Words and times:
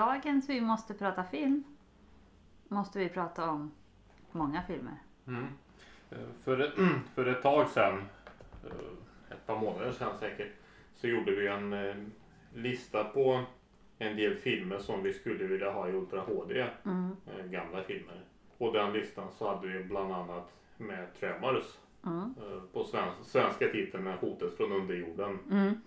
dagens 0.00 0.48
Vi 0.48 0.60
måste 0.60 0.94
prata 0.94 1.24
film 1.24 1.64
måste 2.68 2.98
vi 2.98 3.08
prata 3.08 3.50
om 3.50 3.70
många 4.32 4.62
filmer. 4.62 4.94
Mm. 5.26 5.46
Eh, 6.10 6.18
För, 6.44 6.72
för 7.14 7.26
ett 7.26 7.42
tag 7.42 7.68
sedan, 7.68 8.04
eh, 8.64 9.32
ett 9.32 9.46
par 9.46 9.60
månader 9.60 9.92
sedan 9.92 10.18
säkert, 10.20 10.52
så 10.94 11.06
gjorde 11.08 11.34
vi 11.34 11.46
en 11.46 11.72
eh, 11.72 11.94
lista 12.54 13.04
på 13.04 13.44
en 13.98 14.16
del 14.16 14.36
filmer 14.36 14.78
som 14.78 15.02
vi 15.02 15.12
skulle 15.12 15.44
vilja 15.44 15.70
ha 15.70 15.88
i 15.88 15.92
Ultra 15.92 16.20
HD. 16.20 16.66
Mm. 16.84 17.16
Gamla 17.50 17.82
filmer. 17.82 18.24
På 18.58 18.72
den 18.72 18.92
listan 18.92 19.28
så 19.38 19.54
hade 19.54 19.68
vi 19.68 19.84
bland 19.84 20.12
annat 20.12 20.52
med 20.76 21.14
Tremors. 21.20 21.78
Mm. 22.06 22.34
På 22.72 22.84
svensk, 22.84 23.30
svenska 23.30 23.68
titeln 23.68 24.06
är 24.06 24.16
Hotet 24.16 24.56
från 24.56 24.72
underjorden. 24.72 25.38
Mm. 25.50 25.80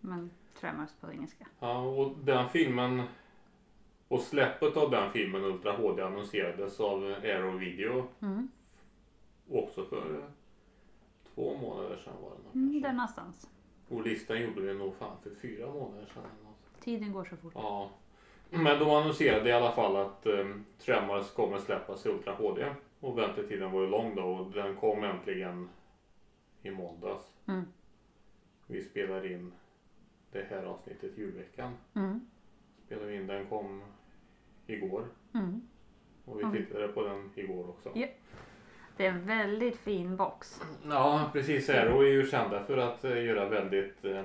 Men 0.00 0.30
Tremors 0.60 0.90
på 1.00 1.10
engelska. 1.12 1.46
Ja, 1.60 1.78
och 1.78 2.16
den 2.18 2.48
filmen 2.48 3.02
och 4.12 4.20
släppet 4.20 4.76
av 4.76 4.90
den 4.90 5.12
filmen 5.12 5.44
Ultra 5.44 5.72
HD 5.72 6.02
annonserades 6.02 6.80
av 6.80 7.14
Arrow 7.24 7.58
Video 7.58 8.08
Mm. 8.22 8.48
också 9.50 9.84
för 9.84 10.18
eh, 10.18 10.24
två 11.34 11.56
månader 11.56 11.96
sedan 11.96 12.12
var 12.22 12.30
det 12.30 12.58
nog 12.58 12.68
Mm, 12.68 12.82
där 12.82 12.92
någonstans. 12.92 13.50
Och 13.88 14.02
listan 14.02 14.42
gjorde 14.42 14.60
vi 14.60 14.74
nog 14.74 14.94
fan 14.94 15.16
för 15.22 15.30
fyra 15.34 15.66
månader 15.66 16.06
sedan. 16.14 16.22
Tiden 16.80 17.12
går 17.12 17.24
så 17.24 17.36
fort. 17.36 17.52
Ja. 17.54 17.90
Men 18.50 18.78
de 18.78 18.90
annonserade 18.90 19.48
i 19.48 19.52
alla 19.52 19.72
fall 19.72 19.96
att 19.96 20.26
um, 20.26 20.64
Tremors 20.78 21.30
kommer 21.30 21.58
släppas 21.58 22.06
i 22.06 22.08
Ultra 22.08 22.34
HD. 22.34 22.74
Och 23.00 23.18
väntetiden 23.18 23.72
var 23.72 23.80
ju 23.80 23.86
lång 23.86 24.14
då 24.14 24.22
och 24.22 24.50
den 24.50 24.76
kom 24.76 25.04
äntligen 25.04 25.68
i 26.62 26.70
måndags. 26.70 27.36
Mm. 27.46 27.64
Vi 28.66 28.82
spelar 28.84 29.32
in 29.32 29.52
det 30.32 30.46
här 30.50 30.64
avsnittet 30.64 31.18
julveckan. 31.18 31.72
Mm. 31.94 32.20
Spelade 32.86 33.06
vi 33.06 33.16
in, 33.16 33.26
den 33.26 33.46
kom 33.46 33.82
igår. 34.66 35.04
Mm. 35.34 35.60
Och 36.24 36.40
vi 36.40 36.58
tittade 36.58 36.88
på 36.88 37.02
den 37.08 37.30
igår 37.34 37.68
också. 37.68 37.90
Ja. 37.94 38.06
Det 38.96 39.06
är 39.06 39.10
en 39.10 39.26
väldigt 39.26 39.76
fin 39.76 40.16
box. 40.16 40.60
Ja, 40.88 41.30
precis. 41.32 41.70
Arrow 41.70 42.02
är 42.02 42.08
ju 42.08 42.26
kända 42.26 42.64
för 42.64 42.76
att 42.78 43.04
eh, 43.04 43.24
göra 43.24 43.48
väldigt 43.48 44.04
eh, 44.04 44.22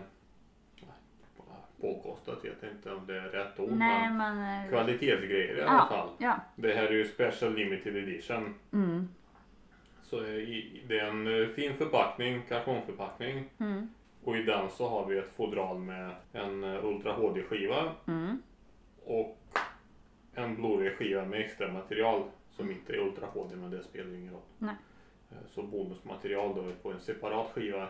påkostat, 1.82 2.46
vet 2.46 2.56
jag 2.62 2.72
inte 2.72 2.92
om 2.94 3.08
det 3.08 3.18
är 3.18 3.22
rätt 3.30 3.60
ord, 3.60 3.72
Nej 3.72 4.10
men 4.10 4.38
men... 4.38 4.64
eh, 4.66 4.70
kvalitetsgrejer 4.70 5.58
i 5.58 5.62
alla 5.62 5.74
Ja, 5.74 5.88
fall. 5.96 6.10
ja. 6.18 6.36
Det 6.56 6.74
här 6.74 6.84
är 6.88 6.92
ju 6.92 7.06
Special 7.06 7.54
Limited 7.56 7.96
Edition. 7.96 8.54
Mm. 8.74 9.08
Så 10.04 10.18
eh, 10.18 10.24
det 10.88 11.00
är 11.00 11.06
en 11.06 11.54
fin 11.54 11.74
förpackning, 11.78 12.42
kartongförpackning. 12.50 13.50
Mm. 13.60 13.90
Och 14.24 14.38
i 14.38 14.44
den 14.44 14.70
så 14.70 14.90
har 14.90 15.06
vi 15.06 15.18
ett 15.18 15.34
fodral 15.36 15.78
med 15.80 16.16
en 16.34 16.64
Ultra 16.64 17.12
HD-skiva 17.14 17.92
Mm. 18.08 18.42
och 19.06 19.38
en 20.38 20.56
Blu-ray-skiva 20.56 21.26
med 21.26 21.40
extra 21.42 21.74
material 21.74 22.24
som 22.52 22.72
inte 22.72 22.94
är 22.94 22.98
Ultra 22.98 23.28
HD 23.28 23.56
men 23.56 23.72
det 23.72 23.84
spelar 23.84 24.10
ju 24.10 24.18
ingen 24.20 24.34
roll. 24.34 24.42
Nej. 24.58 24.76
Eh, 25.32 25.38
Så 25.48 25.64
bonusmaterial 25.64 26.56
då 26.56 26.72
på 26.82 26.92
en 26.92 27.00
separat 27.00 27.52
skiva. 27.54 27.88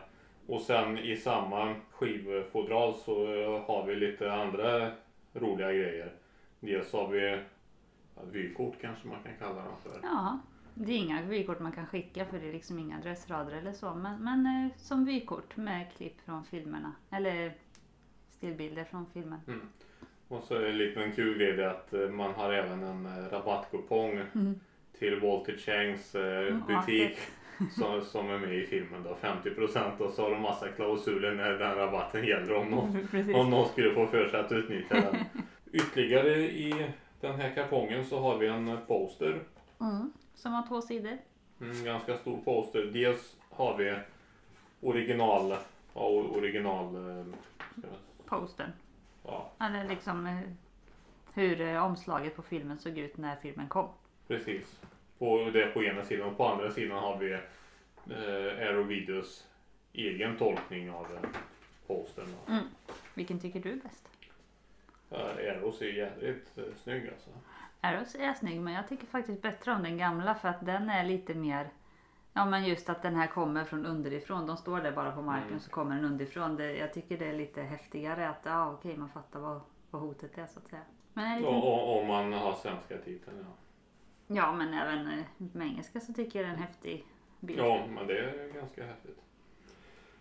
Och 0.47 0.61
sen 0.61 0.97
i 0.97 1.17
samma 1.17 1.75
skivfodral 1.91 2.93
så 2.95 3.33
eh, 3.33 3.61
har 3.65 3.85
vi 3.85 3.95
lite 3.95 4.33
andra 4.33 4.91
roliga 5.33 5.71
grejer. 5.73 6.13
Dels 6.59 6.93
har 6.93 7.07
vi 7.07 7.29
ja, 8.15 8.21
vykort 8.31 8.75
kanske 8.81 9.07
man 9.07 9.23
kan 9.23 9.33
kalla 9.39 9.63
dem 9.63 9.75
för. 9.83 9.99
Ja. 10.03 10.39
Det 10.73 10.91
är 10.91 10.97
inga 10.97 11.21
vykort 11.21 11.59
man 11.59 11.71
kan 11.71 11.85
skicka 11.87 12.25
för 12.25 12.39
det 12.39 12.49
är 12.49 12.53
liksom 12.53 12.79
inga 12.79 12.97
adressrader 12.97 13.51
eller 13.51 13.73
så. 13.73 13.95
Men, 13.95 14.23
men 14.23 14.45
eh, 14.45 14.77
som 14.77 15.05
vykort 15.05 15.57
med 15.57 15.91
klipp 15.97 16.21
från 16.21 16.45
filmerna. 16.45 16.91
Eller 17.11 17.53
stillbilder 18.29 18.83
från 18.83 19.05
filmen. 19.13 19.39
Och 20.27 20.43
så 20.43 20.55
en 20.65 20.77
liten 20.77 21.11
kul 21.11 21.37
grej 21.37 21.53
det 21.53 21.71
att 21.71 21.93
eh, 21.93 22.09
man 22.09 22.33
har 22.33 22.53
även 22.53 22.83
en 22.83 23.05
eh, 23.05 23.31
rabattkupong 23.31 24.11
Mm. 24.35 24.59
till 24.99 25.19
Walter 25.19 25.57
Changs 25.57 26.15
eh, 26.15 26.47
Mm, 26.47 26.61
butik 26.67 27.17
som, 27.79 28.01
som 28.01 28.29
är 28.29 28.37
med 28.37 28.55
i 28.55 28.65
filmen 28.65 29.03
då. 29.03 29.17
50% 29.21 29.97
och 29.99 30.11
så 30.11 30.23
har 30.23 30.31
de 30.31 30.41
massa 30.41 30.67
klausuler 30.67 31.31
när 31.35 31.49
den 31.51 31.75
rabatten 31.75 32.25
gäller 32.27 32.53
om 32.55 32.67
någon, 32.69 33.07
Precis. 33.11 33.35
om 33.35 33.49
någon 33.49 33.69
skulle 33.69 33.93
få 33.93 34.07
för 34.07 34.29
sig 34.29 34.39
att 34.39 34.51
utnyttja 34.51 34.95
den. 34.95 35.15
Ytterligare 35.73 36.35
i 36.37 36.85
den 37.21 37.35
här 37.39 37.55
kartongen 37.55 38.05
så 38.05 38.19
har 38.19 38.37
vi 38.37 38.47
en 38.47 38.77
poster. 38.87 39.39
Mm. 39.81 40.11
Som 40.35 40.53
har 40.53 40.67
två 40.67 40.81
sidor. 40.81 41.17
En 41.59 41.83
ganska 41.83 42.17
stor 42.17 42.37
poster. 42.45 42.85
Dels 42.93 43.35
har 43.49 43.77
vi 43.77 43.95
original, 44.81 45.55
ja, 45.93 46.01
original, 46.09 46.85
ska 47.79 47.87
Postern. 48.25 48.71
Ja 49.27 49.51
Eller 49.59 49.87
liksom 49.87 50.27
eh, 50.27 50.39
hur 51.33 51.61
eh, 51.61 51.83
omslaget 51.83 52.35
på 52.35 52.41
filmen 52.41 52.79
såg 52.79 52.97
ut 52.97 53.17
när 53.17 53.35
filmen 53.35 53.67
kom. 53.67 53.89
Precis. 54.27 54.79
På, 55.17 55.49
det 55.53 55.63
är 55.63 55.71
på 55.71 55.83
ena 55.83 56.03
sidan 56.03 56.29
och 56.29 56.37
på 56.37 56.47
andra 56.47 56.71
sidan 56.71 56.97
har 56.97 57.17
vi 57.17 57.33
eh, 57.33 58.67
Aero 58.67 58.83
Videos 58.83 59.47
egen 59.93 60.37
tolkning 60.37 60.91
av 60.91 61.05
eh, 61.13 61.29
postern. 61.87 62.27
då. 62.45 62.53
Mm. 62.53 62.65
Vilken 63.13 63.39
tycker 63.39 63.59
du 63.59 63.71
är 63.71 63.75
bäst? 63.75 64.09
Ja, 65.09 65.17
Aero 65.17 65.71
ser 65.71 65.93
jävligt 65.93 66.57
eh, 66.57 66.63
snygg 66.83 67.09
alltså. 67.09 67.29
Arrows 67.81 68.15
är 68.15 68.33
snygg 68.33 68.61
men 68.61 68.73
jag 68.73 68.89
tycker 68.89 69.07
faktiskt 69.07 69.41
bättre 69.41 69.71
om 69.71 69.83
den 69.83 69.97
gamla 69.97 70.35
för 70.35 70.49
att 70.49 70.65
den 70.65 70.89
är 70.89 71.03
lite 71.03 71.33
mer 71.33 71.69
Ja 72.37 72.45
men 72.45 72.65
just 72.65 72.89
att 72.89 73.01
den 73.01 73.15
här 73.15 73.27
kommer 73.27 73.63
från 73.65 73.85
underifrån. 73.85 74.47
De 74.47 74.57
står 74.57 74.79
där 74.81 74.91
bara 74.91 75.11
på 75.11 75.21
marken 75.21 75.47
Mm. 75.47 75.59
så 75.59 75.69
kommer 75.69 75.95
den 75.95 76.05
underifrån. 76.05 76.55
Det, 76.55 76.71
jag 76.77 76.93
tycker 76.93 77.17
det 77.17 77.25
är 77.25 77.33
lite 77.37 77.61
häftigare 77.61 78.29
att 78.29 78.39
ja 78.43 78.71
okej 78.71 78.97
man 78.97 79.09
fattar 79.09 79.39
vad, 79.39 79.61
vad 79.91 80.01
hotet 80.01 80.37
är 80.37 80.45
så 80.45 80.59
att 80.59 80.67
säga. 80.69 80.81
Men 81.13 81.25
en 81.31 81.37
liten, 81.37 81.53
Och, 81.55 81.99
om 82.01 82.07
man 82.07 82.33
har 82.33 82.53
svenska 82.53 82.97
titeln 82.97 83.37
ja. 83.39 84.35
ja 84.35 84.51
men 84.53 84.73
även 84.73 85.07
eh, 85.07 85.23
med 85.37 85.67
engelska 85.67 85.99
så 85.99 86.13
tycker 86.13 86.39
jag 86.39 86.45
det 86.47 86.49
är 86.51 86.53
en 86.53 86.61
häftig 86.63 87.05
bild. 87.39 87.59
Ja, 87.59 87.85
men 87.89 88.07
det 88.07 88.19
är 88.19 88.53
ganska 88.53 88.85
häftigt. 88.85 89.19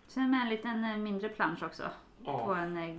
Sen 0.07 0.31
med 0.31 0.41
en 0.41 0.49
liten 0.49 0.83
eh, 0.83 0.97
mindre 0.97 1.29
plansch 1.29 1.63
också. 1.63 1.83
På 2.25 2.31
Ja, 2.31 2.57
en 2.57 2.77
eh, 2.77 2.89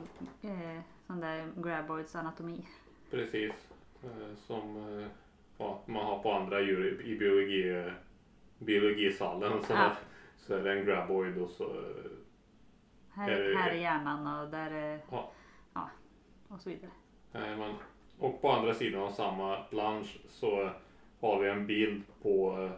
eh, 0.43 0.81
sån 1.07 1.21
där 1.21 1.49
graboids 1.57 2.15
anatomi. 2.17 2.67
precis. 3.11 3.53
Eh, 4.05 4.35
som 4.37 4.77
eh, 5.01 5.07
ja, 5.59 5.81
man 5.87 6.07
har 6.07 6.19
på 6.19 6.33
andra 6.33 6.61
djur 6.61 7.01
i- 7.03 7.11
i 7.13 7.19
biologi, 7.19 7.93
biologisalen. 8.59 9.63
Så, 9.63 9.73
Ja. 9.73 9.93
så 10.37 10.55
är 10.55 10.63
det 10.63 10.73
en 10.73 10.85
graboid 10.87 11.39
och 11.39 11.51
så 11.51 11.83
Här, 13.15 13.31
Är 13.31 13.55
här 13.55 13.71
är 13.71 13.75
hjärnan 13.75 14.41
och 14.45 14.51
där 14.51 14.71
är... 14.71 15.01
Ja. 15.11 15.33
ja 15.75 15.91
och 16.49 16.61
så 16.61 16.71
vidare. 16.71 16.91
Men, 17.33 17.75
och 18.19 18.43
på 18.43 18.51
andra 18.53 18.75
sidan 18.75 19.01
av 19.03 19.11
samma 19.11 19.57
plansch 19.63 20.19
så 20.29 20.71
har 21.21 21.41
vi 21.41 21.49
en 21.49 21.67
bild 21.67 22.03
på 22.23 22.63
eh, 22.65 22.71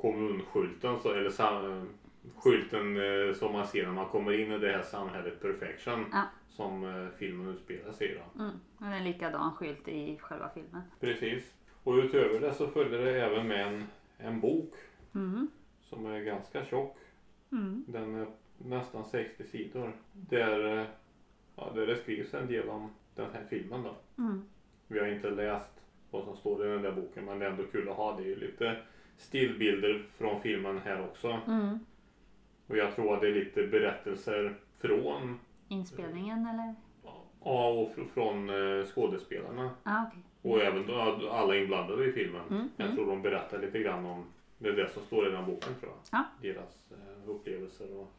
kommunskylten, 0.00 1.00
så, 1.00 1.12
eller 1.12 1.30
sam, 1.30 1.88
skylten 2.36 2.96
eh, 2.96 3.34
som 3.34 3.52
man 3.52 3.66
ser 3.66 3.86
när 3.86 3.92
man 3.92 4.08
kommer 4.08 4.32
in 4.40 4.52
i 4.52 4.58
det 4.58 4.72
här 4.72 4.82
samhället 4.82 5.40
Perfection 5.42 6.06
Ja. 6.12 6.22
som 6.48 6.84
eh, 6.84 7.08
filmen 7.18 7.48
utspelar 7.48 7.92
sig 7.92 8.06
i. 8.12 8.14
Då. 8.14 8.42
Mm. 8.42 8.92
Är 8.92 8.96
en 8.98 9.04
likadan 9.04 9.52
skylt 9.52 9.88
i 9.88 10.18
själva 10.20 10.48
filmen. 10.54 10.82
Precis. 11.00 11.54
Och 11.84 11.94
utöver 11.94 12.40
det 12.40 12.54
så 12.54 12.66
följer 12.68 12.98
det 13.04 13.22
även 13.24 13.48
med 13.48 13.66
en, 13.66 13.86
en 14.18 14.40
bok 14.40 14.74
Mm. 15.14 15.48
som 15.82 16.06
är 16.06 16.20
ganska 16.20 16.64
tjock. 16.64 16.96
Mm. 17.52 17.84
Den 17.88 18.14
är 18.14 18.26
nästan 18.58 19.04
60 19.04 19.44
sidor. 19.44 19.92
Där, 20.12 20.78
eh, 20.78 20.86
ja, 21.56 21.72
där 21.74 21.86
det 21.86 21.96
skrivs 21.96 22.34
en 22.34 22.46
del 22.46 22.68
om 22.68 22.90
den 23.14 23.26
här 23.32 23.44
filmen 23.50 23.82
då. 23.82 23.94
Mm. 24.22 24.42
Vi 24.88 24.98
har 24.98 25.06
inte 25.06 25.30
läst 25.30 25.70
vad 26.10 26.24
som 26.24 26.36
står 26.36 26.66
i 26.66 26.68
den 26.68 26.82
där 26.82 26.92
boken 26.92 27.24
men 27.24 27.38
det 27.38 27.46
är 27.46 27.50
ändå 27.50 27.62
kul 27.72 27.88
att 27.88 27.96
ha. 27.96 28.16
Det 28.16 28.22
är 28.22 28.26
ju 28.26 28.36
lite 28.36 28.76
stillbilder 29.16 30.02
från 30.16 30.40
filmen 30.40 30.78
här 30.78 31.04
också. 31.04 31.40
Mm. 31.46 31.78
Och 32.66 32.76
jag 32.76 32.94
tror 32.94 33.14
att 33.14 33.20
det 33.20 33.28
är 33.28 33.34
lite 33.34 33.66
berättelser 33.66 34.54
från 34.78 35.38
Inspelningen 35.68 36.46
eller? 36.46 36.74
ja, 37.44 37.68
och 37.70 37.90
fr- 37.96 38.08
från 38.14 38.50
eh, 38.50 38.86
skådespelarna. 38.86 39.70
Ah, 39.82 40.04
okej. 40.08 40.22
Och 40.42 40.60
även 40.60 40.90
alla 41.30 41.56
inblandade 41.56 42.04
i 42.04 42.12
filmen. 42.12 42.42
Mm, 42.50 42.68
Jag 42.76 42.84
mm. 42.84 42.96
tror 42.96 43.06
de 43.06 43.22
berättar 43.22 43.58
lite 43.60 43.78
grann 43.78 44.06
om 44.06 44.24
det 44.60 44.68
är 44.68 44.72
det 44.72 44.88
som 44.88 45.02
står 45.02 45.28
i 45.28 45.30
den 45.30 45.46
boken 45.46 45.74
tror 45.80 45.92
jag. 45.92 46.20
Ja. 46.20 46.24
Deras 46.42 46.92
eh, 46.92 47.30
upplevelser 47.30 47.96
och 47.96 48.12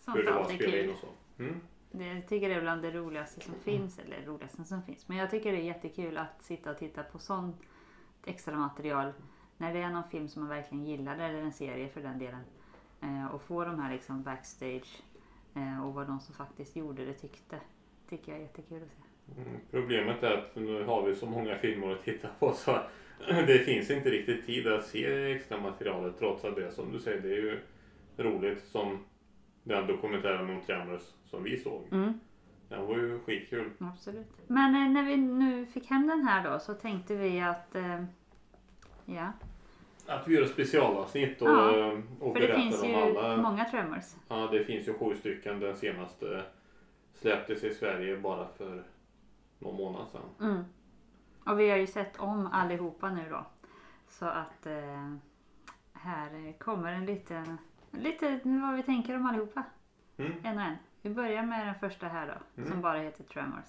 Sånt 0.00 0.16
hur 0.16 0.24
det 0.24 0.30
var 0.30 0.40
att 0.40 0.54
spela 0.54 0.78
in 0.78 0.90
och 0.90 0.98
så. 0.98 1.08
Mm. 1.38 1.60
Det, 1.90 2.06
jag 2.06 2.28
tycker 2.28 2.48
det 2.48 2.54
är 2.54 2.60
bland 2.60 2.82
det 2.82 2.90
roligaste 2.90 3.40
som 3.40 3.54
finns. 3.54 3.98
Eller 3.98 4.26
roligaste 4.26 4.64
som 4.64 4.82
finns. 4.82 5.08
Men 5.08 5.16
jag 5.16 5.30
tycker 5.30 5.52
det 5.52 5.58
är 5.58 5.62
jättekul 5.62 6.18
att 6.18 6.42
sitta 6.42 6.70
och 6.70 6.78
titta 6.78 7.02
på 7.02 7.18
sånt 7.18 7.56
extra 8.26 8.56
material. 8.56 9.12
När 9.56 9.74
det 9.74 9.80
är 9.80 9.90
någon 9.90 10.10
film 10.10 10.28
som 10.28 10.42
man 10.42 10.48
verkligen 10.48 10.84
gillar 10.84 11.18
eller 11.18 11.42
en 11.42 11.52
serie 11.52 11.88
för 11.88 12.00
den 12.00 12.18
delen. 12.18 12.44
Eh, 13.00 13.34
och 13.34 13.42
få 13.42 13.64
de 13.64 13.80
här 13.80 13.92
liksom 13.92 14.22
backstage 14.22 15.02
eh, 15.54 15.86
och 15.86 15.94
vad 15.94 16.06
de 16.06 16.20
som 16.20 16.34
faktiskt 16.34 16.76
gjorde 16.76 17.04
det 17.04 17.14
tyckte. 17.14 17.60
Tycker 18.08 18.32
jag 18.32 18.38
är 18.38 18.42
jättekul 18.42 18.82
att 18.82 18.90
se. 18.90 19.40
Mm. 19.40 19.60
Problemet 19.70 20.22
är 20.22 20.38
att 20.38 20.56
nu 20.56 20.84
har 20.84 21.02
vi 21.02 21.14
så 21.14 21.26
många 21.26 21.58
filmer 21.58 21.92
att 21.92 22.04
titta 22.04 22.28
på 22.38 22.52
så 22.52 22.78
det 23.46 23.58
finns 23.58 23.90
inte 23.90 24.10
riktigt 24.10 24.46
tid 24.46 24.66
att 24.66 24.86
se 24.86 25.32
extra 25.32 25.60
materialet 25.60 26.18
trots 26.18 26.44
att 26.44 26.56
det 26.56 26.70
som 26.70 26.92
du 26.92 26.98
säger 26.98 27.20
det 27.20 27.28
är 27.28 27.42
ju 27.42 27.60
roligt 28.16 28.64
som 28.64 28.98
den 29.62 29.86
dokumentären 29.86 30.50
om 30.50 30.60
Tremors 30.66 31.02
som 31.24 31.42
vi 31.42 31.56
såg. 31.56 31.88
Mm. 31.92 32.20
Den 32.68 32.86
var 32.86 32.96
ju 32.96 33.18
skitkul. 33.18 33.70
Absolut. 33.78 34.26
Men 34.46 34.74
eh, 34.74 34.92
när 34.92 35.02
vi 35.04 35.16
nu 35.16 35.66
fick 35.66 35.86
hem 35.86 36.06
den 36.06 36.24
här 36.24 36.50
då 36.50 36.58
så 36.58 36.74
tänkte 36.74 37.14
vi 37.14 37.40
att 37.40 37.74
eh, 37.74 38.04
ja, 39.04 39.32
Att 40.06 40.28
vi 40.28 40.34
gör 40.34 40.42
ett 40.42 40.50
specialavsnitt 40.50 41.42
och, 41.42 41.48
Ja, 41.48 41.92
och 42.20 42.32
för 42.32 42.40
det 42.40 42.46
berättar 42.46 42.62
finns 42.62 42.82
om 42.82 42.88
ju 42.88 42.94
alla. 42.94 43.36
många 43.36 43.64
Tremors. 43.64 44.04
Ja, 44.28 44.48
det 44.52 44.64
finns 44.64 44.88
ju 44.88 44.94
sju 44.94 45.16
stycken. 45.16 45.60
Den 45.60 45.76
senaste 45.76 46.42
släpptes 47.14 47.64
i 47.64 47.74
Sverige 47.74 48.16
bara 48.16 48.48
för 48.58 48.82
någon 49.58 49.76
månad 49.76 50.06
sedan. 50.12 50.50
Mm. 50.50 50.64
Och 51.44 51.60
vi 51.60 51.70
har 51.70 51.76
ju 51.76 51.86
sett 51.86 52.16
om 52.20 52.46
allihopa 52.52 53.10
nu 53.10 53.22
då. 53.30 53.46
Så 54.08 54.26
att 54.26 54.66
eh, 54.66 55.14
här 55.92 56.52
kommer 56.58 56.92
en 56.92 57.06
liten, 57.06 57.58
lite 57.90 58.40
vad 58.44 58.76
vi 58.76 58.82
tänker 58.82 59.16
om 59.16 59.26
allihopa. 59.26 59.62
Mm. 60.16 60.32
En 60.42 60.56
och 60.56 60.62
en. 60.64 60.76
Vi 61.02 61.10
börjar 61.10 61.42
med 61.42 61.66
den 61.66 61.74
första 61.74 62.06
här 62.08 62.26
då. 62.26 62.60
Mm. 62.62 62.70
Som 62.70 62.80
bara 62.82 62.98
heter 62.98 63.24
Tremors. 63.24 63.64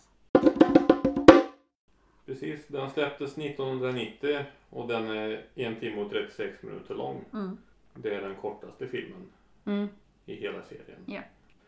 Precis, 2.26 2.68
den 2.68 2.90
släpptes 2.90 3.38
1990 3.38 4.46
och 4.70 4.88
den 4.88 5.08
är 5.10 5.46
en 5.56 5.76
timme 5.76 6.02
och 6.02 6.10
36 6.12 6.64
minuter 6.64 6.96
lång. 6.96 7.26
Mm. 7.34 7.58
Det 7.94 8.16
är 8.16 8.22
den 8.22 8.36
kortaste 8.36 8.88
filmen 8.88 9.22
Mm. 9.66 9.88
i 10.26 10.36
hela 10.36 10.62
serien. 10.62 11.00
Ja. 11.06 11.22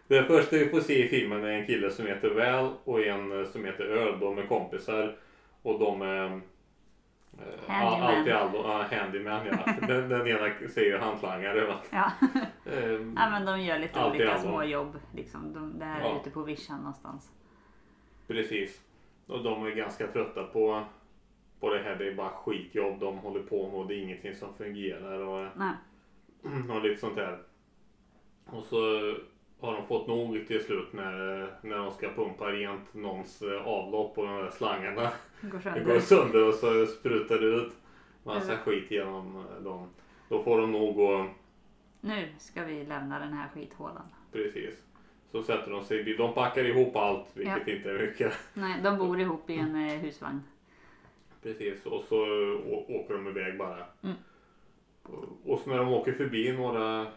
Det 0.08 0.24
första 0.24 0.56
vi 0.56 0.70
får 0.70 0.80
se 0.82 1.06
i 1.06 1.08
filmen 1.08 1.44
är 1.44 1.48
en 1.50 1.66
kille 1.66 1.92
som 1.92 2.06
heter 2.08 2.30
Val 2.30 2.74
och 2.84 3.02
en 3.06 3.48
som 3.48 3.66
heter 3.66 3.86
Earl. 3.86 4.20
De 4.20 4.38
är 4.38 4.46
kompisar 4.46 5.16
och 5.68 5.80
de 5.80 6.02
är 6.02 6.26
eh, 6.26 7.68
Handyman. 7.68 8.02
allt 8.04 8.28
i 8.28 8.32
allo, 8.32 8.58
ja, 8.64 8.86
handyman 8.92 9.46
ja. 9.46 9.74
Den, 9.88 10.10
den 10.10 10.28
ena 10.28 10.70
säger 10.70 11.00
hantlangare 11.00 11.66
va. 11.66 11.76
Ja. 11.90 12.12
Eh, 12.72 12.92
ja 12.92 13.30
men 13.30 13.46
de 13.46 13.62
gör 13.62 13.80
lite 13.80 14.06
olika 14.06 14.38
små 14.38 14.64
jobb. 14.64 14.98
Liksom. 15.16 15.54
De, 15.54 15.80
det 15.80 15.86
här 15.86 16.02
är 16.02 16.06
Ja. 16.06 16.20
ute 16.22 16.30
på 16.30 16.42
vischan 16.44 16.78
någonstans. 16.78 17.32
Precis. 18.28 18.82
Och 19.28 19.44
de 19.44 19.66
är 19.66 19.72
ganska 19.72 20.08
trötta 20.08 20.44
på, 20.44 20.84
på 21.60 21.70
det 21.74 21.80
här. 21.84 21.96
Det 21.96 22.08
är 22.08 22.16
bara 22.16 22.30
skitjobb 22.30 23.00
de 23.00 23.18
håller 23.18 23.40
på 23.44 23.68
med 23.68 23.76
och 23.80 23.88
det 23.88 23.96
är 23.96 24.04
ingenting 24.04 24.36
som 24.36 24.54
fungerar 24.54 25.20
och, 25.20 25.48
Nej. 25.58 25.74
och 26.76 26.82
lite 26.84 27.00
sånt 27.02 27.16
där. 27.16 27.40
Och 28.46 28.64
så 28.64 28.78
har 29.60 29.74
de 29.74 29.88
fått 29.88 30.08
nog 30.08 30.48
till 30.48 30.64
slut 30.64 30.94
när, 30.94 31.48
när 31.62 31.78
de 31.78 31.92
ska 31.92 32.10
pumpa 32.10 32.46
rent 32.52 32.94
någons 32.94 33.42
eh, 33.42 33.68
avlopp 33.68 34.18
och 34.18 34.26
de 34.26 34.36
där 34.36 34.50
slangarna 34.52 35.12
Går 35.42 35.58
det 35.58 35.62
sönder. 35.64 35.84
går 35.94 36.00
sönder 36.00 36.48
och 36.48 36.54
så 36.54 36.86
sprutar 36.86 37.38
det 37.38 37.46
ut 37.48 37.74
massa 38.24 38.52
Mm. 38.52 38.58
skit 38.64 38.92
genom 38.92 39.36
eh, 39.58 39.64
dem. 39.64 39.88
Då 40.30 40.44
får 40.44 40.62
de 40.62 40.72
nog 40.72 40.96
gå 40.96 41.28
Nu 42.02 42.28
ska 42.38 42.64
vi 42.64 42.86
lämna 42.86 43.20
den 43.20 43.34
här 43.34 43.48
skithålan. 43.54 44.06
precis. 44.32 44.84
Så 45.32 45.44
sätter 45.44 45.72
de 45.72 45.84
sig. 45.84 46.16
De 46.18 46.34
packar 46.34 46.64
ihop 46.64 46.96
allt 46.96 47.26
vilket 47.34 47.68
inte 47.68 47.90
är 47.92 48.00
mycket. 48.08 48.34
Nej, 48.54 48.82
de 48.84 48.98
bor 48.98 49.20
ihop 49.20 49.50
i 49.50 49.56
en 49.58 49.76
eh, 49.76 49.98
husvagn. 49.98 50.42
Precis, 51.44 51.86
och 51.86 52.04
så 52.10 52.18
åker 52.88 53.14
de 53.14 53.28
iväg 53.28 53.58
bara. 53.58 53.86
Mm. 54.04 54.16
Och 55.46 55.60
så 55.60 55.70
när 55.70 55.78
de 55.78 55.88
åker 55.88 56.12
förbi 56.12 56.52
några 56.58 57.08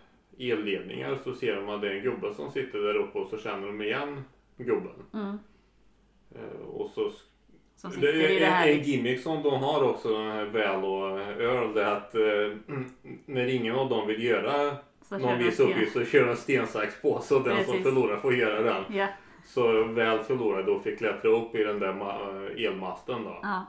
elledningar 0.41 1.19
så 1.25 1.35
ser 1.35 1.57
de 1.57 1.69
att 1.69 1.81
det 1.81 1.89
är 1.89 1.95
en 1.95 2.03
gubbe 2.03 2.35
som 2.35 2.51
sitter 2.51 2.79
där 2.79 2.95
uppe 2.97 3.19
och 3.19 3.29
så 3.29 3.39
känner 3.39 3.67
de 3.67 3.83
igen 3.83 4.25
gubben. 4.57 4.93
Mm. 5.15 5.39
Eh, 6.35 6.67
Och 6.69 6.91
så 6.91 7.11
Som 7.77 8.01
det 8.01 8.09
är 8.09 8.41
det 8.41 8.47
en, 8.47 8.79
en 8.79 8.83
gimmick 8.85 9.21
som 9.23 9.43
de 9.43 9.63
har 9.63 9.83
också, 9.83 10.09
den 10.09 10.31
här 10.33 10.45
Väl 10.45 10.85
och 10.85 11.21
Earl, 11.21 11.75
det 11.75 11.83
är 11.83 11.93
att 11.97 12.15
eh, 12.15 12.57
när 13.27 13.47
ingen 13.47 13.75
av 13.75 13.89
dem 13.89 14.07
vill 14.07 14.23
göra 14.23 14.77
Så 15.03 15.19
någon 15.19 15.39
viss 15.39 15.61
uppgift 15.61 15.93
så 15.93 16.05
kör 16.05 16.27
de 16.27 16.37
sten, 16.37 16.67
sax, 16.67 17.03
påse 17.03 17.35
och 17.35 17.43
den 17.43 17.57
som 17.57 17.65
Precis. 17.75 17.83
förlorar 17.83 18.17
får 18.17 18.35
göra 18.35 18.63
den. 18.63 18.85
Ja. 18.97 19.07
Så 19.47 19.85
Väl 19.85 20.19
förlorade 20.19 20.71
och 20.71 20.83
fick 20.83 20.99
klättra 20.99 21.31
upp 21.31 21.55
i 21.55 21.65
den 21.65 21.79
där 21.79 21.91
eh, 21.91 22.65
elmasten 22.67 23.25
då. 23.25 23.39
Ja. 23.43 23.67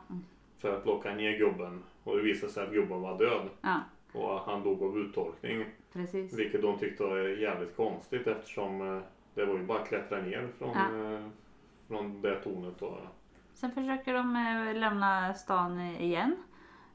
För 0.61 0.75
att 0.75 0.83
plocka 0.83 1.13
ner 1.13 1.37
gubben. 1.37 1.83
Och 2.03 2.17
det 2.17 2.23
visade 2.23 2.51
sig 2.51 2.63
att 2.63 2.71
gubben 2.73 3.01
var 3.01 3.17
död. 3.17 3.49
ja, 3.61 3.79
Och 4.13 4.39
han 4.39 4.63
dog 4.63 4.83
av 4.83 4.97
uttorkning. 4.97 5.65
precis. 5.93 6.33
Vilket 6.39 6.61
de 6.61 6.77
tyckte 6.79 7.03
var 7.03 7.17
jävligt 7.17 7.75
konstigt 7.75 8.27
eftersom 8.27 8.81
eh, 8.95 9.01
det 9.33 9.45
var 9.45 9.53
ju 9.57 9.63
bara 9.65 9.81
att 9.81 9.87
klättra 9.87 10.21
ner 10.21 10.47
från, 10.57 10.69
Ja. 10.75 11.13
eh, 11.13 11.27
från 11.87 12.21
det 12.21 12.35
tornet. 12.43 12.81
Och, 12.81 12.97
Sen 13.53 13.71
försöker 13.71 14.13
de 14.13 14.35
eh, 14.35 14.79
lämna 14.79 15.33
stan 15.33 15.79
igen. 15.79 16.35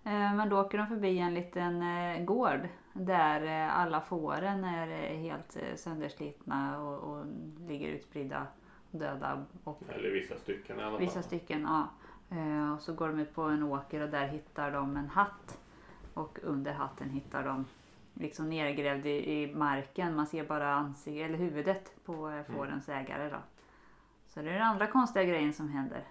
Men 0.09 0.49
då 0.49 0.61
åker 0.61 0.79
de 0.79 0.87
förbi 0.87 1.19
en 1.19 1.35
liten 1.35 1.85
gård 2.27 2.61
där 2.93 3.69
alla 3.69 4.01
fåren 4.01 4.65
är 4.65 4.87
helt 5.17 5.57
sönderslitna 5.77 6.83
och, 6.83 6.99
och 7.11 7.25
ligger 7.69 7.89
utspridda 7.89 8.47
döda. 8.91 9.45
Och 9.65 9.83
eller 9.89 10.11
vissa 10.11 10.37
stycken 10.37 10.79
i 10.81 10.83
alla 10.83 10.91
fall. 10.91 11.01
vissa 11.01 11.23
stycken, 11.23 11.63
ja. 11.69 11.89
Och 12.75 12.81
så 12.81 12.95
går 12.95 13.09
de 13.09 13.19
ut 13.21 13.35
på 13.35 13.43
en 13.43 13.63
åker 13.63 14.01
och 14.03 14.09
där 14.09 14.27
hittar 14.27 14.71
de 14.71 14.97
en 14.97 15.09
hatt. 15.09 15.59
Och 16.17 16.39
under 16.43 16.73
hatten 16.73 17.11
hittar 17.11 17.45
de 17.45 17.65
liksom 18.15 18.49
nergrävd 18.51 19.07
i, 19.07 19.33
i 19.43 19.55
marken. 19.55 20.17
Man 20.17 20.27
ser 20.27 20.45
bara 20.45 20.75
ansiktet 20.75 21.25
eller 21.29 21.39
huvudet 21.39 21.93
på 22.05 22.31
eh, 22.31 22.43
fårens 22.57 22.89
ägare 22.89 23.31
då. 23.31 23.37
Så 24.27 24.43
det 24.43 24.49
är 24.51 24.55
den 24.55 24.63
andra 24.63 24.87
konstiga 24.87 25.25
grejen 25.25 25.53
som 25.53 25.69
händer. 25.69 26.05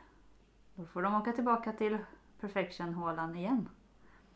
Då 0.75 0.85
får 0.85 1.01
de 1.01 1.15
åka 1.15 1.31
tillbaka 1.31 1.71
till 1.71 1.97
Perfection-hålan 2.39 3.35
igen. 3.35 3.69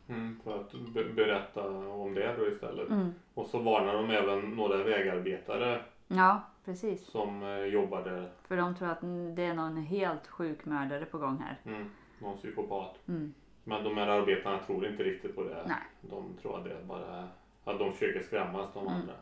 Mm, 0.08 0.40
för 0.44 0.60
att 0.60 0.72
be- 0.94 1.12
berätta 1.14 1.68
om 1.88 2.14
det 2.14 2.36
då 2.36 2.48
istället. 2.48 2.88
Mm. 2.88 3.14
Och 3.34 3.46
så 3.46 3.58
varnar 3.58 3.94
de 3.94 4.10
även 4.10 4.40
några 4.40 4.76
vägarbetare 4.84 5.82
Ja, 6.08 6.40
precis. 6.64 7.06
som 7.06 7.42
eh, 7.42 7.58
jobbar 7.64 8.02
där. 8.04 8.30
För 8.48 8.56
de 8.56 8.74
tror 8.74 8.88
att 8.88 9.02
mm, 9.02 9.34
det 9.34 9.42
är 9.44 9.54
någon 9.54 9.76
helt 9.76 10.26
sjuk 10.26 10.64
mördare 10.64 11.04
på 11.04 11.18
gång 11.18 11.38
här. 11.38 11.58
Mm, 11.64 11.90
någon 12.18 12.36
psykopat. 12.36 13.08
Mm. 13.08 13.34
Men 13.64 13.84
de 13.84 13.96
här 13.96 14.06
arbetarna 14.08 14.58
tror 14.58 14.86
inte 14.86 15.02
riktigt 15.02 15.34
på 15.36 15.42
det. 15.42 15.62
Nej. 15.66 15.76
De 16.00 16.36
tror 16.42 16.58
att 16.58 16.64
det 16.64 16.70
är 16.70 16.82
bara 16.82 17.28
att 17.64 17.78
de 17.78 17.92
försöker 17.92 18.22
skrämmas 18.22 18.68
de 18.74 18.80
Mm. 18.86 18.94
andra. 18.94 19.12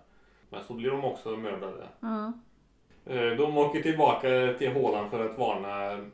Men 0.50 0.64
så 0.64 0.74
blir 0.74 0.90
de 0.90 1.04
också 1.04 1.28
mördade. 1.36 1.88
Mm. 2.02 2.32
De 3.36 3.58
åker 3.58 3.82
tillbaka 3.82 4.54
till 4.58 4.72
hålan 4.72 5.10
för 5.10 5.26
att 5.30 5.38
varna 5.38 6.04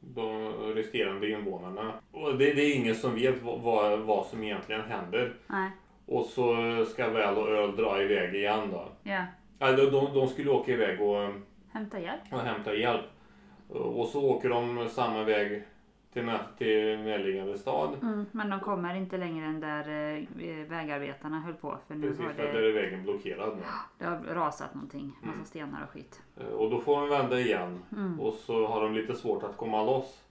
de 0.00 0.52
resterande 0.74 1.30
invånarna. 1.30 1.92
Och 2.12 2.38
det, 2.38 2.52
det 2.54 2.62
är 2.62 2.74
ingen 2.76 2.94
som 2.94 3.14
vet 3.14 3.42
vad, 3.42 3.60
vad, 3.60 3.98
vad 4.00 4.26
som 4.26 4.42
egentligen 4.44 4.80
händer. 4.80 5.34
Nej. 5.46 5.70
Och 6.06 6.24
så 6.24 6.54
ska 6.84 7.08
Väl 7.08 7.36
och 7.38 7.48
Öl 7.48 7.76
dra 7.76 8.02
iväg 8.02 8.34
igen 8.34 8.68
då. 8.72 8.88
Ja. 9.02 9.24
Alltså, 9.58 9.90
de, 9.90 10.14
de 10.14 10.28
skulle 10.28 10.50
åka 10.50 10.72
iväg 10.72 11.00
och, 11.00 11.30
Hämta 11.72 12.00
hjälp. 12.00 12.20
och 12.32 12.38
hämta 12.40 12.74
hjälp. 12.74 13.04
Och 13.68 14.06
så 14.08 14.30
åker 14.30 14.48
de 14.48 14.88
samma 14.88 15.22
väg 15.24 15.62
till, 16.12 16.30
till 16.58 16.98
närliggande 16.98 17.58
stad. 17.58 17.94
Mm. 18.02 18.26
Men 18.32 18.50
de 18.50 18.60
kommer 18.60 18.94
inte 18.94 19.16
längre 19.16 19.46
än 19.46 19.60
där 19.60 19.88
eh, 20.38 20.66
vägarbetarna 20.68 21.40
höll 21.40 21.54
på. 21.54 21.78
För 21.88 21.94
nu 21.94 22.08
Precis, 22.08 22.24
har 22.26 22.32
för 22.32 22.42
där 22.42 22.52
det, 22.62 22.68
är 22.68 22.72
vägen 22.72 23.02
blockerad 23.02 23.56
nu. 23.56 23.62
det 23.98 24.04
har 24.04 24.34
rasat 24.34 24.74
någonting. 24.74 25.06
Massa 25.20 25.32
Mm. 25.34 25.44
stenar 25.44 25.82
och 25.84 25.90
skit. 25.90 26.22
Eh, 26.40 26.46
Och 26.46 26.70
då 26.70 26.80
får 26.80 27.00
de 27.00 27.08
vända 27.08 27.40
igen. 27.40 27.78
Mm. 27.92 28.20
Och 28.20 28.32
så 28.34 28.66
har 28.66 28.82
de 28.82 28.94
lite 28.94 29.14
svårt 29.14 29.42
att 29.42 29.56
komma 29.56 29.82
loss. 29.84 30.24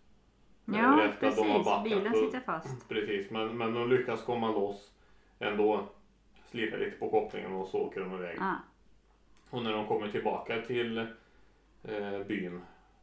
Eh, 0.68 0.80
Ja, 0.80 1.04
efter 1.04 1.28
att 1.28 1.36
de 1.36 1.42
har 1.50 1.58
precis. 1.60 1.66
backat 1.66 1.84
Bilen 1.84 2.14
sitter 2.14 2.40
fast. 2.40 2.90
Precis, 2.90 3.32
men, 3.32 3.58
men 3.58 3.74
de 3.74 3.90
lyckas 3.90 4.24
komma 4.24 4.52
loss 4.52 4.92
ändå. 5.40 5.86
Slita 6.52 6.78
lite 6.78 6.98
på 6.98 7.10
kopplingen 7.10 7.54
och 7.54 7.68
så 7.68 7.78
åker 7.80 8.02
de 8.02 8.14
iväg. 8.14 8.38
Ja. 8.40 8.56
Och 9.50 9.64
när 9.64 9.72
de 9.74 9.86
kommer 9.88 10.08
tillbaka 10.08 10.62
till 10.62 10.98
eh, 11.84 12.20
byn 12.28 12.62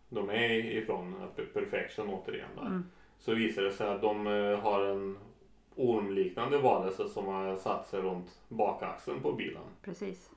de 0.09 0.31
är 0.31 0.51
ifrån, 0.51 1.15
Perfection 1.55 2.09
återigen 2.09 2.49
där, 2.57 2.63
Mm. 2.67 2.85
så 3.19 3.35
visar 3.35 3.63
det 3.63 3.73
sig 3.73 3.89
att 3.89 4.03
de 4.03 4.27
eh, 4.27 4.59
har 4.61 4.85
en 4.85 5.19
ormliknande 5.77 6.59
varelse 6.59 7.09
som 7.09 7.27
har 7.27 7.57
satt 7.57 7.89
sig 7.89 8.01
runt 8.01 8.39
bakaxeln 8.49 9.21
på 9.23 9.33
bilen. 9.33 9.63
Precis. 9.83 10.31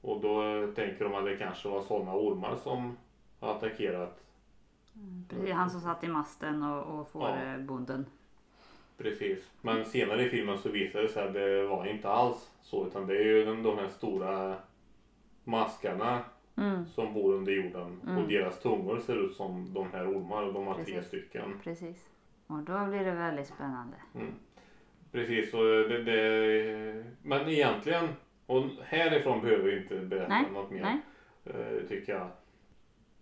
Och 0.00 0.20
då 0.20 0.42
eh, 0.42 0.68
tänker 0.68 1.04
de 1.04 1.14
att 1.14 1.24
det 1.24 1.36
kanske 1.36 1.68
var 1.68 1.82
sådana 1.82 2.14
ormar 2.14 2.56
som 2.56 2.96
har 3.40 3.54
attackerat 3.54 4.20
Precis. 5.28 5.50
Han 5.52 5.70
som 5.70 5.80
satt 5.80 6.04
i 6.04 6.08
masten 6.08 6.62
och, 6.62 7.00
och 7.00 7.08
får 7.08 7.22
Ja. 7.28 7.36
eh. 7.36 8.00
Precis. 8.98 9.38
Men 9.60 9.84
senare 9.84 10.22
i 10.26 10.28
filmen 10.28 10.58
så 10.58 10.68
visar 10.68 11.02
det 11.02 11.08
sig 11.08 11.26
att 11.28 11.32
det 11.34 11.66
var 11.66 11.86
inte 11.86 12.08
alls 12.10 12.50
så 12.62 12.86
utan 12.86 13.06
det 13.06 13.16
är 13.16 13.24
ju 13.24 13.44
de, 13.44 13.62
de 13.62 13.78
här 13.78 13.88
stora 13.88 14.56
maskarna 15.44 16.24
Mm. 16.56 16.86
som 16.86 17.14
bor 17.14 17.34
under 17.34 17.52
jorden 17.52 18.00
Mm. 18.06 18.18
och 18.22 18.28
deras 18.28 18.60
tungor 18.60 18.98
ser 18.98 19.24
ut 19.26 19.34
som 19.36 19.74
de 19.74 19.86
här 19.92 20.06
ormar 20.18 20.42
och 20.42 20.52
de 20.54 20.66
har 20.66 20.74
tre 20.74 20.84
Precis. 20.84 21.06
stycken. 21.06 21.60
Precis. 21.64 22.08
Och 22.46 22.58
då 22.58 22.86
blir 22.86 23.04
det 23.04 23.12
väldigt 23.14 23.46
spännande. 23.46 23.96
Mm. 24.14 24.34
Precis, 25.12 25.54
och 25.54 25.60
det, 25.64 26.02
det, 26.02 27.04
men 27.22 27.48
egentligen, 27.48 28.08
och 28.46 28.64
härifrån 28.84 29.40
behöver 29.40 29.64
vi 29.64 29.76
inte 29.82 29.96
berätta 29.98 30.28
Nej, 30.28 30.44
något 30.52 30.70
mer 30.70 30.82
nej. 30.82 30.98
eh, 31.44 31.88
tycker 31.88 32.12
jag. 32.12 32.28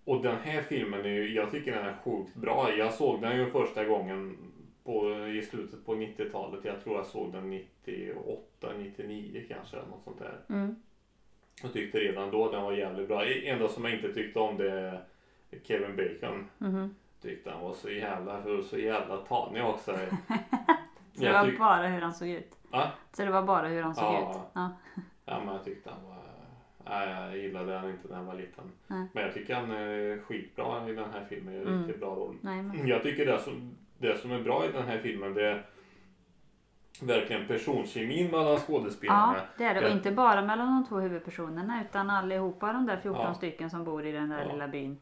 Och 0.04 0.22
den 0.22 0.36
här 0.36 0.62
filmen 0.62 1.00
är 1.00 1.08
ju, 1.08 1.34
jag 1.34 1.50
tycker 1.50 1.72
den 1.72 1.86
är 1.86 1.96
sjukt 2.04 2.34
bra. 2.34 2.72
Jag 2.76 2.92
såg 2.94 3.20
den 3.20 3.38
ju 3.38 3.50
första 3.50 3.84
gången 3.84 4.36
på, 4.84 5.10
i 5.26 5.42
slutet 5.42 5.86
på 5.86 5.94
90-talet. 5.94 6.60
Jag 6.64 6.80
tror 6.84 6.96
jag 6.96 7.06
såg 7.06 7.32
den 7.32 7.50
98, 7.50 8.72
99 8.78 9.44
kanske 9.48 9.76
något 9.76 10.04
sånt 10.04 10.18
där. 10.18 10.40
Mm. 10.48 10.76
Jag 11.62 11.72
tyckte 11.72 11.98
redan 11.98 12.30
då 12.30 12.50
den 12.52 12.62
var 12.62 12.72
jävligt 12.72 13.08
bra. 13.08 13.20
Det 13.24 13.48
enda 13.48 13.68
som 13.68 13.84
jag 13.84 13.94
inte 13.94 14.12
tyckte 14.14 14.38
om 14.38 14.56
det 14.56 14.70
är 14.70 15.00
Kevin 15.62 15.96
Bacon. 15.96 16.46
Mhm. 16.58 16.94
Tyckte 17.22 17.50
han 17.50 17.60
var 17.60 17.74
så 17.74 17.90
jävla, 17.90 18.42
så 18.70 18.78
jävla 18.78 19.16
tanig 19.16 19.64
också. 19.64 19.92
Så 21.14 21.22
det 21.24 21.32
var 21.32 21.44
tyck- 21.46 21.58
bara 21.58 21.86
hur 21.88 22.00
han 22.00 22.12
såg 22.14 22.28
ut. 22.28 22.58
Va? 22.70 22.90
Så 23.12 23.24
det 23.24 23.30
var 23.30 23.42
bara 23.42 23.68
hur 23.68 23.82
han 23.82 23.94
såg 23.94 24.04
Ja. 24.04 24.30
ut. 24.30 24.50
Ja. 24.52 24.70
Ja 25.24 25.40
men 25.44 25.54
jag 25.54 25.64
tyckte 25.64 25.90
han 25.90 26.08
var... 26.08 26.16
Nej 26.84 27.10
jag 27.10 27.38
gillade 27.38 27.78
han 27.78 27.90
inte 27.90 28.08
när 28.08 28.16
han 28.16 28.26
var 28.26 28.34
liten. 28.34 28.64
Nej. 28.86 29.06
Men 29.12 29.22
jag 29.24 29.34
tycker 29.34 29.54
han 29.54 29.70
är 29.70 30.18
skitbra 30.22 30.88
i 30.88 30.92
den 30.94 31.10
här 31.12 31.24
filmen. 31.28 31.54
Gör 31.54 31.62
Mm. 31.62 31.78
riktigt 31.78 32.00
bra 32.00 32.14
roll. 32.14 32.36
Nej, 32.40 32.62
men. 32.62 32.86
Jag 32.88 33.02
tycker 33.02 33.26
det 33.26 33.38
som, 33.38 33.76
det 33.98 34.18
som 34.18 34.32
är 34.32 34.40
bra 34.42 34.64
i 34.66 34.72
den 34.72 34.86
här 34.86 34.98
filmen 34.98 35.34
det 35.34 35.46
är 35.48 35.62
verkligen 37.06 37.46
personkemin 37.46 38.30
mellan 38.30 38.58
skådespelarna. 38.58 39.34
Ja, 39.36 39.42
det 39.58 39.64
är 39.64 39.74
det. 39.74 39.86
Och 39.86 39.92
inte 39.92 40.12
bara 40.12 40.42
mellan 40.42 40.66
de 40.82 40.88
två 40.88 40.96
huvudpersonerna 41.00 41.82
utan 41.88 42.10
allihopa 42.10 42.72
de 42.72 42.86
där 42.86 42.96
14 42.96 43.20
Ja. 43.22 43.34
stycken 43.34 43.70
som 43.70 43.84
bor 43.84 44.06
i 44.06 44.12
den 44.12 44.28
där 44.28 44.44
Ja. 44.46 44.52
lilla 44.52 44.68
byn. 44.68 44.98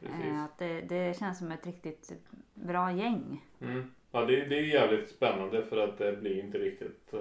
Precis. 0.00 0.24
Eh, 0.24 0.44
Att 0.44 0.58
det, 0.58 0.80
det 0.80 1.18
känns 1.18 1.38
som 1.38 1.50
ett 1.52 1.66
riktigt 1.66 2.12
bra 2.54 2.92
gäng. 2.92 3.44
Mm. 3.60 3.90
Ja 4.12 4.20
det, 4.24 4.44
det 4.44 4.58
är 4.58 4.62
jävligt 4.62 5.08
spännande 5.10 5.62
för 5.62 5.84
att 5.84 5.98
det 5.98 6.20
blir 6.20 6.40
inte 6.44 6.58
riktigt... 6.58 7.14
eh, 7.14 7.20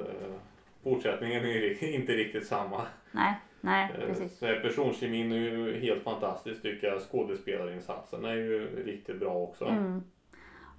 fortsättningen 0.84 1.46
är 1.46 1.84
inte 1.96 2.12
riktigt 2.12 2.48
samma. 2.48 2.82
Nej, 3.12 3.34
nej 3.62 3.92
Eh, 4.00 4.08
precis. 4.08 4.38
Så 4.38 4.46
personkemin 4.46 5.32
är 5.32 5.36
ju 5.38 5.80
helt 5.80 6.04
fantastisk 6.04 6.62
tycker 6.62 6.88
jag. 6.88 7.02
Skådespelarinsatsen 7.02 8.26
är 8.26 8.36
ju 8.36 8.84
riktigt 8.86 9.20
bra 9.20 9.34
också. 9.34 9.66
Mm. 9.66 10.04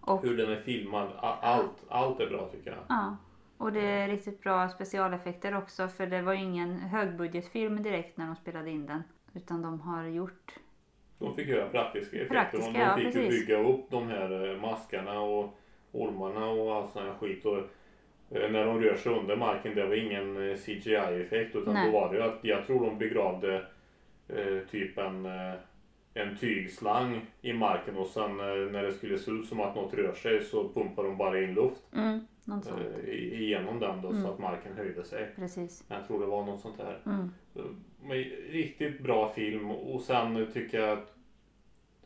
Och, 0.00 0.23
Hur 0.23 0.37
den 0.37 0.50
är 0.52 0.56
filmad, 0.61 1.09
allt, 1.21 1.85
allt 1.88 2.21
är 2.21 2.26
bra 2.26 2.49
tycker 2.49 2.71
jag. 2.71 2.80
ja. 2.88 3.16
Och 3.62 3.73
det 3.73 3.81
är 3.81 4.09
riktigt 4.09 4.42
bra 4.42 4.69
specialeffekter 4.69 5.57
också 5.57 5.88
för 5.88 6.07
det 6.07 6.23
var 6.23 6.33
ju 6.33 6.40
ingen 6.40 6.78
högbudgetfilm 6.78 7.83
direkt 7.83 8.16
när 8.16 8.26
de 8.26 8.37
spelade 8.37 8.71
in 8.71 8.87
den. 8.87 9.02
Utan 9.35 9.62
de 9.62 9.81
har 9.81 10.04
gjort... 10.04 10.54
De 11.19 11.37
fick 11.37 11.49
göra 11.49 11.69
praktiska 11.69 12.16
effekter. 12.16 12.35
Praktiska, 12.35 12.73
de 12.73 12.78
ja, 12.78 12.97
fick 12.97 13.04
precis. 13.04 13.28
bygga 13.28 13.59
upp 13.59 13.90
de 13.90 14.09
här 14.09 14.50
eh, 14.50 14.61
maskarna 14.61 15.21
och 15.21 15.59
ormarna 15.92 16.47
och 16.47 16.75
all 16.75 16.88
sån 16.88 17.07
här 17.07 17.14
skit. 17.14 17.45
Och, 17.45 17.59
eh, 18.31 18.50
när 18.50 18.66
de 18.66 18.81
rör 18.81 18.97
sig 18.97 19.12
under 19.12 19.37
marken, 19.37 19.75
det 19.75 19.87
var 19.87 19.95
ingen 19.95 20.50
eh, 20.50 20.57
CGI-effekt 20.57 21.57
utan 21.57 21.75
Nej. 21.75 21.87
då 21.87 22.00
var 22.00 22.12
det 22.12 22.16
ju 22.16 22.23
att 22.23 22.38
jag 22.42 22.66
tror 22.66 22.87
de 22.87 22.99
begravde 22.99 23.66
eh, 24.28 24.59
typ 24.71 24.99
en, 24.99 25.26
en 26.14 26.37
tygslang 26.40 27.21
i 27.42 27.52
marken 27.52 27.97
och 27.97 28.07
sen 28.07 28.37
när 28.37 28.83
det 28.83 28.92
skulle 28.92 29.19
se 29.19 29.31
ut 29.31 29.47
som 29.47 29.61
att 29.61 29.75
något 29.75 29.95
rör 29.95 30.12
sig 30.12 30.45
så 30.45 30.69
pumpade 30.69 31.09
de 31.09 31.16
bara 31.16 31.42
in 31.42 31.54
luft 31.54 31.83
Mm, 31.92 32.26
något 32.44 32.64
sånt. 32.64 32.80
eh, 32.80 33.08
i- 33.08 33.44
igenom 33.44 33.80
den 33.80 34.02
då 34.02 34.08
Mm. 34.08 34.22
så 34.22 34.30
att 34.32 34.38
marken 34.38 34.76
höjde 34.76 35.04
sig. 35.04 35.28
Precis. 35.37 35.84
Jag 35.88 36.06
tror 36.06 36.20
det 36.20 36.26
var 36.26 36.44
något 36.44 36.61
sånt 36.61 36.76
där. 36.78 36.99
Mm. 37.06 37.30
Men 38.02 38.16
riktigt 38.50 39.00
bra 39.00 39.32
film 39.32 39.70
och 39.70 40.00
sen 40.00 40.46
tycker 40.52 40.80
jag 40.80 40.99
att 40.99 41.14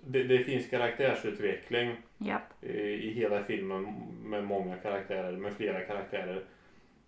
det, 0.08 0.22
det 0.24 0.38
finns 0.38 0.68
karaktärsutveckling 0.70 1.96
Japp. 2.18 2.42
eh, 2.62 2.76
i 2.80 3.12
hela 3.12 3.42
filmen 3.44 3.82
med 4.24 4.44
många 4.44 4.76
karaktärer, 4.76 5.32
med 5.36 5.52
flera 5.52 5.80
karaktärer. 5.80 6.44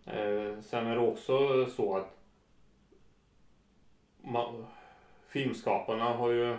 Eh, 0.07 0.61
Sen 0.61 0.87
är 0.87 0.95
det 0.95 1.01
också 1.03 1.67
så 1.67 1.97
att 1.97 2.19
ma- 4.23 4.65
filmskaparna 5.29 6.05
har 6.05 6.31
ju 6.31 6.57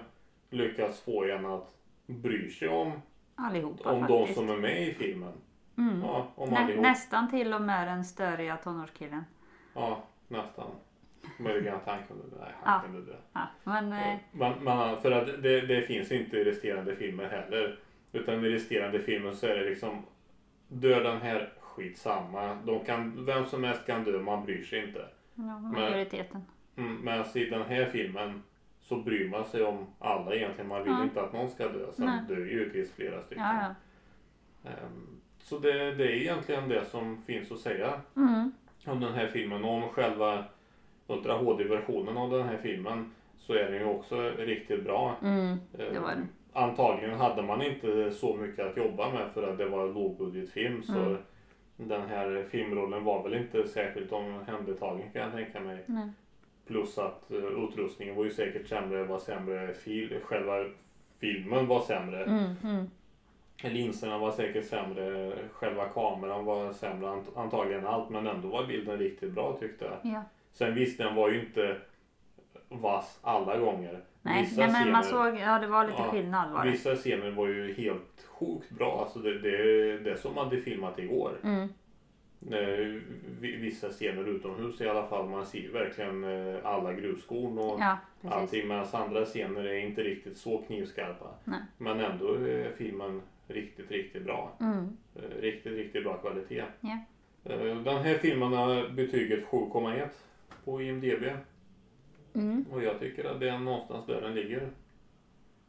lyckats 0.49 0.99
få 1.01 1.23
en 1.25 1.45
att 1.45 1.73
bry 2.05 2.49
sig 2.49 2.67
om, 2.67 2.91
Allihopa 3.35 3.91
om 3.91 4.07
de 4.07 4.33
som 4.33 4.49
är 4.49 4.57
med 4.57 4.87
i 4.87 4.93
filmen. 4.93 5.33
Mm. 5.79 6.01
Ja, 6.01 6.27
om 6.35 6.49
Nä, 6.49 6.57
allihop. 6.59 6.81
nästan 6.83 7.29
till 7.29 7.53
och 7.53 7.61
med 7.61 7.87
den 7.87 8.05
störiga 8.05 8.57
tonårskillen. 8.57 9.25
Ja, 9.73 10.03
nästan. 10.27 10.67
Möjligen 11.39 11.75
att 11.75 11.85
han 11.85 11.99
kunde 12.07 12.23
dö. 12.23 12.35
Nej, 12.41 12.51
Ja. 12.65 12.69
han 12.71 12.81
kunde 12.81 13.01
dö. 13.11 13.17
Ja, 13.33 13.47
men 13.63 13.93
eh, 13.93 14.17
Men, 14.31 14.53
men 14.63 15.01
för 15.01 15.11
att 15.11 15.43
det, 15.43 15.61
det 15.61 15.81
finns 15.81 16.11
inte 16.11 16.37
i 16.37 16.43
resterande 16.43 16.95
filmer 16.95 17.23
heller. 17.29 17.79
Utan 18.11 18.45
i 18.45 18.49
resterande 18.49 18.99
filmer 18.99 19.31
så 19.31 19.47
är 19.47 19.55
det 19.55 19.69
liksom 19.69 20.05
Dör 20.67 21.03
den 21.03 21.21
här 21.21 21.53
skitsamma. 21.59 22.55
De 22.65 22.85
kan, 22.85 23.25
vem 23.25 23.45
som 23.45 23.63
helst 23.63 23.85
kan 23.85 24.03
dö, 24.03 24.19
man 24.19 24.45
bryr 24.45 24.63
sig 24.63 24.87
inte. 24.87 25.05
ja, 25.35 25.59
majoriteten. 25.59 26.41
Mm, 26.77 27.05
Medan 27.05 27.25
i 27.33 27.45
den 27.45 27.63
här 27.63 27.85
filmen 27.85 28.43
så 28.81 28.95
bryr 28.95 29.29
man 29.29 29.45
sig 29.45 29.63
om 29.63 29.87
alla 29.99 30.33
egentligen. 30.35 30.67
Man 30.67 30.83
vill 30.83 30.91
Ja. 30.93 31.03
inte 31.03 31.21
att 31.21 31.33
någon 31.33 31.49
ska 31.49 31.67
dö. 31.67 31.91
Sen 31.93 32.05
Nej. 32.05 32.19
dör 32.27 32.37
ju 32.37 32.51
givetvis 32.51 32.91
flera 32.91 33.21
stycken. 33.21 33.43
Ja, 33.43 33.75
ja. 34.63 34.69
Ehm, 34.69 35.18
Så 35.49 35.57
det, 35.59 35.91
det 35.95 36.03
är 36.03 36.11
egentligen 36.21 36.69
det 36.69 36.85
som 36.85 37.21
finns 37.25 37.51
att 37.51 37.59
säga 37.59 38.01
Mm. 38.15 38.51
om 38.85 38.99
den 38.99 39.13
här 39.13 39.27
filmen. 39.27 39.63
Och 39.65 39.71
om 39.73 39.81
själva 39.89 40.43
Ultra 41.07 41.33
HD-versionen 41.33 42.17
av 42.17 42.31
den 42.31 42.43
här 42.47 42.57
filmen 42.57 43.11
så 43.37 43.53
är 43.53 43.71
den 43.71 43.75
ju 43.75 43.85
också 43.85 44.29
riktigt 44.37 44.83
bra. 44.83 45.15
Mm. 45.23 45.49
Eh, 45.51 45.57
Det 45.93 45.99
var 45.99 46.09
den. 46.09 46.27
Antagligen 46.53 47.15
hade 47.19 47.41
man 47.41 47.61
inte 47.61 48.11
så 48.11 48.35
mycket 48.35 48.65
att 48.65 48.77
jobba 48.77 49.09
med 49.13 49.31
för 49.33 49.51
att 49.51 49.57
det 49.57 49.65
var 49.65 49.85
en 49.87 49.93
lågbudgetfilm. 49.93 50.83
Så 50.83 50.93
Mm. 50.99 51.17
den 51.77 52.01
här 52.09 52.45
filmrollen 52.49 53.03
var 53.03 53.23
väl 53.23 53.33
inte 53.33 53.67
särskilt 53.67 54.11
omhändertagen 54.11 55.11
kan 55.13 55.21
jag 55.21 55.31
tänka 55.31 55.59
mig. 55.59 55.83
Nej. 55.85 56.09
Plus 56.67 56.97
att 56.97 57.23
uh, 57.31 57.63
utrustningen 57.63 58.15
var 58.15 58.23
ju 58.23 58.31
säkert 58.31 58.67
sämre, 58.67 59.03
var 59.03 59.19
sämre 59.19 59.73
fil, 59.73 60.19
själva 60.23 60.65
filmen 61.19 61.67
var 61.67 61.81
sämre. 61.81 62.23
Mm. 62.23 62.89
Linserna 63.63 64.17
var 64.17 64.31
säkert 64.31 64.65
sämre, 64.67 65.31
själva 65.53 65.85
kameran 65.89 66.45
var 66.45 66.73
sämre, 66.73 67.07
ant- 67.07 67.37
antagligen 67.39 67.87
allt. 67.87 68.09
Men 68.09 68.27
ändå 68.27 68.47
var 68.47 68.65
bilden 68.65 68.97
riktigt 68.97 69.31
bra 69.31 69.57
tyckte 69.59 69.85
jag. 69.85 70.13
Ja. 70.13 70.23
Sen 70.51 70.75
visst, 70.75 70.97
den 70.97 71.15
var 71.15 71.29
ju 71.29 71.39
inte 71.39 71.77
vass 72.69 73.19
alla 73.21 73.57
gånger. 73.57 73.99
Nej, 74.21 74.43
Vissa 74.43 74.61
nej, 74.61 74.71
men 74.71 74.91
man 74.91 75.03
scener- 75.03 75.31
såg, 75.31 75.39
ja 75.39 75.59
det 75.59 75.67
var 75.67 75.85
lite 75.87 76.01
Ja, 76.01 76.11
skillnad 76.11 76.51
var 76.51 76.65
det. 76.65 76.71
Vissa 76.71 76.95
scener 76.95 77.31
var 77.31 77.47
ju 77.47 77.73
helt 77.73 78.27
sjukt 78.29 78.69
bra. 78.71 79.01
Alltså 79.01 79.19
det, 79.19 79.39
det, 79.39 79.57
det 79.97 80.11
är 80.11 80.15
som 80.15 80.35
man 80.35 80.45
hade 80.45 80.61
filmat 80.61 80.99
igår. 80.99 81.31
Mm. 81.43 81.67
Eh, 82.51 83.01
vi- 83.39 83.55
Vissa 83.57 83.89
scener 83.89 84.27
utomhus 84.29 84.81
i 84.81 84.87
alla 84.89 85.07
fall. 85.07 85.29
Man 85.29 85.45
ser 85.45 85.69
verkligen 85.71 86.23
eh, 86.23 86.65
alla 86.65 86.93
gruskorn 86.93 87.57
och 87.57 87.79
Ja, 87.79 87.97
precis. 88.21 88.35
allting. 88.37 88.67
Medan 88.67 88.85
andra 88.93 89.25
scener 89.25 89.63
är 89.63 89.77
inte 89.79 90.03
riktigt 90.03 90.37
så 90.37 90.57
knivskarpa. 90.57 91.33
Nej. 91.43 91.59
Men 91.77 91.99
ändå 91.99 92.33
är 92.33 92.71
filmen 92.77 93.21
riktigt, 93.47 93.91
riktigt 93.91 94.23
bra. 94.25 94.51
Mm. 94.59 94.97
Eh, 95.15 95.41
Riktigt, 95.41 95.73
riktigt 95.73 96.03
bra 96.03 96.17
kvalitet. 96.17 96.63
Ja. 96.81 96.97
Eh, 97.43 97.59
Den 97.83 98.03
här 98.03 98.17
filmen 98.17 98.53
har 98.53 98.89
betyget 98.89 99.45
7,1 99.45 100.07
på 100.65 100.81
IMDB. 100.81 101.23
Mm. 102.33 102.65
Och 102.71 102.83
jag 102.83 102.99
tycker 102.99 103.25
att 103.25 103.39
det 103.39 103.49
är 103.49 103.59
någonstans 103.59 104.05
där 104.05 104.21
den 104.21 104.33
ligger. 104.35 104.69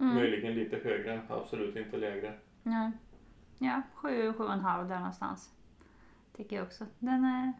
Mm. 0.00 0.14
Möjligen 0.14 0.54
lite 0.54 0.76
högre, 0.76 1.20
absolut 1.28 1.76
inte 1.76 1.96
lägre. 1.96 2.32
Ja, 2.62 2.90
ja 3.58 3.82
sju, 3.94 4.32
sju 4.32 4.44
och 4.44 4.52
en 4.52 4.60
halv 4.60 4.88
där 4.88 4.96
någonstans. 4.98 5.50
Tycker 6.36 6.56
jag 6.56 6.66
också. 6.66 6.86
Den 6.98 7.24
är... 7.24 7.52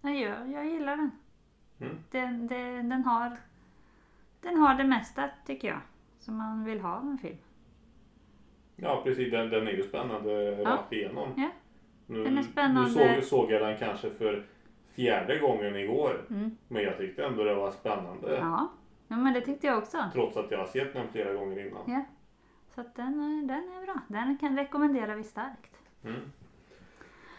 Ja, 0.00 0.10
jag, 0.10 0.50
jag 0.52 0.66
gillar 0.66 0.96
den. 0.96 1.10
Mm. 1.80 1.96
Den, 2.10 2.46
den, 2.46 2.88
den, 2.88 3.04
har, 3.04 3.36
den 4.40 4.56
har 4.56 4.74
det 4.74 4.84
mesta 4.84 5.30
tycker 5.46 5.68
jag. 5.68 5.80
Som 6.18 6.36
man 6.36 6.64
vill 6.64 6.80
ha 6.80 6.96
av 6.96 7.06
en 7.10 7.18
film. 7.18 7.36
Ja 8.76 9.00
precis, 9.04 9.30
den, 9.30 9.50
den 9.50 9.66
är 9.68 9.72
ju 9.72 9.82
spännande 9.82 10.50
rakt 10.64 10.92
igenom. 10.92 11.28
Ja. 11.36 11.48
Nu, 12.06 12.24
Den 12.24 12.38
är 12.38 12.42
spännande. 12.42 13.04
Nu 13.06 13.14
såg, 13.20 13.24
såg 13.24 13.50
jag 13.50 13.62
den 13.62 13.78
kanske 13.78 14.10
för 14.10 14.46
fjärde 14.90 15.38
gången 15.38 15.76
igår. 15.76 16.26
Mm. 16.30 16.56
Men 16.68 16.82
jag 16.82 16.96
tyckte 16.98 17.24
ändå 17.24 17.44
det 17.44 17.54
var 17.54 17.70
spännande. 17.70 18.36
Ja. 18.36 18.68
ja, 19.08 19.16
men 19.16 19.32
det 19.32 19.40
tyckte 19.40 19.66
jag 19.66 19.78
också. 19.78 20.04
Trots 20.12 20.36
att 20.36 20.50
jag 20.50 20.58
har 20.58 20.66
sett 20.66 20.92
den 20.92 21.08
flera 21.08 21.32
gånger 21.34 21.66
innan. 21.66 21.82
Ja. 21.86 22.04
Så 22.74 22.84
den, 22.94 23.20
är- 23.20 23.46
den 23.46 23.72
är 23.72 23.84
bra. 23.86 24.00
Den 24.08 24.38
kan 24.38 24.56
rekommendera 24.56 25.14
vi 25.14 25.24
starkt. 25.24 25.76
Mm. 26.04 26.20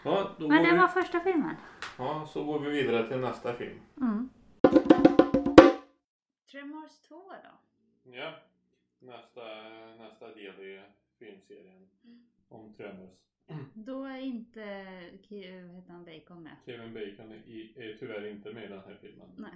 Ja, 0.04 0.30
då 0.38 0.48
Men 0.48 0.62
det 0.62 0.70
vi, 0.72 0.78
var 0.78 0.88
första 0.88 1.20
filmen. 1.20 1.56
ja, 1.98 2.26
så 2.32 2.44
går 2.44 2.58
vi 2.58 2.70
vidare 2.70 3.08
till 3.08 3.18
nästa 3.20 3.54
film. 3.54 3.80
Mm. 3.96 4.28
Tremors 6.50 6.98
2 7.08 7.22
då? 7.44 7.58
Ja, 8.12 8.34
nästa, 8.98 9.40
nästa 9.98 10.34
del 10.34 10.60
i 10.60 10.82
filmserien 11.18 11.88
om 12.48 12.74
Tremors. 12.74 13.10
Då 13.74 14.04
är 14.04 14.18
inte 14.18 14.60
heter 15.28 15.92
han, 15.92 16.04
Bacon 16.04 16.42
med. 16.42 16.56
Kevin 16.66 16.94
Bacon 16.94 17.32
är, 17.32 17.78
är 17.78 17.96
tyvärr 17.98 18.26
inte 18.26 18.52
med 18.52 18.64
i 18.64 18.68
den 18.68 18.80
här 18.80 18.98
filmen. 19.00 19.28
Nej. 19.36 19.54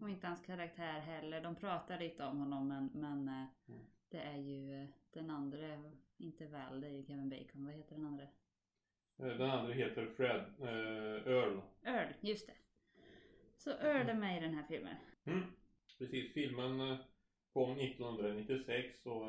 Och 0.00 0.10
inte 0.10 0.26
hans 0.26 0.40
karaktär 0.46 1.00
heller. 1.00 1.40
De 1.40 1.54
pratar 1.54 1.98
lite 1.98 2.24
om 2.24 2.38
honom 2.38 2.68
men, 2.68 2.90
men 2.94 3.28
eh, 3.28 3.44
Mm. 3.68 3.80
det 4.10 4.18
är 4.18 4.36
ju 4.36 4.82
eh, 4.82 4.88
den 5.10 5.30
andra, 5.30 5.58
inte 6.16 6.46
väl, 6.46 6.80
det 6.80 6.86
är 6.86 6.90
ju 6.92 7.04
Kevin 7.06 7.28
Bacon. 7.30 7.64
Vad 7.66 7.74
heter 7.74 7.94
den 7.96 8.06
andra? 8.06 8.26
Eh, 9.18 9.26
Den 9.38 9.50
andra 9.50 9.72
heter 9.72 10.06
Fred, 10.16 10.44
eh, 10.60 11.32
Earl. 11.32 11.60
Earl, 11.82 12.12
just 12.20 12.46
det. 12.46 12.52
Så 13.56 13.70
Earl 13.70 14.08
är 14.08 14.14
med 14.14 14.38
i 14.38 14.40
den 14.40 14.54
här 14.54 14.64
filmen. 14.68 14.96
Mm. 15.24 15.42
Precis, 15.98 16.34
filmen 16.34 16.80
eh, 16.80 16.96
kom 17.52 17.78
1996 17.78 19.06
och 19.06 19.26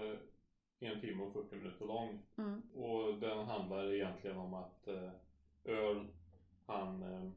är 0.79 0.91
en 0.91 1.01
timme 1.01 1.23
och 1.23 1.33
40 1.33 1.55
minuter 1.55 1.85
lång. 1.85 2.21
Mm. 2.37 2.61
Och 2.73 3.19
den 3.19 3.45
handlar 3.45 3.93
egentligen 3.93 4.37
om 4.37 4.53
att 4.53 4.87
eh, 4.87 5.11
Earl, 5.63 6.05
han, 6.65 7.03
eh, 7.03 7.31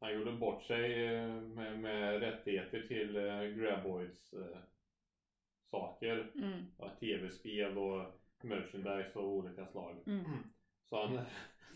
han 0.00 0.14
gjorde 0.14 0.32
bort 0.32 0.62
sig 0.62 1.06
eh, 1.06 1.40
med, 1.40 1.78
med 1.78 2.20
rättigheter 2.20 2.82
till 2.88 3.16
eh, 3.16 3.42
Graboids 3.42 4.32
eh, 4.32 4.58
saker. 5.70 6.32
Mm. 6.34 6.64
Ja, 6.78 6.90
Tv-spel 7.00 7.78
och 7.78 8.20
merchandise 8.42 9.18
av 9.18 9.24
olika 9.24 9.66
slag. 9.66 9.96
Mm. 10.06 10.24
Så 10.84 11.02
han, 11.06 11.20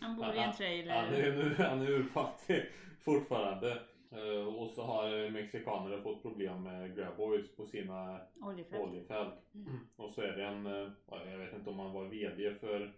Han 0.01 0.15
bor 0.15 0.35
i 0.35 0.39
en 0.39 0.53
trailer. 0.53 0.93
han 0.93 1.13
är, 1.13 1.31
nu, 1.31 1.55
han 1.57 1.81
är 1.81 1.89
urfattig 1.89 2.65
fortfarande. 2.99 3.81
Eh, 4.11 4.55
och 4.57 4.69
så 4.69 4.83
har 4.83 5.29
mexikaner 5.29 6.01
fått 6.01 6.21
problem 6.21 6.63
med 6.63 6.95
Graboids 6.95 7.55
på 7.55 7.65
sina 7.65 8.19
Oljefält. 8.41 8.81
oljefält. 8.83 9.53
Mm. 9.53 9.79
Och 9.95 10.11
så 10.11 10.21
är 10.21 10.31
det 10.37 10.45
en, 10.45 10.65
eh, 10.65 10.91
ja, 11.07 11.25
jag 11.25 11.37
vet 11.37 11.53
inte 11.53 11.69
om 11.69 11.79
han 11.79 11.93
var 11.93 12.05
VD 12.05 12.55
för 12.55 12.93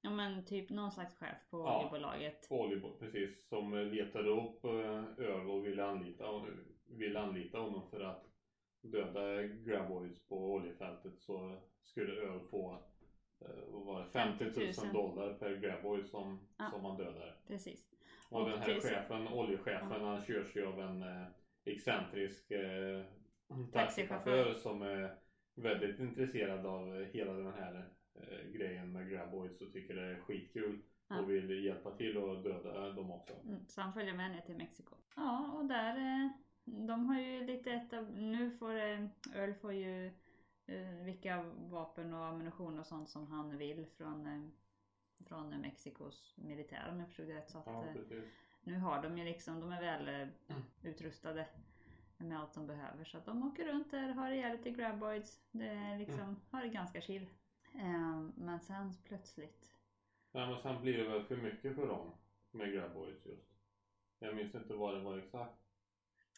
Ja 0.00 0.10
men 0.10 0.44
typ 0.44 0.70
någon 0.70 0.90
slags 0.90 1.14
chef 1.14 1.50
på 1.50 1.58
Ja. 1.58 1.78
oljebolaget. 1.78 2.46
oljebolag 2.50 2.98
precis 3.00 3.48
som 3.48 3.74
letade 3.74 4.28
upp 4.30 4.64
eh, 4.64 5.04
öl 5.26 5.50
och 5.50 5.66
ville 5.66 5.84
anlita, 5.84 6.24
ville 6.86 7.20
anlita 7.20 7.58
honom 7.58 7.82
för 7.90 8.00
att 8.00 8.24
döda 8.82 9.42
Graboids 9.42 10.28
på 10.28 10.52
oljefältet 10.52 11.18
så 11.20 11.56
skulle 11.82 12.12
öl 12.12 12.40
få 12.50 12.72
eh, 12.72 12.78
vad 13.68 13.84
var 13.84 14.00
det, 14.00 14.06
50 14.10 14.44
000 14.44 14.52
50 14.54 14.84
000 14.84 14.92
dollar 14.92 15.34
per 15.34 15.56
Graboid 15.56 16.06
som, 16.06 16.38
Ja. 16.58 16.70
som 16.70 16.82
man 16.82 16.96
dödar. 16.96 17.36
Precis. 17.46 17.88
Och, 18.30 18.40
Och 18.42 18.50
den 18.50 18.58
här 18.58 18.80
chefen, 18.80 19.28
oljechefen, 19.28 20.00
han 20.04 20.24
körs 20.24 20.56
ju 20.56 20.66
av 20.66 20.80
en 20.80 21.02
eh, 21.02 21.26
excentrisk 21.64 22.50
eh, 22.50 23.04
Taxichaufför. 23.72 24.54
som 24.54 24.82
är 24.82 25.14
väldigt 25.54 25.98
intresserad 26.00 26.66
av 26.66 27.04
hela 27.04 27.32
den 27.32 27.52
här 27.52 27.88
eh, 28.14 28.50
grejen 28.50 28.92
med 28.92 29.10
Graboids 29.10 29.60
och 29.60 29.72
tycker 29.72 29.94
det 29.94 30.02
är 30.02 30.20
skitkul 30.20 30.78
Ja. 31.10 31.20
och 31.20 31.30
vill 31.30 31.64
hjälpa 31.64 31.90
till 31.90 32.16
att 32.18 32.44
döda 32.44 32.90
dem 32.92 33.10
också. 33.10 33.34
Mm, 33.44 33.66
så 33.68 33.80
han 33.80 33.92
följer 33.92 34.14
med 34.14 34.30
ner 34.30 34.40
till 34.40 34.56
Mexiko. 34.56 34.94
Ja 35.16 35.52
och 35.56 35.64
där, 35.64 35.96
eh, 35.96 36.30
de 36.64 37.06
har 37.06 37.20
ju 37.20 37.46
lite 37.46 38.00
nu 38.16 38.50
får 38.50 38.74
eh, 38.76 39.04
Earl 39.34 39.54
får 39.54 39.72
ju 39.72 40.06
eh, 40.06 40.12
vilka 41.04 41.42
vapen 41.56 42.14
och 42.14 42.24
ammunition 42.24 42.78
och 42.78 42.86
sånt 42.86 43.08
som 43.08 43.26
han 43.26 43.58
vill 43.58 43.86
från, 43.86 44.26
eh, 44.26 44.48
från 45.26 45.50
Mexikos 45.50 46.34
militär 46.36 46.88
om 46.90 46.98
jag 46.98 47.08
förstod 47.08 47.26
det 47.28 47.34
rätt. 47.34 47.50
Så 47.50 47.58
att, 47.58 47.66
Ja, 47.66 47.84
eh, 47.86 48.22
nu 48.60 48.78
har 48.78 49.02
de 49.02 49.18
ju 49.18 49.24
liksom, 49.24 49.60
de 49.60 49.72
är 49.72 49.80
väl 49.80 50.08
eh, 50.48 50.56
utrustade 50.82 51.48
med 52.16 52.40
allt 52.40 52.54
de 52.54 52.66
behöver. 52.66 53.04
Så 53.04 53.18
att 53.18 53.24
de 53.24 53.48
åker 53.48 53.66
runt 53.66 53.90
där, 53.90 54.08
har 54.08 54.30
ihjäl 54.30 54.56
lite 54.56 54.70
graboids. 54.70 55.42
Det 55.50 55.68
är 55.68 55.98
liksom, 55.98 56.36
har 56.50 56.62
det 56.62 56.68
ganska 56.68 57.00
chill. 57.00 57.26
Eh, 57.74 58.20
men 58.34 58.60
sen 58.60 58.94
plötsligt 59.04 59.78
Nej, 60.32 60.46
men 60.46 60.62
sen 60.62 60.82
blir 60.82 60.98
det 60.98 61.08
väl 61.08 61.24
för 61.24 61.36
mycket 61.36 61.74
för 61.74 61.86
dem 61.86 62.12
med 62.50 62.72
Graboids 62.72 63.26
just. 63.26 63.54
Jag 64.18 64.36
minns 64.36 64.54
inte 64.54 64.74
vad 64.74 64.94
det 64.94 65.00
var 65.00 65.18
exakt. 65.18 65.67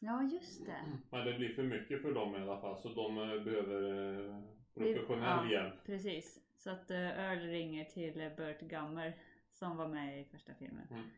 Ja 0.03 0.23
just 0.23 0.67
det. 0.67 0.81
Men 1.11 1.27
det 1.27 1.33
blir 1.33 1.55
för 1.55 1.63
mycket 1.63 2.03
för 2.03 2.15
dem 2.15 2.37
i 2.37 2.39
alla 2.39 2.61
fall 2.61 2.77
så 2.77 2.89
de 2.89 3.19
eh, 3.19 3.45
behöver 3.45 3.83
eh, 4.29 4.35
professionell 4.75 5.51
Ja. 5.51 5.53
hjälp. 5.53 5.75
Precis. 5.87 6.41
Så 6.57 6.71
att 6.71 6.91
eh, 6.91 7.19
Earl 7.21 7.39
ringer 7.39 7.85
till 7.85 8.31
Burt 8.37 8.61
Gummer 8.61 9.17
som 9.53 9.77
var 9.77 9.89
med 9.89 10.21
i 10.21 10.25
första 10.25 10.55
filmen. 10.55 10.87
Mm. 10.91 11.11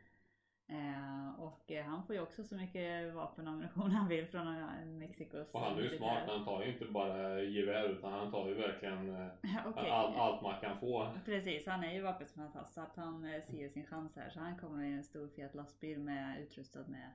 Eh, 0.69 1.41
och 1.41 1.71
eh, 1.73 1.85
han 1.85 2.07
får 2.07 2.17
ju 2.17 2.23
också 2.23 2.45
så 2.45 2.55
mycket 2.57 3.15
vapen 3.15 3.47
och 3.47 3.53
ammunition 3.53 3.91
han 3.91 4.09
vill 4.09 4.27
från 4.27 4.47
eh, 4.57 4.87
Mexikos 4.87 5.51
Och 5.55 5.61
han 5.61 5.79
är 5.79 5.83
ju 5.83 5.97
smart, 5.99 6.23
han 6.29 6.45
tar 6.45 6.63
ju 6.65 6.73
inte 6.73 6.85
bara 6.85 7.41
gevär 7.43 7.89
utan 7.89 8.13
han 8.13 8.31
tar 8.31 8.49
ju 8.49 8.55
verkligen 8.55 9.11
Okej. 9.67 9.91
all, 9.91 10.15
allt 10.15 10.43
man 10.43 10.61
kan 10.61 10.81
få. 10.81 11.11
Precis, 11.25 11.67
han 11.67 11.85
är 11.85 11.93
ju 11.93 12.01
vapenfantast 12.01 12.75
så 12.75 12.81
att 12.81 12.97
han 12.97 13.23
ser 13.23 13.69
sin 13.69 13.87
chans 13.87 14.17
här. 14.17 14.31
Så 14.31 14.41
han 14.41 14.59
kommer 14.59 14.85
i 14.85 14.93
en 14.93 15.05
stor 15.05 15.29
fet 15.29 15.55
lastbil 15.55 15.99
med 15.99 16.41
utrustad 16.41 16.85
med 16.89 17.11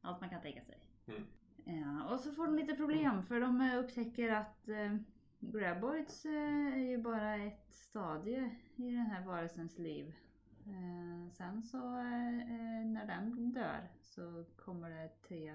allt 0.00 0.20
man 0.20 0.30
kan 0.30 0.42
tänka 0.42 0.64
sig. 0.64 0.78
Mm. 1.08 1.24
Ja, 1.64 2.14
och 2.14 2.20
så 2.20 2.32
får 2.32 2.46
de 2.46 2.56
lite 2.56 2.74
problem 2.74 3.22
för 3.22 3.40
de 3.40 3.60
eh, 3.60 3.78
upptäcker 3.78 4.28
att 4.28 4.68
eh, 4.68 4.96
Graboids 5.38 6.24
eh, 6.24 6.74
är 6.74 6.88
ju 6.90 6.98
bara 6.98 7.36
ett 7.36 7.66
stadie 7.70 8.50
i 8.76 8.90
den 8.90 9.06
här 9.06 9.26
varelsens 9.26 9.78
liv. 9.78 10.14
Eh, 10.66 11.32
sen 11.32 11.62
så 11.62 11.78
eh, 11.98 12.38
eh, 12.38 12.86
när 12.86 13.06
den 13.06 13.52
dör 13.52 13.88
så 14.00 14.44
kommer 14.56 14.90
det 14.90 15.08
tre, 15.28 15.54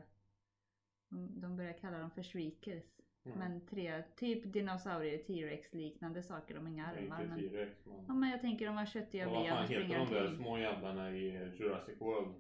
de, 1.10 1.58
börjar 1.58 1.74
kalla 1.74 1.98
dem 1.98 2.12
för 2.12 2.24
shriekers. 2.24 2.84
Mm. 3.26 3.40
Men 3.40 3.66
tre, 3.66 4.04
typ 4.16 4.54
dinosaurier, 4.54 5.18
T-rex 5.18 5.74
liknande 5.74 6.24
saker, 6.24 6.56
de 6.56 6.66
har 6.66 6.74
inga 6.74 6.88
armar. 6.88 7.26
Men, 7.26 7.46
men... 7.46 7.70
ja, 8.08 8.14
men 8.14 8.30
jag 8.30 8.42
tänker 8.42 8.66
de 8.66 8.78
har 8.78 8.86
köttiga 8.86 9.28
Och 9.28 9.34
vad 9.34 9.44
ben 9.44 9.56
fan 9.56 9.68
heter 9.68 9.98
de 9.98 10.14
där 10.14 10.36
små 10.36 10.58
jävlarna 10.58 11.12
i 11.12 11.52
Jurassic 11.60 12.02
World? 12.02 12.36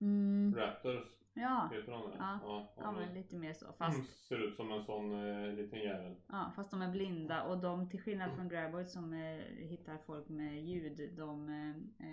Mm, 0.00 0.54
Raptors? 0.56 1.16
Ja, 1.36 1.68
Heter 1.72 1.92
de 1.92 2.10
det? 2.10 2.16
Ja. 2.18 2.38
ja, 2.42 2.68
ja 2.76 2.92
men 2.92 3.14
lite 3.14 3.36
mer 3.36 3.52
så. 3.52 3.66
Fast, 3.78 3.96
Mm, 3.98 4.06
Ser 4.06 4.48
ut 4.48 4.56
som 4.56 4.72
en 4.72 4.84
sån 4.84 5.28
eh, 5.28 5.52
liten 5.54 5.78
jävel. 5.78 6.14
ja, 6.28 6.52
fast 6.56 6.70
de 6.70 6.82
är 6.82 6.90
blinda 6.92 7.42
och 7.44 7.58
de 7.58 7.88
till 7.90 8.00
skillnad 8.00 8.34
från 8.36 8.48
Graboids 8.48 8.92
som 8.92 9.12
eh, 9.12 9.40
hittar 9.68 9.98
folk 10.06 10.28
med 10.28 10.64
ljud, 10.64 11.10
de 11.16 11.48
eh, 11.48 11.70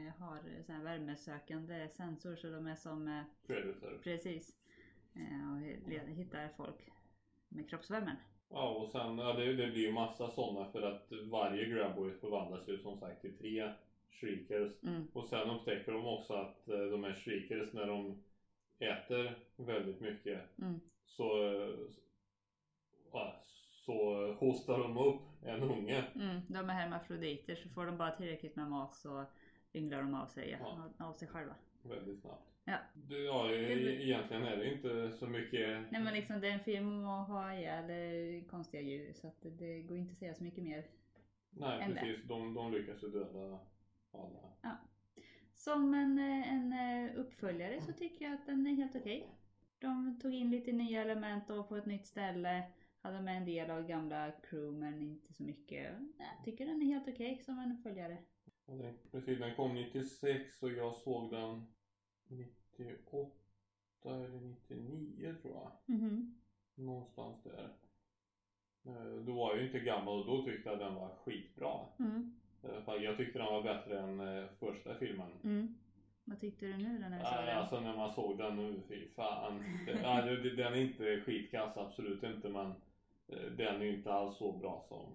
eh, 0.07 0.13
har 0.19 0.39
sån 0.65 0.75
här 0.75 0.83
värmesökande 0.83 1.89
sensor 1.89 2.35
så 2.35 2.47
de 2.49 2.67
är 2.67 2.75
som 2.75 3.07
eh, 3.07 3.23
Predator. 3.47 3.99
precis 4.03 4.55
eh, 5.15 5.51
och 5.53 5.59
hittar 6.15 6.49
folk 6.57 6.89
med 7.49 7.69
kroppsvärmen. 7.69 8.15
Ja 8.49 8.69
och 8.69 8.89
sen, 8.89 9.17
ja, 9.17 9.33
det, 9.33 9.45
det 9.53 9.71
blir 9.71 9.87
ju 9.87 9.91
massa 9.93 10.29
sådana 10.29 10.71
för 10.71 10.81
att 10.81 11.11
varje 11.31 11.65
Graboid 11.65 12.19
förvandlas 12.19 12.67
ju 12.69 12.77
som 12.77 12.97
sagt 12.99 13.21
till 13.21 13.37
tre 13.37 13.73
Shriekers. 14.11 14.83
Mm. 14.83 15.07
Och 15.13 15.25
sen 15.27 15.49
upptäcker 15.49 15.91
de 15.91 16.05
också 16.05 16.33
att 16.33 16.69
eh, 16.69 16.77
de 16.79 17.03
här 17.03 17.13
Shriekers 17.13 17.73
när 17.73 17.87
de 17.87 18.23
äter 18.83 19.37
väldigt 19.57 20.01
mycket 20.01 20.59
Mm. 20.61 20.79
så, 21.05 21.23
ja, 23.11 23.43
så 23.85 24.31
hostar 24.33 24.79
de 24.79 24.97
upp 24.97 25.21
en 25.45 25.63
unge. 25.63 26.03
Mm, 26.15 26.41
de 26.47 26.69
är 26.69 26.73
hermafroditer 26.73 27.55
så 27.55 27.69
får 27.69 27.85
de 27.85 27.97
bara 27.97 28.11
tillräckligt 28.11 28.55
med 28.55 28.69
mat 28.69 28.95
så 28.95 29.25
ynglar 29.73 29.97
de 30.01 30.13
av 30.15 30.27
sig, 30.27 30.57
Ja. 30.59 30.89
av 30.99 31.13
sig 31.13 31.27
själva. 31.27 31.55
Väldigt 31.83 32.21
snabbt. 32.21 32.49
Ja. 32.65 32.77
Det, 32.93 33.17
ja, 33.17 33.47
Det 33.47 34.03
egentligen 34.03 34.43
är 34.43 34.57
det 34.57 34.73
inte 34.73 35.11
så 35.11 35.27
mycket 35.27 35.91
Nej 35.91 36.01
men 36.03 36.13
liksom 36.13 36.41
det 36.41 36.47
är 36.47 36.53
en 36.53 36.59
film 36.59 36.87
om 36.87 37.07
att 37.07 37.27
ha 37.27 37.53
ihjäl 37.53 37.89
eh, 37.89 38.43
konstiga 38.49 38.81
djur 38.81 39.13
så 39.13 39.27
att 39.27 39.41
det, 39.41 39.81
går 39.81 39.97
inte 39.97 40.11
att 40.11 40.17
säga 40.17 40.33
så 40.35 40.43
mycket 40.43 40.63
mer. 40.63 40.85
Nej 41.49 41.87
det. 41.89 41.95
precis, 41.95 42.27
de, 42.27 42.53
de 42.53 42.71
lyckas 42.71 43.03
ju 43.03 43.07
döda 43.07 43.59
alla. 44.11 44.53
Som 45.63 45.93
en, 45.93 46.19
eh, 46.19 46.53
en 46.53 46.73
eh, 46.73 47.19
uppföljare 47.19 47.81
så 47.81 47.93
tycker 47.93 48.25
jag 48.25 48.33
att 48.33 48.45
den 48.45 48.67
är 48.67 48.73
helt 48.75 48.95
okej. 48.95 49.27
De 49.79 50.19
tog 50.21 50.33
in 50.33 50.51
lite 50.51 50.71
nya 50.71 51.01
element 51.01 51.49
och 51.49 51.69
på 51.69 51.75
ett 51.75 51.85
nytt 51.85 52.07
ställe. 52.07 52.63
Hade 53.01 53.21
med 53.21 53.37
en 53.37 53.45
del 53.45 53.71
av 53.71 53.87
gamla 53.87 54.31
crew 54.31 54.79
men 54.79 55.01
inte 55.01 55.33
så 55.33 55.43
mycket. 55.43 55.93
Jag 56.17 56.45
tycker 56.45 56.65
den 56.65 56.81
är 56.81 56.85
helt 56.85 57.07
okej 57.07 57.41
som 57.45 57.59
en 57.59 57.71
uppföljare. 57.71 58.17
Ja, 58.65 58.91
precis, 59.11 59.39
den 59.39 59.55
kom 59.55 59.75
96 59.75 60.63
och 60.63 60.71
jag 60.71 60.95
såg 60.95 61.31
den 61.31 61.65
98 62.27 63.35
eller 64.05 64.41
99 64.41 65.35
tror 65.41 65.53
jag. 65.53 65.71
Mhm. 65.85 66.39
Någonstans 66.75 67.43
där. 67.43 67.69
Eh, 68.85 69.15
Då 69.25 69.33
var 69.33 69.49
jag 69.51 69.59
ju 69.59 69.65
inte 69.65 69.79
gammal 69.79 70.19
och 70.19 70.25
då 70.25 70.43
tyckte 70.43 70.69
jag 70.69 70.79
den 70.79 70.95
var 70.95 71.15
skitbra. 71.15 71.79
Mm. 71.99 72.39
Eh, 72.63 73.03
Jag 73.03 73.17
tyckte 73.17 73.39
den 73.39 73.47
var 73.53 73.63
bättre 73.63 73.99
än 73.99 74.19
eh, 74.37 74.43
första 74.59 74.95
filmen. 74.95 75.29
Mm. 75.43 75.75
Vad 76.25 76.39
tyckte 76.39 76.65
du 76.65 76.77
nu 76.77 76.99
då 77.03 77.09
när 77.09 77.19
du 77.19 77.25
såg 77.25 77.33
Ja, 77.33 77.41
den? 77.45 77.57
alltså 77.57 77.79
när 77.79 77.95
man 77.95 78.11
såg 78.11 78.37
den 78.37 78.55
nu, 78.55 78.81
fy 78.87 79.07
fan. 79.15 79.63
Ja, 80.03 80.21
den 80.21 80.73
är 80.73 80.75
inte 80.75 81.21
skitkass, 81.21 81.77
absolut 81.77 82.23
inte 82.23 82.49
men 82.49 82.67
eh, 83.27 83.51
den 83.57 83.81
är 83.81 83.85
ju 83.85 83.97
inte 83.97 84.13
alls 84.13 84.37
så 84.37 84.51
bra 84.51 84.85
som, 84.87 85.05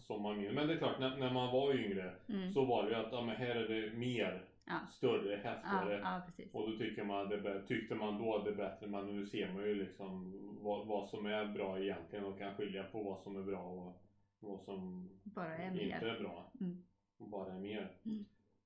som 0.00 0.22
man 0.22 0.36
minns. 0.38 0.54
Men 0.54 0.66
det 0.66 0.74
är 0.74 0.78
klart, 0.78 0.98
när, 1.00 1.16
när 1.16 1.32
man 1.32 1.52
var 1.52 1.74
yngre 1.74 2.12
Mm. 2.28 2.52
så 2.52 2.64
var 2.64 2.82
det 2.84 2.88
ju 2.90 2.94
att 2.96 3.12
ja, 3.12 3.22
men 3.22 3.36
här 3.36 3.54
är 3.54 3.68
det 3.68 3.92
mer, 3.96 4.42
Ja. 4.66 4.80
större, 4.90 5.30
Ja, 5.44 5.50
häftigare. 5.50 6.00
ja, 6.04 6.22
precis. 6.26 6.54
Och 6.54 6.70
då 6.70 6.76
tycker 6.78 7.04
man 7.04 7.28
det, 7.28 7.62
tyckte 7.66 7.94
man 7.94 8.18
då 8.18 8.44
det 8.44 8.52
bättre 8.52 8.86
men 8.86 9.06
nu 9.16 9.26
ser 9.26 9.52
man 9.52 9.62
ju 9.62 9.74
liksom 9.74 10.32
vad, 10.62 10.86
vad 10.86 11.08
som 11.08 11.26
är 11.26 11.44
bra 11.46 11.80
egentligen 11.80 12.24
och 12.24 12.38
kan 12.38 12.54
skilja 12.54 12.82
på 12.84 13.02
vad 13.02 13.20
som 13.20 13.36
är 13.36 13.42
bra 13.42 13.62
och 13.62 14.02
vad 14.42 14.60
som 14.60 15.08
Bara 15.22 15.56
är 15.56 15.66
inte 15.72 15.84
mer. 15.84 16.02
är 16.02 16.20
bra. 16.20 16.52
Mm. 16.60 16.84
Och 17.18 17.28
bara 17.28 17.52
är 17.52 17.58
mer. 17.58 17.96
Mm. 18.04 18.24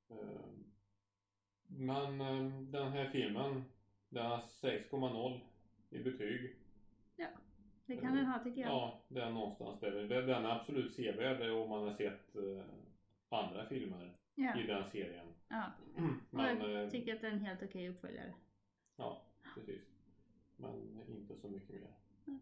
Eh, 0.09 0.17
Men 1.67 2.21
eh, 2.21 2.61
den 2.61 2.93
här 2.93 3.11
filmen 3.11 3.65
den 4.09 4.27
har 4.27 4.39
6,0 4.39 5.41
i 5.91 5.99
betyg. 5.99 6.57
Det 7.89 7.97
kan 7.97 8.17
den 8.17 8.27
ha 8.27 8.39
tycker 8.45 8.61
jag. 8.61 8.71
Ja, 8.71 9.01
det 9.09 9.21
är 9.23 9.31
någonstans 9.31 9.81
där. 9.81 9.91
Den 10.09 10.45
är 10.45 10.61
absolut 10.61 10.95
sevärd 10.95 11.51
om 11.51 11.69
man 11.71 11.83
har 11.89 11.95
sett 11.95 12.37
eh, 12.37 12.65
andra 13.29 13.67
filmer 13.69 14.17
Ja. 14.35 14.61
i 14.61 14.67
den 14.67 14.91
serien. 14.91 15.27
ja. 15.49 15.73
Och 15.95 16.01
Men 16.31 16.61
jag 16.61 16.85
eh, 16.85 16.91
tycker 16.91 17.15
att 17.15 17.21
det 17.21 17.27
är 17.27 17.33
en 17.33 17.45
helt 17.45 17.63
okej 17.63 17.89
uppföljare. 17.89 18.35
ja, 18.97 19.23
precis. 19.55 19.83
Men 20.57 21.03
inte 21.09 21.37
så 21.41 21.49
mycket 21.49 21.71
mer. 21.71 21.95
Mm. 22.27 22.41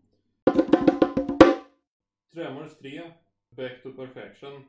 Tremors 2.33 2.75
3, 2.79 3.12
Back 3.57 3.83
to 3.83 3.93
Perfection. 3.93 4.64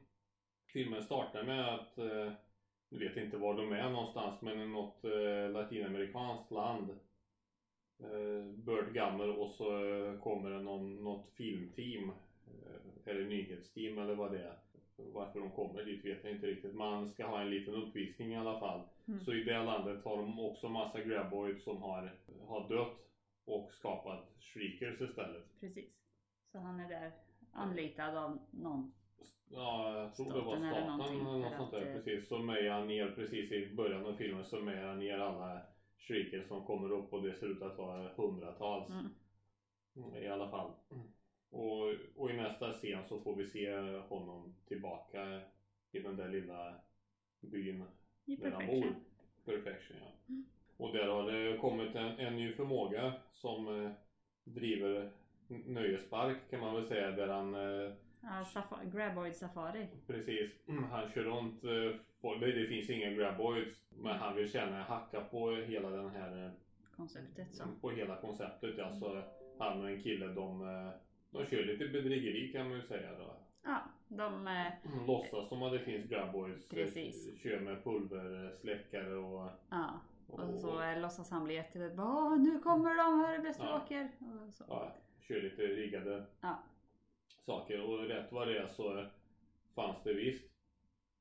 Filmen 0.74 1.02
startar 1.02 1.44
med 1.44 1.74
att, 1.74 1.98
eh, 1.98 2.32
du 2.90 3.08
vet 3.08 3.18
inte 3.18 3.38
var 3.38 3.58
de 3.58 3.72
är 3.72 3.90
någonstans, 3.90 4.42
men 4.42 4.62
i 4.62 4.68
något 4.68 5.04
eh, 5.04 5.52
latinamerikanskt 5.52 6.52
land. 6.52 6.96
Burt 8.66 8.94
Gummer 8.94 9.40
och 9.40 9.50
så 9.50 9.86
eh, 9.86 10.20
kommer 10.20 10.50
det 10.50 10.60
någon, 10.60 11.04
något 11.04 11.30
filmteam 11.38 12.10
eh, 12.10 13.06
eller 13.06 13.26
nyhetsteam 13.26 13.98
eller 13.98 14.16
vad 14.16 14.32
det 14.32 14.44
är. 14.44 14.56
Varför 14.98 15.40
de 15.40 15.50
kommer 15.50 15.84
dit 15.84 16.06
vet 16.06 16.24
jag 16.24 16.34
inte 16.34 16.48
riktigt. 16.48 16.74
Man 16.74 17.08
ska 17.08 17.26
ha 17.26 17.42
en 17.42 17.50
liten 17.50 17.76
uppvisning 17.76 18.34
i 18.34 18.38
alla 18.38 18.60
fall. 18.60 18.82
Mm. 19.08 19.20
Så 19.20 19.34
i 19.34 19.44
det 19.44 19.64
landet 19.64 20.04
har 20.04 20.18
de 20.18 20.40
också 20.40 20.70
massa 20.70 21.02
graboids 21.02 21.64
som 21.64 21.82
har, 21.82 22.14
har 22.48 22.70
dött 22.70 22.98
och 23.46 23.72
skapat 23.72 24.28
shriekers 24.40 25.02
istället. 25.02 25.60
Precis. 25.60 25.86
Så 26.52 26.60
han 26.60 26.80
är 26.80 26.90
där 26.90 27.12
anlitad 27.56 28.18
av 28.18 28.40
någon. 28.52 28.94
Ja, 29.50 30.00
jag 30.00 30.16
tror 30.16 30.34
det 30.34 30.42
var 30.42 30.56
Staten 30.56 30.64
eller 30.66 30.88
något 30.88 31.58
sånt 31.58 31.72
där. 31.72 31.88
eh, 31.88 31.94
Precis. 31.94 32.28
Så 32.28 32.40
mejar 32.40 32.86
ner 32.86 33.12
precis 33.12 33.52
i 33.52 33.76
början 33.76 34.06
av 34.06 34.14
filmen 34.14 34.46
så 34.46 34.62
mejar 34.62 34.88
han 34.88 35.00
ner 35.00 35.18
alla 35.18 35.62
shriekers 35.98 36.48
som 36.48 36.66
kommer 36.66 36.92
upp 36.92 37.14
och 37.14 37.22
det 37.24 37.34
ser 37.36 37.48
ut 37.48 37.62
att 37.62 37.78
vara 37.78 38.10
hundratals. 38.16 38.90
Mm. 38.90 39.06
Mm, 39.96 40.24
I 40.24 40.28
alla 40.28 40.50
fall. 40.50 40.72
Och, 41.50 41.84
och 42.16 42.30
i 42.30 42.34
nästa 42.34 42.74
scen 42.74 43.04
så 43.08 43.20
får 43.20 43.36
vi 43.36 43.48
se 43.48 43.72
honom 44.10 44.56
tillbaka 44.68 45.42
i 45.92 46.00
den 46.00 46.18
där 46.18 46.30
lilla 46.30 46.76
byn 47.42 47.84
I 48.26 48.36
där 48.36 48.52
han 48.52 48.60
perfection. 48.60 48.94
bor. 49.46 49.54
Perfection 49.54 49.98
ja. 50.02 50.12
Mm. 50.30 50.46
Och 50.78 50.94
där 50.94 51.08
har 51.08 51.32
det 51.32 51.58
kommit 51.58 51.96
en, 51.96 52.20
en 52.20 52.36
ny 52.36 52.54
förmåga 52.54 53.14
som 53.32 53.68
eh, 53.86 53.92
driver 54.44 55.12
nöjespark 55.48 56.38
kan 56.50 56.60
man 56.60 56.76
väl 56.76 56.86
säga 56.88 57.12
där 57.12 57.28
han 57.28 57.56
eh, 57.56 57.92
Ja, 58.22 58.44
safa- 58.46 58.84
Graboid 58.86 59.36
Safari. 59.36 59.88
precis 60.08 60.52
han 60.92 61.12
kör 61.12 61.24
runt 61.24 61.64
eh, 61.64 62.00
folk. 62.22 62.40
det, 62.42 62.68
finns 62.68 62.90
inga 62.90 63.10
graboids 63.10 63.86
men 63.90 64.16
han 64.18 64.36
vill 64.36 64.52
känna 64.52 64.84
hacka 64.84 65.22
på 65.22 65.52
hela 65.52 65.90
den 65.90 66.10
här 66.10 66.46
eh, 66.46 66.52
Konceptet 66.96 67.56
så. 67.56 67.64
på 67.82 67.90
hela 67.90 68.16
konceptet 68.16 68.74
ja. 68.78 68.94
Så 68.96 69.22
han 69.60 69.82
och 69.82 69.90
en 69.90 70.02
kille 70.04 70.28
de, 70.28 70.60
de 71.32 71.46
kör 71.46 71.64
lite 71.64 71.88
bedrägeri 71.88 72.52
kan 72.54 72.70
man 72.70 72.78
ju 72.78 72.84
säga 72.84 73.12
då. 73.18 73.36
Ja, 73.64 73.78
de... 74.08 74.48
eh, 74.48 74.66
Mm, 74.94 75.06
Låtsas 75.08 75.50
som 75.50 75.64
att 75.64 75.72
det 75.72 75.80
finns 75.80 76.06
graboids. 76.10 76.70
Precis. 76.70 77.40
Kör 77.44 77.60
med 77.60 77.84
pulversläckare 77.84 79.16
och... 79.16 79.50
Ja. 79.70 79.90
Och 80.28 80.40
och 80.40 80.60
så 80.60 80.96
låtsas 81.02 81.32
han 81.32 81.44
bli 81.44 81.54
jätterädd. 81.56 82.00
"Åh, 82.00 82.38
nu 82.40 82.60
kommer 82.60 82.90
de, 82.96 83.20
här 83.20 83.34
är 83.40 83.40
bäst 83.44 83.60
vi 83.60 83.66
Ja. 83.66 83.76
Och 84.48 84.54
så. 84.54 84.64
ja, 84.68 84.96
kör 85.28 85.42
lite 85.42 85.62
riggade 85.62 86.24
Ja. 86.42 86.64
saker. 87.46 87.82
Och 87.82 88.00
rätt 88.08 88.32
vad 88.32 88.48
det 88.48 88.60
är 88.60 88.68
så 88.68 89.06
fanns 89.76 90.04
det 90.04 90.14
visst 90.14 90.52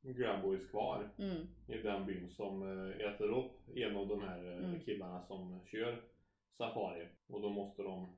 graboids 0.02 0.70
kvar 0.70 1.08
Mm. 1.18 1.46
i 1.68 1.78
den 1.78 2.06
byn 2.06 2.30
som 2.30 2.62
eh, 2.62 3.06
äter 3.06 3.38
upp 3.38 3.52
en 3.76 3.96
av 3.96 4.08
de 4.08 4.22
här 4.22 4.46
eh, 4.52 4.64
Mm. 4.68 4.80
killarna 4.80 5.22
som 5.22 5.60
kör 5.66 6.02
Safari. 6.52 7.06
Och 7.26 7.40
då 7.40 7.48
måste 7.50 7.82
de 7.82 8.16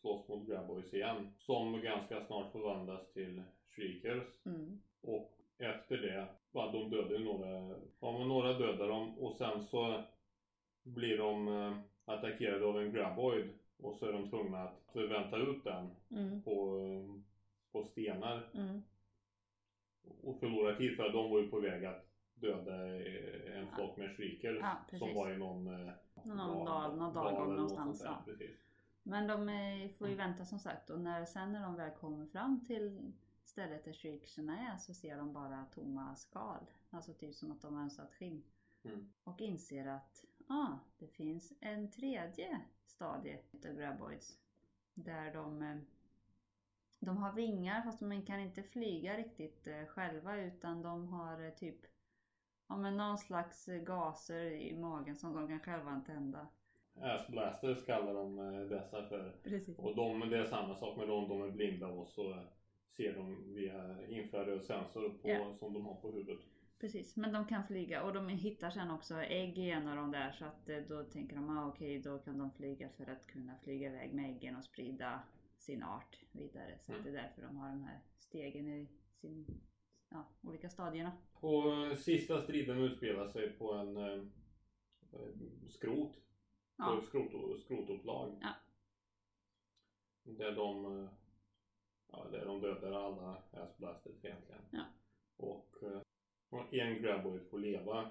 slåss 0.00 0.28
mot 0.28 0.46
graboids 0.48 0.94
igen. 0.94 1.28
Som 1.38 1.80
ganska 1.82 2.24
snart 2.24 2.52
förvandlas 2.52 3.12
till 3.12 3.42
shriekers. 3.68 4.46
Mm. 4.46 4.80
Och 5.00 5.38
efter 5.58 5.96
det, 5.96 6.26
ja, 6.52 6.70
de 6.72 6.90
dödar 6.90 7.18
några, 7.18 7.78
ja 8.00 8.24
några 8.24 8.52
dödar 8.52 8.88
dem 8.88 9.18
och 9.18 9.36
sen 9.36 9.60
så 9.60 10.04
blir 10.82 11.18
de 11.18 11.48
eh, 11.48 11.76
attackerade 12.04 12.64
av 12.66 12.80
en 12.80 12.92
graboid 12.92 13.48
och 13.76 13.96
så 13.96 14.06
är 14.06 14.12
de 14.12 14.30
tvungna 14.30 14.58
att 14.62 14.90
vänta 14.94 15.36
ut 15.36 15.64
den 15.64 15.90
Mm. 16.10 16.42
på, 16.42 16.78
på 17.72 17.84
stenar 17.84 18.50
Mm. 18.54 18.82
och 20.22 20.40
förlora 20.40 20.76
tid 20.76 20.96
för 20.96 21.04
att 21.04 21.12
de 21.12 21.30
var 21.30 21.40
ju 21.40 21.48
på 21.50 21.60
väg 21.60 21.84
att 21.84 22.06
döda 22.34 22.96
eh, 22.96 23.58
en 23.58 23.68
flock 23.74 23.96
med 23.96 24.16
shriekers 24.16 24.58
Ja, 24.60 24.98
som 24.98 25.14
var 25.14 25.32
i 25.32 25.38
någon, 25.38 25.66
eh, 25.66 25.92
Någon 26.24 26.64
dal, 26.64 26.96
någon 26.96 27.14
dal 27.14 27.24
dalgång 27.34 27.54
någonstans, 27.54 27.98
där, 27.98 28.06
ja. 28.06 28.22
Precis. 28.24 28.60
Men 29.02 29.26
de 29.26 29.48
eh, 29.48 29.90
får 29.90 30.08
ju 30.08 30.14
vänta 30.14 30.44
som 30.44 30.58
sagt 30.58 30.90
och 30.90 31.00
när, 31.00 31.24
sen 31.24 31.52
när 31.52 31.62
de 31.62 31.74
väl 31.76 31.90
kommer 31.90 32.26
fram 32.26 32.64
till 32.66 33.12
stället 33.44 33.84
där 33.84 33.92
shriekserna 33.92 34.72
är 34.72 34.76
så 34.76 34.94
ser 34.94 35.16
de 35.16 35.32
bara 35.32 35.64
tomma 35.74 36.16
skal. 36.16 36.66
Alltså 36.90 37.12
typ 37.12 37.34
som 37.34 37.52
att 37.52 37.60
de 37.62 37.74
har 37.74 37.82
önskat 37.82 38.12
skinn. 38.14 38.42
Mm. 38.84 39.12
Och 39.24 39.40
inser 39.40 39.86
att 39.86 40.24
ah, 40.48 40.78
det 40.98 41.06
finns 41.06 41.52
en 41.60 41.90
tredje 41.90 42.60
stadie 42.86 43.38
utav 43.52 43.72
graboids. 43.74 44.38
Där 44.94 45.32
de, 45.32 45.62
eh, 45.62 45.76
de 46.98 47.16
har 47.16 47.32
vingar 47.32 47.82
fast 47.82 48.00
de 48.00 48.22
kan 48.22 48.40
inte 48.40 48.62
flyga 48.62 49.16
riktigt 49.16 49.66
eh, 49.66 49.86
själva 49.86 50.36
utan 50.36 50.82
de 50.82 51.08
har 51.08 51.44
eh, 51.44 51.50
typ 51.50 51.76
ja, 52.68 52.76
men 52.76 52.96
någon 52.96 53.18
slags 53.18 53.66
gaser 53.66 54.44
i 54.44 54.76
magen 54.78 55.16
som 55.16 55.34
de 55.34 55.48
kan 55.48 55.60
själva 55.60 56.02
tända. 56.06 56.46
Ass 57.00 57.28
blasters 57.28 57.84
kallar 57.86 58.14
de 58.14 58.36
dessa 58.68 59.08
för. 59.08 59.36
Precis. 59.42 59.78
Och 59.78 59.96
de, 59.96 60.20
det 60.30 60.38
är 60.38 60.44
samma 60.44 60.74
sak 60.74 60.96
med 60.96 61.08
dem, 61.08 61.28
de 61.28 61.42
är 61.42 61.50
blinda 61.50 61.86
och 61.88 62.08
så 62.08 62.44
ser 62.96 63.14
de 63.14 63.54
via 63.54 64.06
infraröd 64.08 64.64
sensor 64.64 65.08
på, 65.22 65.28
Ja. 65.28 65.54
som 65.58 65.72
de 65.74 65.86
har 65.86 65.94
på 65.94 66.10
huvudet. 66.10 66.44
Precis, 66.78 67.16
men 67.16 67.32
de 67.32 67.46
kan 67.46 67.66
flyga 67.66 68.02
och 68.02 68.12
de 68.12 68.28
hittar 68.28 68.70
sen 68.70 68.90
också 68.90 69.14
ägg 69.14 69.58
i 69.58 69.70
en 69.70 69.88
av 69.88 69.96
dem 69.96 70.10
där 70.10 70.32
så 70.32 70.44
att 70.44 70.68
eh, 70.68 70.78
då 70.88 71.04
tänker 71.04 71.36
de 71.36 71.58
ah, 71.58 71.68
okej 71.68 71.98
då 71.98 72.18
kan 72.18 72.38
de 72.38 72.50
flyga 72.52 72.88
för 72.88 73.10
att 73.10 73.26
kunna 73.26 73.56
flyga 73.58 73.88
iväg 73.88 74.14
med 74.14 74.30
äggen 74.30 74.56
och 74.56 74.64
sprida 74.64 75.22
sin 75.58 75.82
art 75.82 76.20
vidare. 76.32 76.78
Så 76.80 76.92
att 76.94 77.04
det 77.04 77.08
är 77.10 77.14
därför 77.14 77.42
de 77.42 77.56
har 77.56 77.68
de 77.68 77.82
här 77.84 78.00
stegen 78.18 78.68
i 78.68 78.88
sin, 79.20 79.46
ja, 80.08 80.24
olika 80.42 80.68
stadierna. 80.70 81.12
Och 81.34 81.72
eh, 81.86 81.94
sista 81.94 82.42
striden 82.42 82.78
utspelar 82.78 83.28
sig 83.28 83.50
på 83.52 83.72
en 83.72 83.96
eh, 83.96 84.22
eh, 85.12 85.28
skrot. 85.68 86.12
På 86.14 86.20
Ja. 86.76 86.98
ett 86.98 87.04
skrot, 87.04 87.60
skrotupplag. 87.60 88.38
Ja. 88.42 88.54
Där 90.22 90.52
de, 90.52 91.08
ja, 92.12 92.28
där 92.30 92.44
de 92.44 92.60
dödar 92.60 92.92
alla 92.92 93.42
ass 93.52 93.76
blasters 93.78 94.24
egentligen. 94.24 94.62
Ja. 94.70 94.84
Och 95.36 95.74
en 96.70 96.98
graboid 96.98 97.42
får 97.50 97.58
leva 97.58 98.06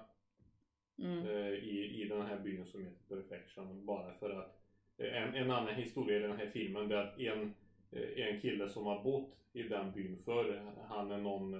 Mm. 0.98 1.24
eh, 1.24 1.52
i, 1.52 2.02
i 2.02 2.04
den 2.04 2.22
här 2.26 2.36
byn 2.36 2.64
som 2.64 2.80
heter 2.80 3.02
Perfection. 3.08 3.84
Bara 3.84 4.12
för 4.12 4.30
att 4.30 4.58
eh, 4.96 5.16
en, 5.22 5.34
en 5.34 5.50
annan 5.50 5.74
historia 5.74 6.16
i 6.16 6.20
den 6.20 6.32
här 6.32 6.46
filmen 6.46 6.90
är 6.90 6.94
att 6.94 7.18
en, 7.18 7.48
eh, 7.90 8.24
en 8.26 8.34
kille 8.34 8.66
som 8.66 8.86
har 8.86 8.94
bott 8.94 9.30
i 9.52 9.62
den 9.62 9.90
byn 9.92 10.16
förr, 10.16 10.72
han 10.88 11.10
är 11.10 11.18
någon, 11.18 11.52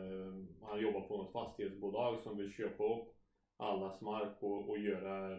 han 0.60 0.78
jobbar 0.80 1.00
på 1.00 1.16
något 1.16 1.30
fastighetsbolag 1.32 2.20
som 2.20 2.36
vill 2.36 2.48
köpa 2.48 2.92
upp 2.94 3.10
allas 3.56 4.00
mark 4.00 4.30
och, 4.38 4.68
och 4.68 4.78
göra 4.78 5.38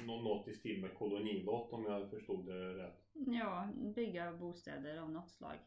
nå- 0.00 0.16
något 0.16 0.48
i 0.48 0.52
stil 0.52 0.78
med 0.78 0.92
kolonilott 0.94 1.72
om 1.72 1.84
jag 1.84 2.08
förstod 2.08 2.44
det 2.44 2.74
rätt. 2.74 3.00
Ja, 3.12 3.68
bygga 3.94 4.32
bostäder 4.32 4.96
av 4.96 5.10
något 5.10 5.28
slag. 5.28 5.58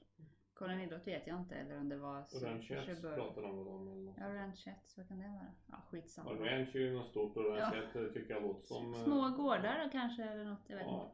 Kolonilott 0.64 1.08
vet 1.08 1.28
jag 1.28 1.40
inte 1.40 1.56
eller 1.56 1.78
om 1.80 1.90
det 1.90 1.98
var 1.98 2.24
suburb. 2.24 3.16
pratar 3.16 3.42
de 3.42 3.68
om 3.68 3.88
eller 3.88 4.02
något. 4.02 4.16
Ja, 4.20 4.34
ranchettes, 4.36 4.98
vad 4.98 5.08
kan 5.08 5.18
det 5.20 5.28
vara? 5.28 5.48
Ja, 5.68 5.78
skitsamma. 5.90 6.32
Ja, 6.32 6.52
ranch 6.52 6.76
är 6.76 6.80
ju 6.80 6.94
något 6.94 7.08
stort 7.10 7.38
och 7.38 7.46
ranchette 7.58 8.00
eh, 8.00 8.06
tycker 8.14 8.34
jag 8.34 8.44
låter 8.44 8.66
som... 8.66 8.94
eh, 8.94 9.00
Små 9.04 9.30
gårdar 9.30 9.90
kanske 9.92 10.24
eller 10.24 10.44
något, 10.46 10.64
jag 10.68 10.78
vet 10.78 10.88
inte. 10.88 10.96
Ja. 10.96 11.12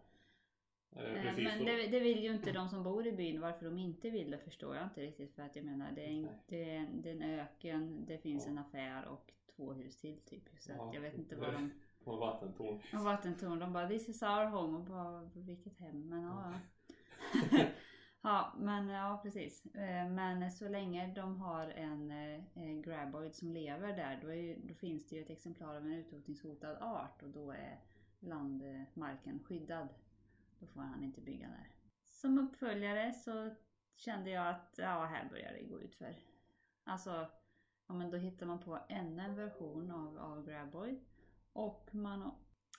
Eh, 0.95 1.13
Eh, 1.15 1.21
precis 1.21 1.43
Men 1.43 1.65
det, 1.65 1.87
det 1.87 1.99
vill 1.99 2.23
ju 2.23 2.33
inte 2.33 2.51
de 2.51 2.69
som 2.69 2.83
bor 2.83 3.07
i 3.07 3.11
byn. 3.11 3.41
Varför 3.41 3.65
de 3.65 3.77
inte 3.79 4.09
vill 4.09 4.31
det 4.31 4.37
förstår 4.37 4.75
jag 4.75 4.85
inte 4.85 5.01
riktigt. 5.01 5.35
För 5.35 5.43
att 5.43 5.55
jag 5.55 5.65
menar 5.65 5.91
det 5.91 6.05
är, 6.05 6.09
en, 6.11 6.27
det 6.47 6.69
är, 6.71 6.75
en, 6.79 7.01
det 7.01 7.09
är 7.09 7.13
en 7.13 7.21
öken, 7.39 8.05
det 8.05 8.17
finns 8.17 8.45
Ja. 8.45 8.51
en 8.51 8.57
affär 8.57 9.05
och 9.07 9.31
två 9.55 9.73
hus 9.73 9.97
till 9.97 10.19
typ. 10.25 10.43
Så 10.59 10.71
Ja, 10.71 10.91
jag 10.93 11.01
vet 11.01 11.17
inte 11.17 11.35
vad 11.35 11.53
de... 11.53 11.71
På 12.03 12.11
en 12.13 12.19
vattentorn. 12.19 12.81
Och 12.93 12.99
vattentorn, 13.05 13.59
de 13.59 13.73
bara 13.73 13.87
this 13.87 14.09
is 14.09 14.21
our 14.23 14.45
home. 14.45 14.77
Och 14.77 14.83
bara 14.83 15.29
vilket 15.35 15.77
hem? 15.77 16.09
Men 16.09 16.23
ja, 16.23 16.53
ja. 18.29 18.53
men 18.57 18.87
ja 18.87 19.19
precis. 19.23 19.65
Eh, 19.65 20.09
men 20.09 20.51
så 20.51 20.67
länge 20.67 21.13
de 21.15 21.41
har 21.41 21.69
eh, 21.77 22.43
en 22.53 22.81
graboid 22.81 23.35
som 23.35 23.51
lever 23.51 23.97
där 23.97 24.19
då, 24.21 24.33
är, 24.33 24.57
då 24.63 24.73
finns 24.73 25.09
det 25.09 25.15
ju 25.15 25.21
ett 25.21 25.29
exemplar 25.29 25.75
av 25.75 25.85
en 25.85 25.93
utrotningshotad 25.93 26.77
art 26.81 27.23
och 27.23 27.29
då 27.29 27.51
är 27.51 27.79
landmarken 28.19 29.39
skyddad. 29.39 29.87
Då 30.59 30.67
får 30.67 30.81
han 30.81 31.03
inte 31.03 31.21
bygga 31.21 31.47
där. 31.47 31.67
Som 32.03 32.39
uppföljare 32.39 33.13
så 33.13 33.55
kände 33.95 34.29
jag 34.29 34.47
att 34.47 34.75
ja, 34.77 35.05
här 35.05 35.29
börjar 35.29 35.53
det 35.53 35.63
gå 35.63 35.81
ut 35.81 35.95
för. 35.95 36.15
Alltså, 36.83 37.27
ja, 37.87 37.93
men 37.93 38.11
då 38.11 38.17
hittar 38.17 38.45
man 38.45 38.59
på 38.59 38.79
ännu 38.89 39.23
en 39.23 39.35
version 39.35 39.91
av, 39.91 40.17
av 40.17 40.45
Graboid. 40.45 40.99
Och 41.53 41.89
man, 41.91 42.31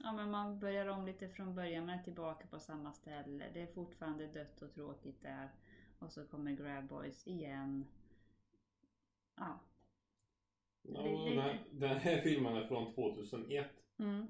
ja, 0.03 0.13
men 0.13 0.31
man 0.31 0.59
börjar 0.59 0.87
om 0.87 1.07
lite 1.07 1.29
från 1.29 1.55
början, 1.55 1.87
man 1.87 1.99
är 1.99 2.03
tillbaka 2.03 2.47
på 2.47 2.59
samma 2.61 2.93
ställe. 2.93 3.45
Det 3.55 3.61
är 3.61 3.67
fortfarande 3.67 4.27
dött 4.27 4.63
och 4.63 4.75
tråkigt 4.75 5.23
där. 5.23 5.49
Och 5.99 6.13
så 6.13 6.25
kommer 6.25 6.53
Graboids 6.53 7.27
igen. 7.27 7.85
Ja. 9.37 9.61
Ja, 10.83 11.03
Det- 11.03 11.35
det- 11.35 11.59
den, 11.73 11.97
här, 11.99 12.21
filmen 12.21 12.57
är 12.57 12.67
från 12.67 12.95
2001 12.95 13.67
Mm, 13.99 14.27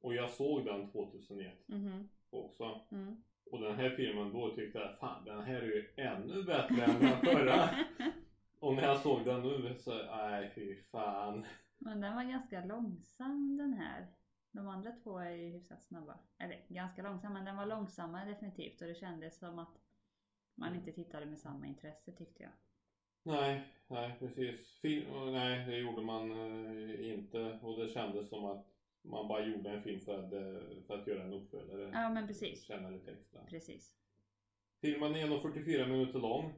och 0.00 0.14
jag 0.14 0.30
såg 0.30 0.64
den 0.64 0.90
2001 0.90 1.68
mhm, 1.68 2.08
också. 2.30 2.80
mm. 2.90 3.22
Och 3.50 3.60
den 3.60 3.76
här 3.76 3.90
filmen 3.90 4.32
då 4.32 4.54
tyckte 4.54 4.78
jag 4.78 4.98
fan 4.98 5.24
den 5.24 5.42
här 5.44 5.54
är 5.54 5.62
ju 5.66 5.92
ännu 5.96 6.42
bättre 6.42 6.84
än 6.84 7.00
den 7.00 7.20
förra. 7.20 7.68
och 8.60 8.74
när 8.74 8.82
jag 8.82 9.00
såg 9.00 9.24
den 9.24 9.42
nu 9.42 9.74
så 9.78 9.94
nej 9.94 10.52
fy 10.54 10.82
fan. 10.82 11.46
Men 11.78 12.00
den 12.00 12.14
var 12.16 12.24
ganska 12.24 12.64
långsam 12.64 13.56
den 13.56 13.72
här. 13.72 14.06
De 14.56 14.68
andra 14.68 14.92
två 14.92 15.18
är 15.18 15.30
ju 15.30 15.50
hyfsat 15.50 15.82
snabba. 15.84 16.18
Eller 16.38 16.64
ganska 16.68 17.02
långsamma, 17.02 17.34
men 17.34 17.44
den 17.44 17.56
var 17.56 17.66
långsammare 17.66 18.28
definitivt 18.28 18.80
och 18.80 18.86
det 18.86 18.94
kändes 18.94 19.38
som 19.38 19.58
att 19.58 19.78
man 20.54 20.74
inte 20.74 20.92
tittade 20.92 21.26
med 21.26 21.38
samma 21.38 21.66
intresse 21.66 22.12
tyckte 22.12 22.42
jag. 22.42 22.52
Nej, 23.22 23.68
nej 23.86 24.16
precis. 24.18 24.78
Film, 24.82 25.32
nej, 25.32 25.66
det 25.66 25.78
gjorde 25.78 26.02
man 26.02 26.30
eh, 26.30 27.12
inte 27.12 27.58
och 27.62 27.78
det 27.78 27.88
kändes 27.88 28.28
som 28.28 28.44
att 28.44 28.66
man 29.02 29.28
bara 29.28 29.46
gjorde 29.46 29.70
en 29.70 29.82
film 29.82 30.00
för 30.00 30.24
att, 30.24 30.32
eh, 30.32 30.82
för 30.86 30.98
att 30.98 31.06
göra 31.06 31.22
en 31.22 31.32
uppföljare. 31.32 31.90
Ja 31.92 32.08
men 32.08 32.26
precis. 32.26 32.62
Känna 32.62 32.90
lite 32.90 33.10
extra. 33.10 33.40
Precis. 33.44 33.96
Filmen 34.80 35.16
är 35.16 35.26
1.44 35.26 35.86
minuter 35.88 36.18
lång. 36.18 36.52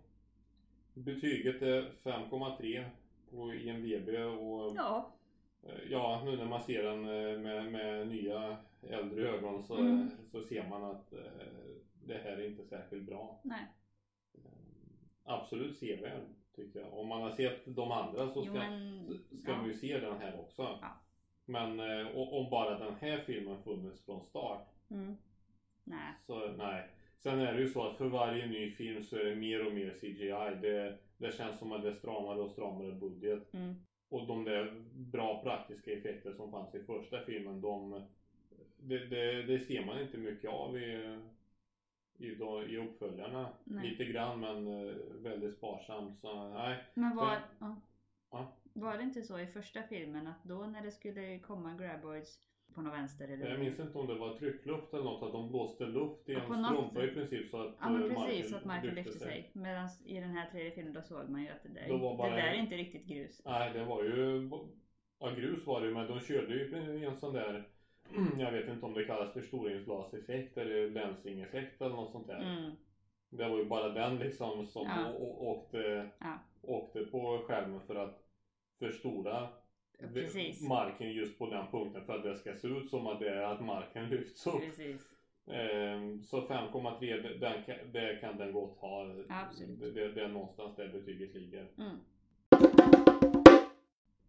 Betyget 0.95 1.63
är 1.63 1.93
5,3 2.03 2.91
på 3.31 3.55
IMDB 3.55 4.09
och 4.09 4.73
Ja. 4.77 5.18
Eh, 5.63 5.91
ja, 5.91 6.23
nu 6.25 6.37
när 6.37 6.45
man 6.45 6.63
ser 6.63 6.83
den 6.83 6.99
eh, 7.05 7.39
med, 7.39 7.73
med 7.73 8.09
nya 8.09 8.57
äldre 8.83 9.29
ögon 9.29 9.63
så, 9.63 9.77
Mm. 9.77 10.11
så 10.33 10.43
ser 10.43 10.69
man 10.69 10.85
att 10.85 11.13
eh, 11.13 11.21
det 12.07 12.19
här 12.19 12.33
är 12.33 12.47
inte 12.47 12.65
särskilt 12.65 13.07
bra. 13.07 13.41
Nej. 13.45 13.67
Absolut 15.25 15.79
sevärd 15.79 16.23
tycker 16.57 16.81
jag. 16.81 16.99
Om 16.99 17.09
man 17.09 17.23
har 17.23 17.31
sett 17.31 17.61
de 17.77 17.93
andra 17.93 18.29
så 18.29 18.43
Jo 18.47 18.53
ska, 18.53 18.53
men... 18.53 19.09
ska 19.43 19.51
ja. 19.51 19.57
man 19.57 19.67
ju 19.67 19.75
se 19.75 19.99
den 20.01 20.19
här 20.21 20.41
också. 20.41 20.63
Ja. 20.63 21.01
Men 21.45 21.81
om 22.15 22.51
bara 22.51 22.79
den 22.79 22.95
här 23.01 23.19
filmen 23.19 23.63
funnits 23.63 24.05
från 24.05 24.23
start 24.25 24.69
Mm. 24.91 25.17
Nej. 25.85 26.15
så 26.27 26.47
nej. 26.53 26.89
Sen 27.19 27.41
är 27.41 27.55
det 27.55 27.61
ju 27.61 27.69
så 27.69 27.83
att 27.89 27.97
för 27.97 28.07
varje 28.09 28.47
ny 28.47 28.71
film 28.71 29.03
så 29.05 29.17
är 29.17 29.25
det 29.25 29.35
mer 29.37 29.67
och 29.67 29.73
mer 29.75 29.91
CGI. 30.01 30.69
Det, 30.69 30.99
det 31.17 31.33
känns 31.37 31.59
som 31.59 31.73
att 31.73 31.83
det 31.83 31.89
är 31.89 31.93
stramare 31.95 32.41
och 32.41 32.51
stramare 32.51 32.93
budget. 32.93 33.55
Mm. 33.55 33.75
Och 34.09 34.27
de 34.27 34.45
där 34.45 34.85
bra 34.95 35.43
praktiska 35.43 35.93
effekter 35.93 36.33
som 36.33 36.51
fanns 36.51 36.75
i 36.75 36.83
första 36.85 37.25
filmen, 37.25 37.61
de, 37.61 38.03
det, 38.77 39.07
det, 39.07 39.43
det 39.43 39.59
ser 39.61 39.87
man 39.87 40.01
inte 40.01 40.19
mycket 40.19 40.51
av 40.51 40.79
i, 40.79 41.19
i, 42.19 42.35
då, 42.35 42.63
i 42.63 42.77
uppföljarna. 42.79 43.49
Nej. 43.65 43.91
Lite 43.91 44.05
grann 44.05 44.41
men 44.41 44.67
eh, 44.67 44.95
väldigt 45.23 45.57
sparsamt. 45.57 46.21
Så 46.21 46.49
nej. 46.49 46.85
Men 46.95 47.17
var, 47.17 47.35
För- 47.35 47.43
ja. 47.59 47.77
Ja. 48.31 48.53
var 48.73 48.97
det 48.97 49.03
inte 49.03 49.23
så 49.23 49.39
i 49.39 49.47
första 49.47 49.83
filmen 49.83 50.27
att 50.27 50.45
då 50.45 50.67
när 50.67 50.83
det 50.83 50.91
skulle 50.91 51.39
komma 51.39 51.75
graboids 51.75 52.41
på 52.79 52.83
någon 52.83 52.93
vänster 52.93 53.29
eller 53.29 53.51
Jag 53.51 53.61
minns 53.61 53.81
inte 53.81 53.99
om 53.99 54.07
det 54.07 54.15
var 54.15 54.35
tryckluft 54.35 54.95
eller 54.95 55.05
något, 55.05 55.23
att 55.23 55.33
de 55.33 55.49
blåste 55.49 55.85
luft 55.87 56.29
i 56.29 56.33
Ja, 56.33 56.41
en 56.55 56.63
något 56.63 56.73
strumpa 56.73 57.05
i 57.05 57.09
princip 57.09 57.49
så 57.51 57.61
att 57.61 57.75
Ja 57.81 57.89
men 57.89 58.03
eh, 58.03 58.09
precis, 58.09 58.51
så 58.51 58.57
att 58.57 58.65
marken 58.65 58.95
lyfte 58.95 59.19
sig. 59.19 59.51
Medan 59.53 59.89
i 60.05 60.15
den 60.15 60.31
här 60.31 60.51
tredje 60.51 60.71
filmen 60.71 60.93
då 60.93 61.03
såg 61.03 61.29
man 61.29 61.43
ju 61.43 61.49
att 61.49 61.63
det 61.63 61.69
där, 61.69 61.89
det 62.29 62.37
där 62.37 62.49
är 62.49 62.55
inte 62.55 62.77
riktigt 62.77 63.07
grus. 63.07 63.43
Nej, 63.45 63.73
det 63.73 63.85
var 63.85 64.03
ju... 64.03 64.51
Ja, 65.21 65.31
grus 65.31 65.67
var 65.67 65.81
det 65.81 65.87
ju, 65.87 65.95
men 65.95 66.07
de 66.07 66.21
körde 66.21 66.55
ju 66.55 67.05
en 67.05 67.17
sån 67.17 67.35
där... 67.35 67.69
Jag 68.39 68.53
vet 68.53 68.69
inte 68.69 68.87
om 68.87 68.95
det 68.95 69.05
kallas 69.05 69.33
förstoringsglaseffekt 69.33 70.59
eller 70.59 70.91
länsingeffekt 70.91 71.83
eller 71.83 71.95
något 71.97 72.13
sånt 72.13 72.27
där. 72.27 72.59
Mm. 72.59 72.71
Det 73.31 73.49
var 73.49 73.59
ju 73.59 73.65
bara 73.65 73.89
den 73.89 74.19
liksom 74.19 74.67
som 74.67 74.87
Ja. 74.87 75.13
åkte, 75.39 76.09
Ja. 76.21 76.39
åkte 76.63 77.01
på 77.05 77.39
skärmen 77.47 77.81
för 77.81 77.95
att 77.95 78.25
förstora 78.79 79.49
Precis. 79.99 80.69
marken 80.69 81.13
just 81.13 81.39
på 81.39 81.51
den 81.51 81.67
punkten 81.71 82.05
för 82.05 82.17
att 82.17 82.23
det 82.23 82.35
ska 82.37 82.55
se 82.55 82.69
ut 82.69 82.91
som 82.91 83.07
att 83.07 83.21
det 83.21 83.29
är 83.29 83.43
att 83.43 83.61
marken 83.65 84.09
lyfts 84.09 84.47
upp. 84.47 84.61
Precis. 84.61 85.09
Ehm, 85.47 86.23
Så 86.23 86.41
5,3 86.47 87.23
det- 87.23 87.39
den 87.39 87.63
kan, 87.65 87.77
det 87.93 88.19
kan 88.21 88.37
den 88.37 88.53
gott 88.53 88.79
ha. 88.79 89.07
Absolut. 89.29 89.81
Det, 89.95 90.13
det, 90.13 90.25
är 90.25 90.29
någonstans 90.29 90.77
där 90.77 90.89
betyget 90.89 91.35
ligger. 91.35 91.67
Mm. 91.79 91.97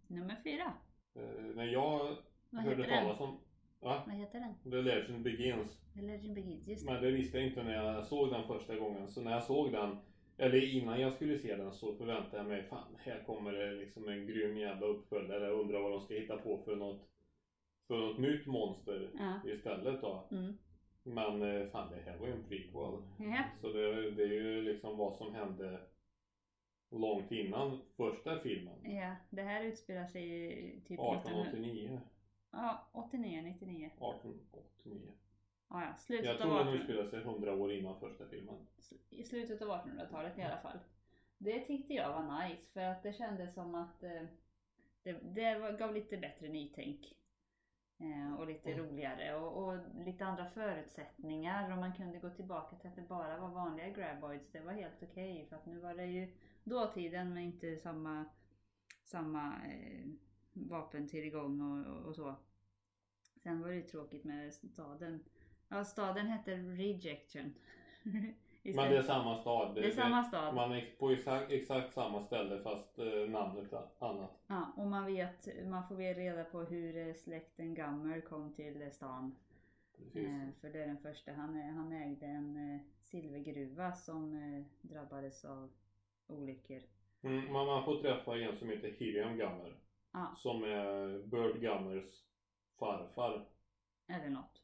Nummer 0.07 0.35
fyra. 0.43 0.73
Eh, 1.15 1.45
när 1.55 1.65
jag 1.65 2.15
Vad 2.49 2.63
hörde 2.63 2.83
den? 2.83 2.89
talas 3.03 3.19
om... 3.19 3.39
Va? 3.79 4.03
Vad 4.07 4.15
heter 4.15 4.39
den? 4.39 4.71
The 4.71 4.77
Legend 4.81 5.23
Begins. 5.23 5.77
The 5.93 6.01
Legend 6.01 6.35
Begins, 6.35 6.67
just 6.67 6.85
det. 6.87 6.93
Men 6.93 7.01
det 7.03 7.11
visste 7.11 7.37
jag 7.37 7.47
inte 7.47 7.63
när 7.63 7.73
jag 7.73 8.05
såg 8.05 8.31
den 8.31 8.47
första 8.47 8.75
gången. 8.75 9.07
Så 9.07 9.21
när 9.21 9.31
jag 9.31 9.43
såg 9.43 9.71
den, 9.71 9.97
eller 10.39 10.73
innan 10.75 11.01
jag 11.01 11.13
skulle 11.13 11.39
se 11.39 11.55
den 11.55 11.71
så 11.71 11.95
förväntade 11.95 12.37
jag 12.37 12.45
mig 12.47 12.63
fan 12.63 12.95
här 12.97 13.23
kommer 13.23 13.51
det 13.51 13.71
liksom 13.71 14.07
en 14.07 14.27
grym 14.27 14.57
jävla 14.57 14.85
uppföljare. 14.87 15.49
Undrar 15.49 15.81
vad 15.81 15.91
de 15.91 16.01
ska 16.01 16.13
hitta 16.13 16.37
på 16.37 16.57
för 16.57 16.75
något, 16.75 17.09
för 17.87 17.97
något 17.97 18.17
nytt 18.17 18.45
monster 18.45 19.09
Ja. 19.19 19.51
istället 19.51 20.01
då. 20.01 20.27
Mm. 20.31 20.53
Men 21.03 21.41
eh, 21.41 21.67
fan 21.67 21.91
det 21.91 22.01
här 22.11 22.17
var 22.17 22.27
ju 22.27 22.33
en 22.33 22.43
prequel. 22.43 23.01
Ja. 23.19 23.43
Så 23.61 23.73
det, 23.73 24.11
det 24.11 24.23
är 24.23 24.33
ju 24.33 24.61
liksom 24.61 24.97
vad 24.97 25.15
som 25.15 25.33
hände 25.35 25.79
långt 26.91 27.31
innan 27.31 27.81
första 27.97 28.39
filmen. 28.39 28.95
ja, 28.95 29.15
det 29.29 29.41
här 29.41 29.63
utspelar 29.63 30.05
sig 30.05 30.23
i 30.25 30.71
typ 30.81 30.99
1900... 30.99 31.19
1889. 31.19 31.99
Ja, 32.51 32.89
89, 32.93 33.41
99. 33.41 33.85
1889. 33.85 35.11
Ja, 35.69 35.85
ja. 35.85 35.95
Slutet 35.97 36.25
Jag 36.25 36.37
tror 36.37 36.49
den 36.49 36.67
1800 36.67 36.79
utspelar 36.79 37.09
sig 37.09 37.19
100 37.21 37.55
år 37.55 37.71
innan 37.73 37.99
första 37.99 38.27
filmen. 38.27 38.55
I 39.09 39.23
slutet 39.23 39.61
av 39.61 39.67
1800-talet 39.67 40.37
i 40.37 40.41
alla 40.41 40.57
fall. 40.61 40.79
Det 41.37 41.59
tyckte 41.59 41.93
jag 41.93 42.09
var 42.09 42.47
nice 42.47 42.71
för 42.73 42.81
att 42.81 43.03
det 43.03 43.13
kändes 43.13 43.53
som 43.53 43.75
att 43.75 44.03
eh, 44.03 44.23
det, 45.03 45.11
det 45.11 45.77
gav 45.79 45.93
lite 45.93 46.17
bättre 46.17 46.47
nytänk. 46.49 47.15
Eh, 47.99 48.39
och 48.39 48.47
lite 48.47 48.71
Mm. 48.71 48.85
roligare 48.85 49.35
och, 49.35 49.63
och 49.63 49.79
lite 50.05 50.25
andra 50.25 50.49
förutsättningar 50.49 51.71
och 51.71 51.77
man 51.77 51.93
kunde 51.95 52.19
gå 52.19 52.29
tillbaka 52.29 52.75
till 52.75 52.89
att 52.89 52.95
det 52.95 53.01
bara 53.01 53.39
var 53.39 53.49
vanliga 53.49 53.89
graboids. 53.89 54.51
Det 54.51 54.59
var 54.59 54.71
helt 54.71 55.03
okej 55.03 55.45
för 55.49 55.55
att 55.55 55.65
nu 55.65 55.79
var 55.79 55.93
det 55.95 56.05
ju 56.05 56.33
dåtiden 56.63 57.33
men 57.33 57.43
inte 57.43 57.77
samma, 57.77 58.25
samma 59.03 59.53
eh, 59.65 60.05
vapentillgång 60.53 61.61
och, 61.61 61.95
och, 61.95 62.05
och 62.05 62.15
så. 62.15 62.35
Sen 63.43 63.61
var 63.61 63.69
det 63.69 63.75
ju 63.75 63.83
tråkigt 63.83 64.23
med 64.23 64.53
staden. 64.53 65.23
Ja, 65.69 65.83
staden 65.83 66.27
hette 66.27 66.55
Rejection. 66.55 67.53
Men 68.63 68.75
det 68.91 68.97
är 68.97 69.01
samma 69.01 69.37
stad. 69.41 69.75
Det 69.75 69.87
är 69.87 69.91
samma 69.91 70.23
stad. 70.23 70.55
Man 70.55 70.71
är 70.71 70.95
på 70.99 71.11
exakt, 71.11 71.51
exakt 71.51 71.93
samma 71.93 72.23
ställe 72.23 72.59
fast 72.63 72.99
eh, 72.99 73.29
namnet 73.29 73.73
är 73.73 73.87
annat. 73.99 74.43
Ja, 74.47 74.73
och 74.77 74.87
man 74.87 75.05
vet, 75.05 75.67
man 75.67 75.87
får 75.87 75.95
väl 75.95 76.15
reda 76.15 76.43
på 76.43 76.61
hur 76.61 77.07
eh, 77.07 77.13
släkten 77.13 77.73
Gammer 77.73 78.21
kom 78.21 78.53
till 78.53 78.81
eh, 78.81 78.89
stan. 78.89 79.35
Eh, 80.15 80.53
för 80.61 80.69
det 80.69 80.83
är 80.83 80.87
den 80.87 80.97
första. 80.97 81.31
Han, 81.33 81.59
eh, 81.59 81.73
han 81.73 81.91
ägde 81.91 82.25
en 82.25 82.73
eh, 82.75 82.81
silvergruva 83.01 83.91
som 83.91 84.33
eh, 84.33 84.63
drabbades 84.89 85.45
av 85.45 85.69
olyckor. 86.27 86.81
Mm, 87.21 87.53
man 87.53 87.85
får 87.85 88.01
träffa 88.01 88.37
en 88.37 88.57
som 88.57 88.69
heter 88.69 88.91
Hiriam 88.91 89.37
Gammer. 89.37 89.73
Ja, 90.11 90.33
Som 90.37 90.63
är 90.63 91.23
Bird 91.27 91.61
Gammers 91.61 92.23
farfar. 92.79 93.45
eller 94.07 94.29
något. 94.29 94.58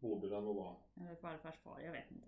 Borde 0.00 0.28
det 0.28 0.40
nog 0.40 0.56
vara. 0.56 0.74
Eller 1.00 1.14
farfars 1.14 1.56
far, 1.64 1.80
jag 1.84 1.92
vet 1.92 2.10
inte. 2.10 2.26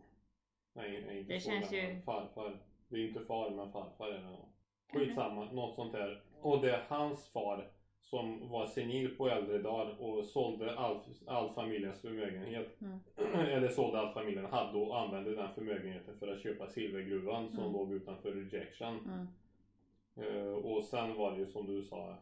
Nej, 0.72 1.04
nej 1.06 1.18
inte 1.20 1.32
Det 1.32 1.40
känns 1.40 1.72
ju- 1.72 2.00
Farfar. 2.00 2.58
Det 2.88 2.96
är 2.96 3.08
inte 3.08 3.20
far 3.20 3.50
men 3.50 3.72
farfar 3.72 4.08
är 4.08 4.18
det 4.18 4.30
nog. 4.30 4.44
Skitsamma, 4.92 5.44
något 5.52 5.74
sånt 5.74 5.92
där. 5.92 6.22
Och 6.40 6.60
det 6.60 6.70
är 6.74 6.84
hans 6.88 7.28
far 7.28 7.70
som 8.00 8.48
var 8.48 8.66
senil 8.66 9.16
på 9.16 9.28
äldre 9.28 9.58
dagar 9.58 10.00
och 10.02 10.24
sålde 10.26 10.78
all, 10.78 11.00
all 11.26 11.50
familjens 11.54 12.00
förmögenhet. 12.00 12.80
Mm. 12.80 12.98
Eller 13.48 13.68
sålde 13.68 13.98
all 14.00 14.14
familjen 14.14 14.44
hade 14.44 14.78
och 14.78 15.00
använde 15.00 15.34
den 15.34 15.54
förmögenheten 15.54 16.18
för 16.18 16.28
att 16.28 16.40
köpa 16.42 16.66
silvergruvan 16.66 17.48
som 17.50 17.58
Mm. 17.60 17.72
låg 17.72 17.92
utanför 17.92 18.32
rejection. 18.32 18.98
Mm. 19.04 19.26
Eh, 20.36 20.52
och 20.52 20.84
sen 20.84 21.16
var 21.16 21.32
det 21.32 21.38
ju 21.38 21.46
som 21.46 21.66
du 21.66 21.82
sa. 21.82 22.16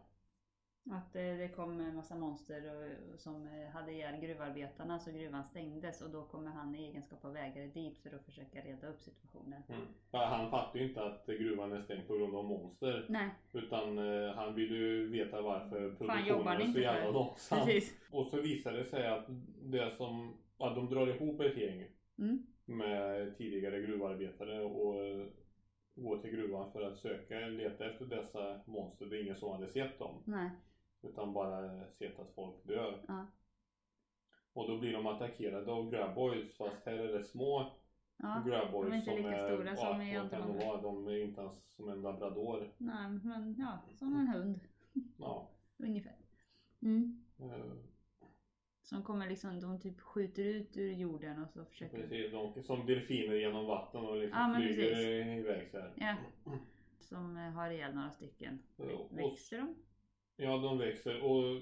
Att 0.90 1.16
eh, 1.16 1.22
det 1.22 1.52
kom 1.56 1.80
en 1.80 1.94
massa 1.94 2.16
monster 2.16 2.90
som 3.16 3.46
eh, 3.46 3.70
hade 3.70 3.92
ihjäl 3.92 4.20
gruvarbetarna 4.20 4.98
så 4.98 5.10
gruvan 5.12 5.44
stängdes 5.44 6.02
och 6.02 6.10
då 6.10 6.22
kommer 6.22 6.50
han 6.50 6.74
i 6.74 6.84
egenskap 6.84 7.24
av 7.24 7.36
ägare 7.36 7.66
dit 7.66 7.98
för 7.98 8.14
att 8.14 8.24
försöka 8.24 8.60
reda 8.60 8.88
upp 8.88 9.00
situationen. 9.00 9.62
Mm. 9.68 9.86
Han 10.10 10.50
fattade 10.50 10.78
ju 10.78 10.88
inte 10.88 11.04
att 11.04 11.26
gruvan 11.26 11.72
är 11.72 11.82
stängd 11.82 12.06
på 12.06 12.16
grund 12.16 12.34
av 12.34 12.44
monster. 12.44 13.06
Nej, 13.08 13.30
Utan 13.52 13.98
eh, 13.98 14.34
han 14.34 14.54
ville 14.54 14.76
ju 14.76 15.08
veta 15.08 15.42
varför 15.42 15.94
produktionen 15.94 16.60
är 16.60 16.72
så 16.72 16.80
jävla 16.80 17.10
långsam. 17.10 17.68
Och 18.10 18.26
så 18.26 18.40
visar 18.40 18.72
det 18.72 18.84
sig 18.84 19.06
att 19.06 19.24
det 19.62 19.96
som, 19.96 20.36
ja, 20.58 20.74
de 20.74 20.88
drar 20.88 21.06
ihop 21.06 21.40
ett 21.40 21.56
gäng 21.56 21.88
Mm. 22.18 22.46
med 22.64 23.36
tidigare 23.38 23.80
gruvarbetare 23.80 24.64
och 24.64 24.94
går 25.94 26.18
till 26.18 26.30
gruvan 26.30 26.72
för 26.72 26.82
att 26.82 26.98
söka, 26.98 27.38
leta 27.38 27.90
efter 27.90 28.04
dessa 28.04 28.60
monster. 28.66 29.06
Det 29.06 29.16
är 29.18 29.22
ingen 29.22 29.36
som 29.36 29.50
hade 29.50 29.68
sett 29.68 29.98
dem. 29.98 30.22
Nej. 30.24 30.50
Utan 31.02 31.32
bara 31.32 31.84
sett 31.98 32.18
att 32.18 32.34
folk 32.34 32.64
dör. 32.64 33.04
Ja. 33.08 33.26
Och 34.52 34.68
då 34.68 34.78
blir 34.78 34.92
de 34.92 35.06
attackerade 35.06 35.72
av 35.72 35.90
graboids 35.90 36.56
fast 36.56 36.86
här 36.86 36.92
är 36.92 37.18
det 37.18 37.24
små 37.24 37.72
Ja. 38.16 38.42
graboids 38.46 38.90
de 38.90 38.92
är 38.92 38.96
inte 38.96 39.04
som 39.10 39.16
lika 39.16 39.36
är, 39.36 39.46
stora 39.56 39.76
som 39.76 40.02
i 40.02 40.16
andra 40.16 40.38
de 40.82 41.08
är 41.08 41.22
inte 41.24 41.40
ens 41.40 41.74
som 41.76 41.88
en 41.88 42.02
labrador. 42.02 42.72
Nej, 42.78 43.08
men 43.22 43.54
ja, 43.58 43.78
som 43.98 44.16
en 44.20 44.28
hund. 44.28 44.60
Ja. 45.16 45.50
Ungefär. 45.76 46.16
Mm. 46.82 47.24
eh, 47.38 47.72
Som 48.82 49.02
kommer 49.02 49.28
liksom, 49.28 49.60
de 49.60 49.80
typ 49.80 50.00
skjuter 50.00 50.44
ut 50.44 50.76
ur 50.76 50.92
jorden 50.92 51.42
och 51.42 51.50
så 51.50 51.64
försöker... 51.64 51.98
Precis, 52.02 52.32
de, 52.32 52.62
som 52.62 52.86
delfiner 52.86 53.34
genom 53.34 53.66
vatten 53.66 54.00
och 54.06 54.16
liksom 54.16 54.40
Ja, 54.40 54.54
flyger 54.58 54.88
precis. 54.94 55.38
iväg 55.46 55.70
så 55.70 55.78
här. 55.78 55.92
Ja. 55.96 56.16
Som 57.00 57.36
eh, 57.36 57.42
har 57.52 57.70
ihjäl 57.70 57.94
några 57.94 58.10
stycken. 58.10 58.58
Och- 58.76 59.18
Växer 59.18 59.58
de? 59.58 59.74
Ja, 60.40 60.56
de 60.58 60.78
växer 60.78 61.22
och 61.24 61.60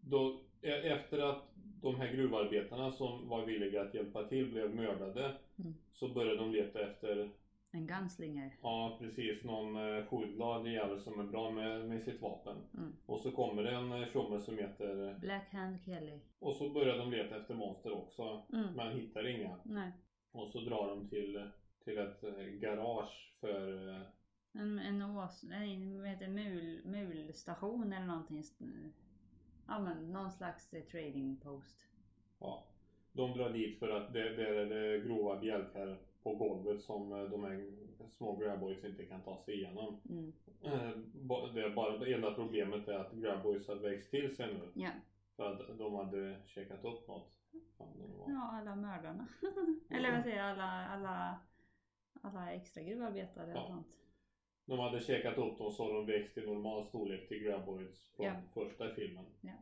då, 0.00 0.40
e- 0.62 0.88
efter 0.88 1.18
att 1.18 1.42
de 1.82 1.94
här 1.96 2.12
gruvarbetarna 2.12 2.92
som 2.92 3.28
var 3.28 3.46
villiga 3.46 3.82
att 3.82 3.94
hjälpa 3.94 4.24
till 4.28 4.50
blev 4.50 4.74
mördade 4.74 5.34
Mm. 5.58 5.74
så 5.92 6.08
började 6.08 6.36
de 6.36 6.52
leta 6.52 6.80
efter, 6.90 7.30
En 7.70 7.86
gunslinger. 7.86 8.56
ja 8.62 8.96
precis, 9.00 9.44
någon 9.44 9.76
eh, 9.76 10.04
skjudglad 10.06 10.66
jävel 10.68 11.00
som 11.00 11.20
är 11.20 11.24
bra 11.24 11.50
med, 11.50 11.88
med 11.88 12.02
sitt 12.02 12.20
vapen. 12.22 12.56
Mm. 12.74 12.92
Och 13.06 13.20
så 13.20 13.30
kommer 13.32 13.62
det 13.62 13.70
en 13.70 13.92
eh, 13.92 14.08
tjomme 14.12 14.40
som 14.40 14.58
heter, 14.58 15.18
Black 15.20 15.52
Hand 15.52 15.78
Kelly. 15.84 16.18
och 16.38 16.56
så 16.56 16.70
börjar 16.70 16.98
de 16.98 17.10
leta 17.10 17.36
efter 17.36 17.54
monster 17.54 17.92
också. 17.92 18.42
Mm. 18.52 18.72
Men 18.76 19.00
hittar 19.00 19.26
inga. 19.26 19.56
Nej. 19.64 19.92
Och 20.32 20.48
så 20.48 20.60
drar 20.60 20.88
de 20.88 21.08
till, 21.08 21.50
till 21.84 21.98
ett 21.98 22.24
eh, 22.24 22.44
garage 22.46 23.34
för 23.40 24.00
En, 24.54 24.78
en 24.78 25.02
ås... 25.02 25.42
Nej, 25.42 25.98
vad 25.98 26.08
heter 26.08 26.26
det? 26.26 26.32
Mul, 26.32 26.80
mulstation 26.84 27.92
eller 27.92 28.06
någonting. 28.06 28.42
Ja 29.66 29.78
men 29.78 30.12
någon 30.12 30.32
slags 30.32 30.74
eh, 30.74 30.82
trading 30.84 31.36
post. 31.36 31.78
Ja, 32.38 32.64
de 33.12 33.32
drar 33.32 33.50
dit 33.50 33.78
för 33.78 33.88
att 33.88 34.12
det, 34.12 34.36
det 34.36 34.48
är 34.48 34.66
det 34.66 35.00
grova 35.08 35.40
bjälkar 35.40 35.98
på 36.22 36.34
golvet 36.34 36.82
som 36.82 37.12
eh, 37.12 37.22
de 37.30 37.44
här 37.44 37.72
små 38.16 38.36
grabboys 38.36 38.84
inte 38.84 39.04
kan 39.04 39.22
ta 39.22 39.42
sig 39.44 39.54
igenom. 39.54 40.00
Mm. 40.10 40.32
Eh, 40.62 40.90
Det, 41.54 41.62
är 41.62 41.74
bara, 41.74 41.98
det 41.98 42.14
enda 42.14 42.34
problemet 42.34 42.88
är 42.88 42.98
att 42.98 43.12
grabboys 43.12 43.68
har 43.68 43.76
växt 43.76 44.10
till 44.10 44.36
sig 44.36 44.54
nu. 44.54 44.82
Ja. 44.82 44.90
För 45.36 45.52
att 45.52 45.78
de 45.78 45.94
hade 45.94 46.36
käkat 46.46 46.84
upp 46.84 47.08
något. 47.08 47.30
Ja, 48.26 48.50
alla 48.52 48.76
mördarna. 48.76 49.26
eller 49.90 50.12
vad 50.12 50.22
säger? 50.22 50.42
Alla, 50.42 50.86
alla, 50.88 51.38
alla 52.22 52.52
extra 52.52 52.82
gruvarbetare 52.82 53.52
och 53.52 53.58
Ja. 53.58 53.66
sånt. 53.66 53.86
De 54.66 54.78
hade 54.78 55.00
käkat 55.00 55.38
upp 55.38 55.58
dem 55.58 55.72
så 55.72 55.88
de 55.92 56.06
växt 56.06 56.38
i 56.38 56.46
normal 56.46 56.84
storlek 56.86 57.28
till 57.28 57.38
grabboys 57.42 58.10
från 58.16 58.26
Ja. 58.26 58.34
första 58.54 58.94
filmen. 58.94 59.24
Ja. 59.40 59.52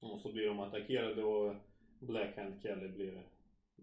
Och 0.00 0.20
så 0.20 0.32
blir 0.32 0.46
de 0.48 0.60
attackerade 0.60 1.22
och 1.22 1.54
Black 2.00 2.36
Hand 2.36 2.62
Kelly 2.62 2.88
blir 2.88 3.22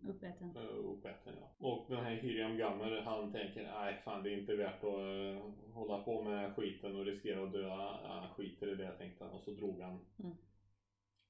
Uppäten. 0.10 0.58
uh, 0.58 0.92
uppäten. 0.92 1.34
Ja. 1.42 1.68
Och 1.68 1.86
den 1.90 2.04
här 2.04 2.16
Hiriam 2.16 2.58
Gammer 2.58 3.02
han 3.02 3.32
tänker 3.32 3.64
nej 3.64 4.02
fan 4.06 4.24
det 4.24 4.30
är 4.34 4.38
inte 4.40 4.56
värt 4.56 4.84
att 4.84 4.84
eh, 4.84 5.52
hålla 5.74 5.98
på 6.04 6.22
med 6.22 6.56
skiten 6.56 6.96
och 6.96 7.06
riskera 7.06 7.44
att 7.44 7.52
dö. 7.54 7.70
Han 8.04 8.30
skiter 8.30 8.72
i 8.72 8.76
det 8.76 8.92
tänkte 8.98 9.24
han 9.24 9.34
och 9.34 9.42
så 9.42 9.52
drog 9.52 9.82
han. 9.82 10.06
Mm. 10.20 10.36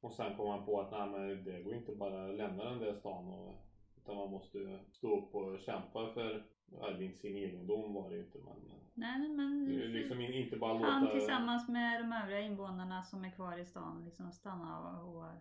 Och 0.01 0.13
sen 0.13 0.37
kom 0.37 0.47
han 0.47 0.65
på 0.65 0.81
att 0.81 0.91
nej 0.91 1.07
men 1.09 1.43
det 1.43 1.61
går 1.63 1.75
inte 1.75 1.95
bara 1.95 2.27
lämna 2.27 2.63
den 2.69 2.79
där 2.79 2.93
stan 2.93 3.27
och, 3.27 3.55
utan 3.97 4.15
man 4.15 4.29
måste 4.29 4.79
stå 4.91 5.17
upp 5.17 5.35
och 5.35 5.59
kämpa 5.59 6.13
för 6.13 6.43
inte 7.01 7.17
sin 7.19 7.37
egendom 7.37 7.93
var 7.93 8.09
det 8.09 8.15
ju 8.15 8.21
inte 8.21 8.37
men 8.39 8.55
Nej 8.93 9.29
men 9.29 9.65
liksom 9.65 10.21
in- 10.21 10.33
inte 10.33 10.57
bara 10.57 10.73
låta 10.73 10.85
han 10.85 11.11
tillsammans 11.11 11.69
med 11.69 12.01
de 12.01 12.11
övriga 12.13 12.39
invånarna 12.39 13.03
som 13.03 13.25
är 13.25 13.31
kvar 13.31 13.57
i 13.57 13.65
stan 13.65 14.05
liksom 14.05 14.31
stanna 14.31 14.79
och, 14.79 15.17
och 15.17 15.31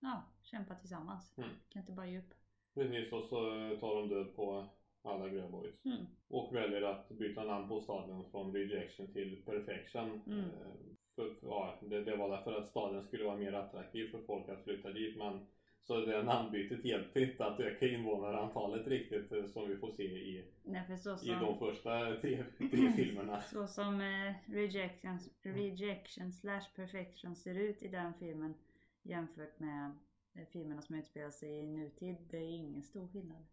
ja, 0.00 0.22
kämpa 0.42 0.74
tillsammans. 0.74 1.38
Mm. 1.38 1.50
Kan 1.68 1.82
inte 1.82 1.92
bara 1.92 2.06
ge 2.06 2.18
upp. 2.18 2.34
Precis 2.74 3.12
och 3.12 3.24
så 3.24 3.36
tar 3.80 3.96
de 3.96 4.08
död 4.08 4.36
på 4.36 4.66
alla 5.02 5.28
grövboys. 5.28 5.84
Mm. 5.84 6.06
Och 6.28 6.54
väljer 6.54 6.82
att 6.82 7.08
byta 7.08 7.44
namn 7.44 7.68
på 7.68 7.80
staden 7.80 8.24
från 8.30 8.52
Rejection 8.52 9.12
till 9.12 9.42
Perfection. 9.44 10.22
Mm. 10.26 10.38
Eh, 10.40 10.74
För, 11.14 11.34
för, 11.34 11.46
ja, 11.46 11.78
det, 11.82 12.04
det 12.04 12.16
var 12.16 12.30
därför 12.30 12.52
att 12.52 12.68
staden 12.68 13.02
skulle 13.04 13.24
vara 13.24 13.36
mer 13.36 13.52
attraktiv 13.52 14.10
för 14.10 14.22
folk 14.22 14.48
att 14.48 14.64
flytta 14.64 14.90
dit. 14.92 15.16
Men 15.18 15.46
så 15.82 16.00
det 16.00 16.22
namnbytet 16.22 16.84
hjälpte 16.84 17.20
inte 17.20 17.44
att 17.46 17.60
öka 17.60 17.88
invånarantalet 17.88 18.86
riktigt 18.86 19.32
eh, 19.32 19.46
som 19.46 19.68
vi 19.68 19.76
får 19.76 19.90
se 19.90 20.02
i, 20.02 20.44
Nej 20.62 20.86
för 20.86 20.96
så 20.96 21.14
i 21.14 21.16
som, 21.16 21.40
de 21.40 21.58
första 21.58 22.16
tre, 22.16 22.44
tre 22.70 22.92
filmerna. 22.96 23.42
så 23.42 23.66
som 23.66 24.00
eh, 24.00 24.34
rejection, 24.46 25.18
rejection 25.42 26.32
slash 26.32 26.64
perfection 26.76 27.36
ser 27.36 27.54
ut 27.54 27.82
i 27.82 27.88
den 27.88 28.14
filmen 28.14 28.54
jämfört 29.02 29.58
med 29.58 29.90
eh, 30.34 30.44
filmerna 30.52 30.82
som 30.82 30.96
utspelar 30.96 31.30
sig 31.30 31.50
i 31.58 31.66
nutid. 31.66 32.16
Det 32.30 32.38
är 32.38 32.50
ingen 32.50 32.82
stor 32.82 33.08
skillnad. 33.08 33.44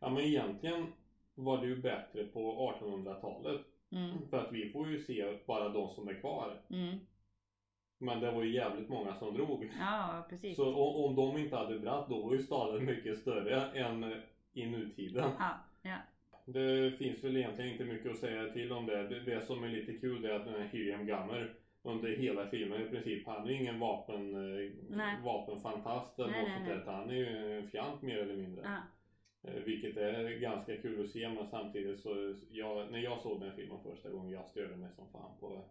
Ja 0.00 0.10
men 0.10 0.22
egentligen 0.22 0.86
var 1.34 1.60
det 1.60 1.66
ju 1.66 1.76
bättre 1.76 2.24
på 2.24 2.72
1800-talet. 2.80 3.60
Mm. 3.90 4.28
För 4.30 4.38
att 4.38 4.52
vi 4.52 4.70
får 4.70 4.88
ju 4.88 4.98
se 4.98 5.38
bara 5.46 5.68
de 5.68 5.94
som 5.94 6.08
är 6.08 6.14
kvar. 6.20 6.60
Mm. 6.70 6.98
Men 7.98 8.20
det 8.20 8.30
var 8.30 8.42
ju 8.42 8.52
jävligt 8.52 8.88
många 8.88 9.14
som 9.14 9.34
drog. 9.34 9.70
Ja 9.78 10.26
precis. 10.30 10.56
Så 10.56 10.74
om, 10.74 11.04
om 11.04 11.16
de 11.16 11.38
inte 11.42 11.56
hade 11.56 11.78
dratt 11.78 12.08
då 12.08 12.22
var 12.22 12.32
ju 12.34 12.42
staden 12.42 12.84
mycket 12.84 13.18
större 13.18 13.70
än 13.70 14.12
i 14.52 14.66
nutiden. 14.66 15.30
Ja, 15.38 15.50
ja. 15.82 15.96
Det 16.44 16.98
finns 16.98 17.24
väl 17.24 17.36
egentligen 17.36 17.72
inte 17.72 17.84
mycket 17.84 18.10
att 18.12 18.18
säga 18.18 18.52
till 18.52 18.72
om 18.72 18.86
det. 18.86 19.08
Det, 19.08 19.20
det 19.20 19.46
som 19.46 19.64
är 19.64 19.68
lite 19.68 19.92
kul 19.92 20.24
är 20.24 20.30
att 20.30 20.44
den 20.44 20.54
här 20.54 20.68
Hiriam 20.68 21.06
Gammer 21.06 21.54
under 21.82 22.08
hela 22.16 22.46
filmen 22.46 22.82
i 22.82 22.88
princip, 22.88 23.26
han 23.26 23.46
är 23.46 23.50
ju 23.50 23.60
ingen 23.60 23.80
vapen, 23.80 24.34
eh, 24.34 24.70
Nej. 24.90 25.16
vapenfantast 25.24 26.18
eller 26.18 26.30
Nej, 26.30 26.40
något 26.40 26.48
nej, 26.48 26.68
sånt 26.74 26.84
där. 26.86 26.92
Han 26.92 27.10
är 27.10 27.14
ju 27.14 27.58
en 27.58 27.68
fjant 27.68 28.02
mer 28.02 28.18
eller 28.18 28.36
mindre. 28.36 28.62
ja. 28.64 28.76
Eh, 29.50 29.62
Vilket 29.62 29.96
är 29.96 30.38
ganska 30.40 30.76
kul 30.76 31.04
att 31.04 31.10
se 31.10 31.28
men 31.28 31.46
samtidigt 31.46 32.00
så, 32.00 32.34
jag, 32.50 32.90
när 32.92 32.98
jag 32.98 33.20
såg 33.20 33.40
den 33.40 33.56
filmen 33.56 33.78
första 33.82 34.10
gången, 34.10 34.30
jag 34.32 34.46
störde 34.46 34.76
mig 34.76 34.90
som 34.96 35.08
fan 35.12 35.30
på 35.40 35.64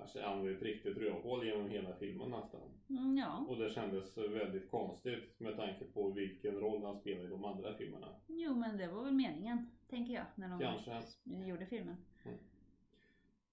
Alltså, 0.00 0.20
han 0.22 0.42
var 0.42 0.50
ett 0.50 0.62
riktigt 0.62 0.96
rövhål 0.96 1.46
genom 1.46 1.68
hela 1.68 1.96
filmen 1.96 2.30
nästan. 2.30 2.60
Mm, 2.88 3.18
ja. 3.18 3.46
Och 3.48 3.56
det 3.56 3.70
kändes 3.70 4.18
väldigt 4.18 4.70
konstigt 4.70 5.40
med 5.40 5.56
tanke 5.56 5.84
på 5.84 6.10
vilken 6.10 6.60
roll 6.60 6.84
han 6.84 7.00
spelar 7.00 7.24
i 7.24 7.28
de 7.28 7.44
andra 7.44 7.74
filmerna. 7.74 8.08
Jo 8.26 8.54
men 8.54 8.76
det 8.76 8.88
var 8.88 9.04
väl 9.04 9.14
meningen, 9.14 9.70
tänker 9.88 10.14
jag, 10.14 10.24
när 10.34 10.48
de 10.48 10.58
Kanske. 10.60 11.02
gjorde 11.24 11.66
filmen. 11.66 11.96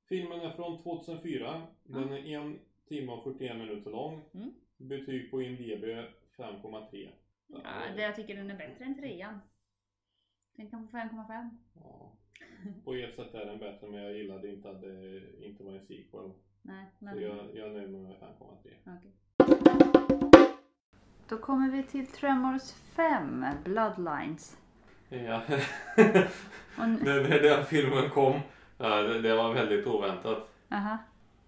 Filmen 0.05 0.41
är 0.41 0.51
från 0.51 0.83
2004. 0.83 1.61
Den 1.83 2.11
är 2.11 2.39
en 2.39 2.59
timme 2.87 3.11
och 3.11 3.23
41 3.23 3.57
minuter 3.57 3.91
lång. 3.91 4.21
Mm. 4.33 4.53
Betyg 4.77 5.31
på 5.31 5.41
IMDB 5.41 5.83
5,3. 6.37 7.09
Ja, 7.47 7.59
det, 7.95 8.01
jag 8.01 8.15
tycker 8.15 8.35
den 8.35 8.51
är 8.51 8.57
bättre 8.57 8.85
än 8.85 8.95
trean. 8.95 9.39
Den 10.55 10.69
kan 10.69 10.87
få 10.87 10.97
5,5. 10.97 11.49
Ja. 11.73 12.11
På 12.85 12.93
ett 12.93 13.15
sätt 13.15 13.35
är 13.35 13.45
den 13.45 13.59
bättre 13.59 13.87
men 13.87 14.03
jag 14.03 14.17
gillade 14.17 14.49
inte 14.49 14.69
att 14.69 14.81
det 14.81 15.21
inte 15.45 15.63
var 15.63 15.71
en 15.71 15.79
sequel. 15.79 16.31
Nej, 16.61 16.85
men... 16.99 17.13
Så 17.13 17.21
jag, 17.21 17.37
jag 17.53 17.67
är 17.67 17.73
nöjd 17.73 17.89
med 17.89 18.01
5,3. 18.01 18.97
Okej. 18.97 19.11
Då 21.29 21.37
kommer 21.37 21.71
vi 21.71 21.83
till 21.83 22.07
Tremors 22.07 22.71
5, 22.71 23.45
Bloodlines. 23.63 24.57
Ja. 25.09 25.41
När, 26.77 27.29
när 27.29 27.41
den 27.41 27.65
filmen 27.65 28.09
kom, 28.09 28.39
det, 28.77 29.21
det 29.21 29.35
var 29.35 29.53
väldigt 29.53 29.87
oväntat. 29.87 30.49
Aha. 30.71 30.97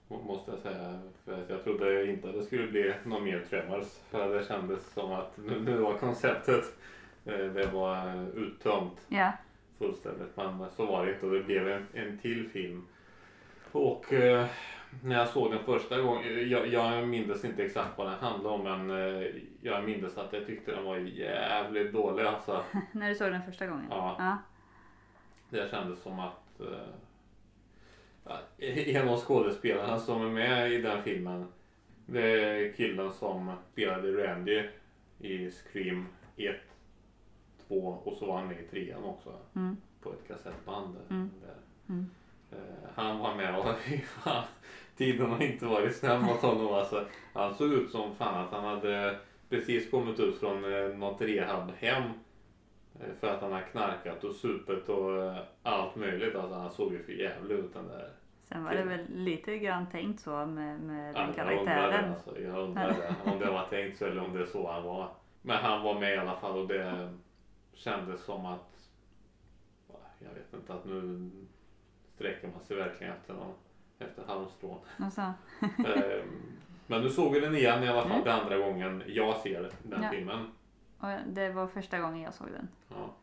Måste 0.08 0.52
jag 0.52 0.60
säga. 0.60 1.00
För 1.26 1.46
jag 1.50 1.64
trodde 1.64 2.12
inte 2.12 2.30
att 2.30 2.36
det 2.36 2.44
skulle 2.44 2.68
bli 2.68 2.94
någon 3.06 3.24
mer 3.24 3.46
Tremors. 3.50 3.86
För 4.10 4.38
det 4.38 4.48
kändes 4.48 4.94
som 4.94 5.12
att 5.12 5.38
nu, 5.38 5.60
nu 5.60 5.78
var 5.78 5.98
konceptet, 5.98 6.64
eh, 7.26 7.38
det 7.38 7.72
var 7.74 8.26
uttömt 8.36 9.06
Ja. 9.08 9.32
Fullständigt. 9.84 10.38
Men 10.38 10.66
så 10.76 10.86
var 10.86 11.06
det 11.06 11.14
inte 11.14 11.26
och 11.26 11.32
det 11.32 11.44
blev 11.44 11.68
en, 11.68 11.86
en 11.94 12.18
till 12.18 12.50
film. 12.50 12.88
Och 13.72 14.14
eh, 14.14 14.46
när 15.04 15.16
jag 15.16 15.28
såg 15.28 15.52
den 15.52 15.64
första 15.64 16.02
gången, 16.02 16.50
jag, 16.50 16.68
jag 16.68 17.08
minns 17.08 17.46
inte 17.46 17.64
exakt 17.64 17.98
vad 17.98 18.08
den 18.08 18.20
handlade 18.20 18.56
om 18.56 18.64
men 18.64 18.90
eh, 18.90 19.28
jag 19.62 19.84
minns 19.84 20.18
att 20.18 20.34
jag 20.34 20.46
tyckte 20.46 20.72
den 20.72 20.84
var 20.84 20.98
jävligt 20.98 21.94
dålig 21.94 22.24
alltså. 22.24 22.64
När 22.92 23.10
du 23.10 23.16
såg 23.16 23.32
den 23.32 23.44
första 23.44 23.68
gången? 23.68 23.88
Ja. 23.90 24.16
ja. 24.20 24.38
Det 25.50 25.72
kändes 25.72 26.02
som 26.02 26.20
att 26.20 26.60
eh, 26.60 26.90
en 28.96 29.10
av 29.10 29.20
skådespelarna 29.20 30.00
som 30.00 30.22
är 30.22 30.30
med 30.30 30.72
i 30.72 30.82
den 30.82 31.04
filmen 31.04 31.48
det 32.06 32.44
är 32.44 32.74
killen 32.74 33.12
som 33.12 33.52
spelade 33.72 34.28
Randy 34.28 34.64
i 35.20 35.52
Scream 35.52 36.08
1, 36.38 36.56
2 37.82 37.98
och 38.04 38.14
så 38.18 38.26
var 38.26 38.38
han 38.38 38.48
med 38.48 38.60
i 38.60 38.64
trean 38.68 39.04
också 39.04 39.30
Mm. 39.56 39.78
på 40.02 40.10
ett 40.14 40.28
kassettband. 40.28 40.96
Mm. 41.10 41.32
Där. 41.42 41.56
Mm. 41.94 42.10
Eh, 42.52 42.90
han 42.96 43.20
var 43.20 43.36
med 43.36 43.60
och 43.60 43.66
tiden 44.98 45.32
har 45.32 45.44
inte 45.44 45.66
varit 45.66 45.96
snäll 45.96 46.20
mot 46.22 46.42
honom 46.42 46.74
alltså. 46.74 47.06
Han 47.34 47.56
såg 47.56 47.74
ut 47.74 47.92
som 47.92 48.16
fan 48.16 48.46
att 48.46 48.52
han 48.52 48.64
hade 48.64 49.18
precis 49.50 49.92
kommit 49.92 50.20
ut 50.20 50.40
från 50.40 50.74
eh, 50.74 50.88
något 50.98 51.22
rehabhem. 51.22 52.04
Eh, 53.00 53.14
för 53.20 53.28
att 53.28 53.42
han 53.42 53.52
har 53.52 53.62
knarkat 53.62 54.24
och 54.24 54.36
supet 54.36 54.90
och 54.90 55.34
allt 55.64 55.96
möjligt. 55.96 56.36
Alltså 56.36 56.56
han 56.56 56.72
såg 56.72 56.94
ju 56.94 57.04
för 57.04 57.12
jävlig 57.12 57.56
ut 57.56 57.74
den 57.74 57.88
där. 57.88 58.10
Sen 58.44 58.64
var 58.64 58.72
det 58.72 58.84
väl 58.84 59.06
lite 59.10 59.58
grann 59.58 59.86
tänkt 59.92 60.20
så 60.20 60.46
med, 60.46 60.80
med 60.80 61.16
den 61.16 61.34
Ja, 61.38 61.44
jag 61.46 61.60
undrar 61.60 61.66
karaktären. 61.66 62.10
alltså. 62.14 62.40
Jag 62.42 62.58
undrar. 62.60 62.96
Om 63.26 63.40
det 63.40 63.52
var 63.52 63.66
tänkt 63.70 63.98
så 63.98 64.06
eller 64.06 64.22
om 64.26 64.34
det 64.34 64.42
är 64.42 64.46
så 64.46 64.72
han 64.72 64.84
var. 64.84 65.10
Men 65.42 65.58
han 65.58 65.82
var 65.84 66.00
med 66.00 66.14
i 66.16 66.18
alla 66.18 66.36
fall 66.36 66.58
och 66.58 66.68
det 66.68 67.10
kändes 67.74 68.24
som 68.26 68.46
att 68.46 68.90
ja, 69.88 69.96
jag 70.20 70.30
vet 70.34 70.54
inte 70.54 70.74
att 70.74 70.86
nu 70.86 71.30
sträcker 72.16 72.48
man 72.48 72.60
sig 72.64 72.78
verkligen 72.78 73.14
efter 73.14 73.34
någon 73.34 73.54
efter 74.00 74.24
halmstrån. 74.28 74.80
Och 75.08 75.14
så. 75.14 75.22
Ehm, 75.62 76.28
Men 76.88 77.02
nu 77.02 77.10
såg 77.10 77.34
vi 77.34 77.40
den 77.40 77.56
igen 77.56 77.84
i 77.84 77.88
alla 77.88 78.02
fall 78.02 78.12
Mm. 78.12 78.24
det 78.24 78.34
andra 78.34 78.58
gången 78.58 79.04
jag 79.08 79.38
ser 79.38 79.72
den 79.84 80.04
Ja. 80.04 80.10
filmen. 80.10 80.48
Och 81.00 81.08
det 81.28 81.50
var 81.50 81.68
första 81.68 82.00
gången 82.00 82.22
jag 82.22 82.34
såg 82.34 82.48
den. 82.52 82.68
Ja. 82.90 83.14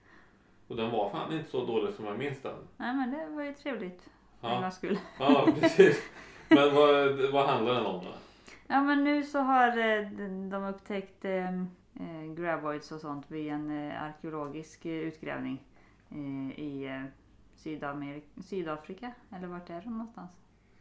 Och 0.69 0.77
den 0.77 0.91
var 0.91 1.11
fan 1.11 1.33
inte 1.33 1.51
så 1.51 1.65
dålig 1.67 1.95
som 1.95 2.05
jag 2.05 2.19
minns 2.19 2.43
den. 2.43 2.57
Nej 2.77 2.95
men 2.97 3.11
det 3.11 3.27
var 3.27 3.43
ju 3.43 3.53
trevligt. 3.55 4.03
För 4.41 4.49
Ja, 4.49 4.61
gångs 4.61 4.75
skull. 4.77 4.99
ja 5.19 5.49
precis. 5.61 6.03
Men 6.49 6.75
vad, 6.75 7.19
vad 7.33 7.47
handlar 7.49 7.75
den 7.75 7.87
om 7.87 8.05
då? 8.05 8.11
Ja 8.67 8.81
men 8.83 9.05
nu 9.05 9.23
så 9.23 9.39
har 9.39 9.69
eh, 9.69 10.11
de 10.11 10.51
de 10.51 10.65
upptäckt 10.65 11.25
eh, 11.95 12.35
graboids 12.35 12.93
och 12.93 13.01
sånt 13.01 13.31
vid 13.31 13.53
en 13.53 13.91
eh, 13.91 14.03
arkeologisk 14.03 14.85
eh, 14.87 14.93
utgrävning 14.93 15.63
eh, 16.11 16.61
i 16.61 16.87
eh, 16.87 17.03
Sydamerika, 17.55 18.27
Sydafrika. 18.43 19.13
Eller 19.37 19.47
vart 19.47 19.71
är 19.71 19.81
de 19.81 19.91
någonstans? 19.91 20.31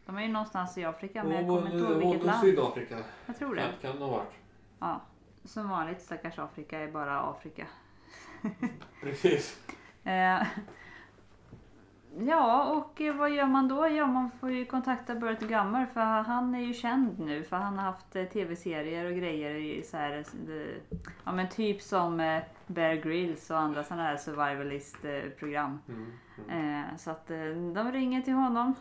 De 0.05 0.18
är 0.18 0.22
ju 0.22 0.28
någonstans 0.28 0.78
i 0.78 0.86
Afrika 0.86 1.24
men 1.24 1.32
jag 1.32 1.47
kommer 1.47 1.74
inte 1.74 1.78
ihåg 1.78 1.97
vilket 1.97 2.26
land. 2.26 2.41
Sydafrika. 2.41 2.97
Jag 3.26 3.38
tror 3.38 3.55
det. 3.55 3.62
Kan, 3.62 3.72
kan 3.82 3.99
det 3.99 4.05
ha 4.05 4.12
varit. 4.12 4.34
Ja. 4.80 5.01
Som 5.43 5.70
vanligt 5.70 6.01
stackars 6.01 6.39
Afrika 6.39 6.80
är 6.80 6.91
bara 6.91 7.20
Afrika. 7.20 7.68
Precis. 9.01 9.60
Ja, 12.28 12.63
och 12.63 13.01
eh, 13.01 13.15
vad 13.15 13.32
gör 13.32 13.45
man 13.45 13.67
då? 13.67 13.88
Ja, 13.88 14.07
man 14.07 14.32
får 14.39 14.51
ju 14.51 14.65
kontakta 14.65 15.15
Burt 15.15 15.39
Gummer 15.39 15.86
för 15.93 16.01
han 16.01 16.55
är 16.55 16.59
ju 16.59 16.74
känd 16.74 17.20
nu 17.20 17.43
för 17.43 17.55
han 17.55 17.78
har 17.78 17.86
haft 17.86 18.15
eh, 18.15 18.24
tv-serier 18.24 19.05
och 19.05 19.17
grejer 19.17 19.55
i 19.55 19.84
så 19.84 19.97
här, 19.97 20.17
eh, 20.49 20.97
ja 21.26 21.32
men 21.32 21.49
typ 21.49 21.82
som 21.82 22.41
Bear 22.67 22.95
Grylls 22.95 23.49
och 23.49 23.57
andra 23.57 23.84
sådana 23.84 24.03
här 24.03 24.17
survivalist-program. 24.17 25.80
Mm. 25.89 26.11
Mm. 26.49 26.97
Så 26.97 27.11
att 27.11 27.28
de 27.74 27.91
ringer 27.91 28.22
till 28.22 28.34
honom. 28.34 28.76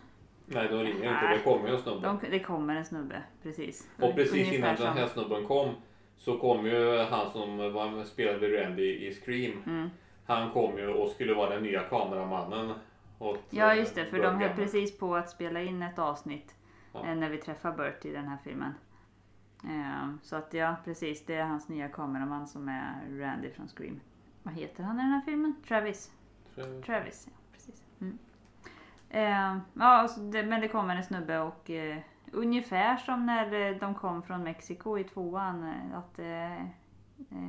Nej, 0.47 0.69
de 0.69 0.77
ringer 0.77 0.95
inte. 0.95 1.29
Det 1.35 1.41
kommer 1.45 1.69
ju 1.69 1.75
en 1.75 1.83
snubbe. 1.83 2.07
De, 2.07 2.31
det 2.31 2.41
kommer 2.41 2.77
en 2.77 2.85
snubbe, 2.85 3.23
precis. 3.43 3.89
Och 4.01 4.15
precis 4.15 4.53
innan 4.53 4.77
den 4.77 4.97
här 4.97 5.07
snubben 5.07 5.47
kom 5.47 5.75
så 6.17 6.39
kom 6.39 6.67
ju 6.67 6.99
han 6.99 7.31
som 7.31 7.73
var, 7.73 8.05
spelade 8.05 8.63
Randy 8.63 9.07
i 9.09 9.15
Scream. 9.15 9.53
Mm. 9.67 9.91
Han 10.27 10.51
kom 10.51 10.79
ju 10.79 10.89
och 10.89 11.11
skulle 11.11 11.35
vara 11.35 11.51
den 11.51 11.63
nya 11.63 11.81
kameramannen. 11.81 12.75
Åt, 13.19 13.41
Ja 13.51 13.73
eh, 13.73 13.79
just 13.79 13.95
det, 13.95 14.05
för 14.05 14.17
Burt 14.17 14.23
de 14.27 14.39
höll 14.41 14.55
precis 14.57 14.99
på 14.99 15.17
att 15.17 15.31
spela 15.31 15.63
in 15.63 15.83
ett 15.83 15.99
avsnitt 15.99 16.55
Ja. 16.93 17.07
eh, 17.07 17.17
när 17.17 17.31
vi 17.31 17.37
träffar 17.39 17.73
Burt 17.73 18.05
i 18.05 18.13
den 18.13 18.29
här 18.29 18.39
filmen. 18.45 18.75
Eh, 19.65 20.09
så 20.23 20.37
att 20.37 20.55
ja, 20.55 20.77
precis, 20.85 21.27
det 21.27 21.35
är 21.35 21.45
hans 21.45 21.69
nya 21.69 21.89
kameraman 21.89 22.47
som 22.47 22.69
är 22.69 23.19
Randy 23.21 23.51
från 23.51 23.69
Scream. 23.69 24.01
Vad 24.43 24.55
heter 24.55 24.83
han 24.85 24.97
i 25.01 25.03
den 25.03 25.11
här 25.13 25.21
filmen? 25.21 25.55
Travis. 25.69 26.13
Så- 26.55 26.83
Travis, 26.87 27.29
ja 27.31 27.37
precis. 27.53 27.83
Mm. 28.01 28.19
Eh, 29.11 29.59
ja, 29.75 30.09
men 30.45 30.61
det 30.61 30.69
kommer 30.69 30.97
en 30.97 31.05
snubbe 31.05 31.39
och 31.41 31.71
eh, 31.71 31.99
ungefär 32.33 32.97
som 32.97 33.27
när 33.27 33.75
de 33.81 33.95
kom 33.95 34.23
från 34.23 34.43
Mexiko 34.45 34.99
i 34.99 35.05
tvåan. 35.05 35.73
Att 35.95 36.19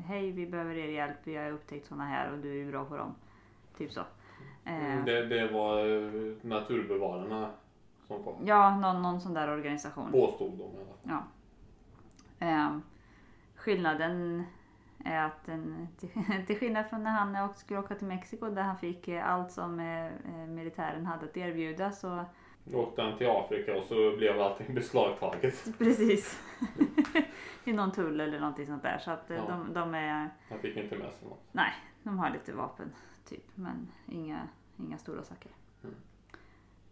hej 0.05 0.31
vi 0.31 0.47
behöver 0.47 0.75
er 0.75 0.87
hjälp, 0.87 1.17
vi 1.23 1.35
har 1.35 1.51
upptäckt 1.51 1.85
såna 1.87 2.05
här 2.05 2.31
och 2.31 2.37
du 2.39 2.61
är 2.61 2.71
bra 2.71 2.85
på 2.85 2.97
dem. 2.97 3.15
Typ 3.77 3.91
så. 3.91 4.01
Eh, 4.65 4.73
Mm, 4.91 5.05
Det, 5.05 5.25
det 5.25 5.47
var 5.47 5.79
eh, 5.79 6.33
naturbevararna 6.41 7.49
som 8.07 8.23
kom. 8.23 8.33
Ja, 8.47 8.75
någon, 8.79 9.01
någon 9.01 9.21
sån 9.21 9.33
där 9.33 9.49
organisation. 9.51 10.11
Påstod 10.11 10.51
de 10.51 10.63
i 10.63 10.63
alla 10.77 10.85
fall. 10.85 10.97
Ja. 11.03 11.23
Ehm, 12.39 12.81
skillnaden 13.55 14.43
är 15.05 15.23
att 15.23 15.45
den, 15.45 15.87
till, 15.99 16.09
till 16.47 16.57
skillnad 16.59 16.85
från 16.89 17.03
när 17.03 17.11
han 17.11 17.53
skulle 17.53 17.79
åka 17.79 17.95
till 17.95 18.07
Mexiko 18.07 18.49
där 18.49 18.61
han 18.61 18.77
fick 18.77 19.07
eh, 19.07 19.29
allt 19.29 19.51
som 19.51 19.79
eh, 19.79 20.05
eh, 20.05 20.47
militären 20.47 21.05
hade 21.05 21.25
att 21.25 21.37
erbjuda 21.37 21.91
så 21.91 22.25
åkte 22.73 23.01
han 23.01 23.17
till 23.17 23.29
Afrika 23.29 23.77
och 23.77 23.83
så 23.83 23.95
blev 24.17 24.41
allting 24.41 24.73
beslagtaget. 24.75 25.65
precis 25.77 26.41
i 27.63 27.73
någon 27.73 27.91
tull 27.91 28.21
eller 28.21 28.39
någonting 28.39 28.65
sånt 28.65 28.83
där 28.83 28.97
så 28.97 29.11
att 29.11 29.31
eh, 29.31 29.37
Ja. 29.37 29.43
de, 29.47 29.73
de 29.73 29.93
är 29.95 30.29
Han 30.49 30.59
fick 30.59 30.77
inte 30.77 30.95
med 30.97 31.13
sig 31.13 31.27
något. 31.27 31.43
nej, 31.51 31.71
de 32.03 32.19
har 32.19 32.29
lite 32.29 32.53
vapen 32.53 32.91
typ 33.29 33.43
men 33.55 33.87
inga, 34.07 34.47
inga 34.79 34.97
stora 34.97 35.23
saker. 35.23 35.51
Mm. 35.83 35.95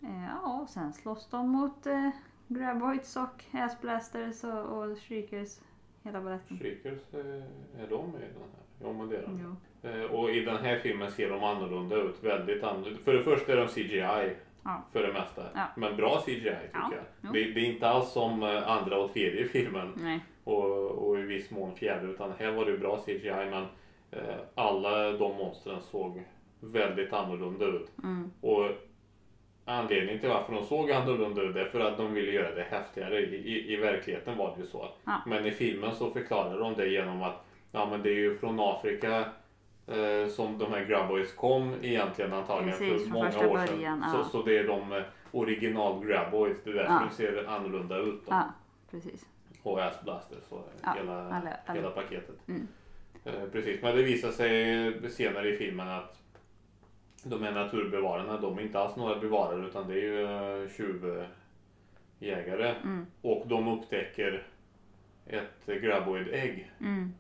Eh, 0.02 0.30
ja, 0.44 0.60
och 0.62 0.70
sen 0.70 0.94
slåss 0.94 1.28
de 1.30 1.50
mot 1.50 1.86
eh, 1.86 2.10
Graboids 2.48 3.16
och 3.16 3.44
Assblasters 3.52 4.44
och, 4.44 4.60
och 4.78 4.98
Shriekers 5.00 5.60
hela 6.04 6.22
baletten. 6.22 6.58
Shriekers, 6.60 7.14
eh, 7.14 7.20
är 7.84 7.88
de 7.90 8.12
med 8.12 8.22
i 8.22 8.26
den 8.34 8.42
här? 8.42 8.64
Ja 8.88 8.94
men 8.94 9.10
det 9.10 9.18
är 9.18 9.22
de. 9.22 9.40
Jo. 9.44 9.90
Eh, 9.90 10.02
Och 10.12 10.30
i 10.32 10.46
den 10.46 10.58
här 10.58 10.80
filmen 10.80 11.12
ser 11.12 11.30
de 11.30 11.44
annorlunda 11.44 11.96
ut. 11.96 12.24
Väldigt 12.24 12.64
annorlunda. 12.64 13.00
För 13.00 13.14
det 13.14 13.24
första 13.24 13.52
är 13.52 13.58
de 13.58 13.68
CGI. 13.68 14.36
Ja. 14.64 14.82
För 14.92 15.04
det 15.08 15.14
mesta. 15.14 15.44
Ja. 15.56 15.66
Men 15.78 15.96
bra 15.96 16.22
CGI 16.26 16.36
tycker 16.40 16.70
Ja, 16.74 16.92
jag. 17.22 17.34
Det, 17.34 17.52
det 17.54 17.60
är 17.60 17.74
inte 17.74 17.90
alls 17.90 18.10
som 18.12 18.44
eh, 18.44 18.70
andra 18.72 19.00
och 19.00 19.14
tredje 19.14 19.48
filmen. 19.48 19.94
Nej. 19.96 20.20
Och, 20.44 20.86
och 20.90 21.20
i 21.20 21.22
viss 21.22 21.52
mån 21.52 21.76
fjärde. 21.76 22.08
Utan 22.08 22.32
här 22.40 22.52
var 22.52 22.66
det 22.66 22.78
bra 22.78 22.98
CGI. 23.06 23.48
Men 23.50 23.66
alla 24.56 25.12
de 25.12 25.36
monstren 25.38 25.82
såg 25.82 26.24
väldigt 26.60 27.14
annorlunda 27.14 27.66
ut. 27.66 27.92
Mm. 28.04 28.32
Och 28.42 28.66
anledningen 29.66 30.20
till 30.20 30.30
varför 30.30 30.54
de 30.54 30.66
såg 30.66 30.92
annorlunda 30.92 31.42
ut 31.42 31.56
är 31.56 31.66
för 31.66 31.80
att 31.80 31.98
de 31.98 32.14
ville 32.14 32.32
göra 32.32 32.56
det 32.56 32.64
häftigare. 32.64 33.20
I, 33.20 33.74
i, 33.74 33.76
verkligheten 33.76 34.38
var 34.38 34.54
det 34.56 34.62
ju 34.62 34.68
så. 34.68 34.90
Ja. 35.06 35.22
Men 35.26 35.46
i 35.46 35.52
filmen 35.52 35.96
så 35.96 36.12
förklarar 36.12 36.60
de 36.60 36.74
det 36.74 36.88
genom 36.88 37.22
att 37.22 37.46
ja, 37.72 37.86
men 37.90 38.02
det 38.04 38.10
är 38.10 38.16
ju 38.16 38.38
från 38.38 38.60
Afrika 38.60 39.20
eh, 39.88 40.28
som 40.30 40.58
de 40.58 40.74
här 40.74 40.86
Graboids 40.86 41.34
kom 41.34 41.74
egentligen 41.82 42.34
antagligen 42.34 42.78
Precis, 42.80 43.04
för 43.04 43.10
många 43.14 43.28
år 43.28 43.32
sedan. 43.32 43.50
början, 43.78 44.04
Så, 44.12 44.18
ja. 44.18 44.24
så 44.24 44.42
det 44.42 44.58
är 44.58 44.64
de 44.68 44.92
eh, 44.94 45.04
original 45.32 46.06
Graboids. 46.06 46.64
Det 46.64 46.70
är 46.70 46.74
därför 46.74 46.92
Ja. 46.94 47.04
de 47.10 47.16
ser 47.16 47.46
annorlunda 47.48 47.98
ut. 47.98 48.26
Då. 48.26 48.32
Ja, 48.32 48.44
precis. 48.92 49.26
Och 49.64 49.80
Ass 49.84 50.02
Blasters 50.04 50.44
och 50.50 50.70
Ja, 50.84 50.94
hela, 50.98 51.14
alla- 51.22 51.36
alla. 51.68 51.74
hela 51.80 51.90
paketet. 51.92 52.48
Mm. 52.48 52.68
Eh, 53.28 53.50
precis, 53.52 53.82
men 53.82 53.96
det 53.96 54.04
visar 54.04 54.32
sig 54.32 55.12
senare 55.12 55.50
i 55.50 55.58
filmen 55.58 55.88
att 55.88 56.22
de 57.24 57.44
här 57.44 57.52
naturbevararna, 57.52 58.42
de 58.42 58.58
är 58.58 58.62
inte 58.62 58.80
alls 58.80 58.96
några 58.96 59.20
bevarare 59.20 59.68
utan 59.68 59.88
det 59.88 59.94
är 59.94 59.98
ju 60.02 60.24
eh, 60.24 60.70
tjuvjägare. 62.20 62.76
Mm. 62.84 63.06
Och 63.22 63.48
de 63.48 63.68
upptäcker 63.68 64.48
ett 65.26 65.66
graboid-ägg. 65.66 66.72
Mm. 66.82 67.14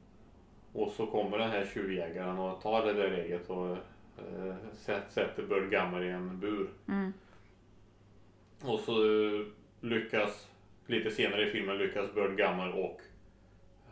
Och 0.73 0.91
så 0.91 1.05
kommer 1.07 1.37
den 1.37 1.49
här 1.49 1.65
tjuvjägaren 1.73 2.37
och 2.39 2.61
tar 2.61 2.85
det 2.85 2.93
där 2.93 3.11
ägget 3.11 3.49
och 3.49 3.71
eh, 4.17 4.55
sätt- 4.73 5.11
sätter 5.11 5.43
Bird 5.43 5.69
Gammer 5.69 6.03
i 6.03 6.09
en 6.09 6.39
bur. 6.39 6.69
Mm. 6.87 7.13
Och 8.61 8.79
så 8.79 8.91
eh, 8.91 9.45
lyckas, 9.81 10.47
lite 10.85 11.11
senare 11.11 11.47
i 11.47 11.51
filmen 11.51 11.77
lyckas 11.77 12.13
Bird 12.13 12.37
Gammer 12.37 12.75
och 12.83 13.01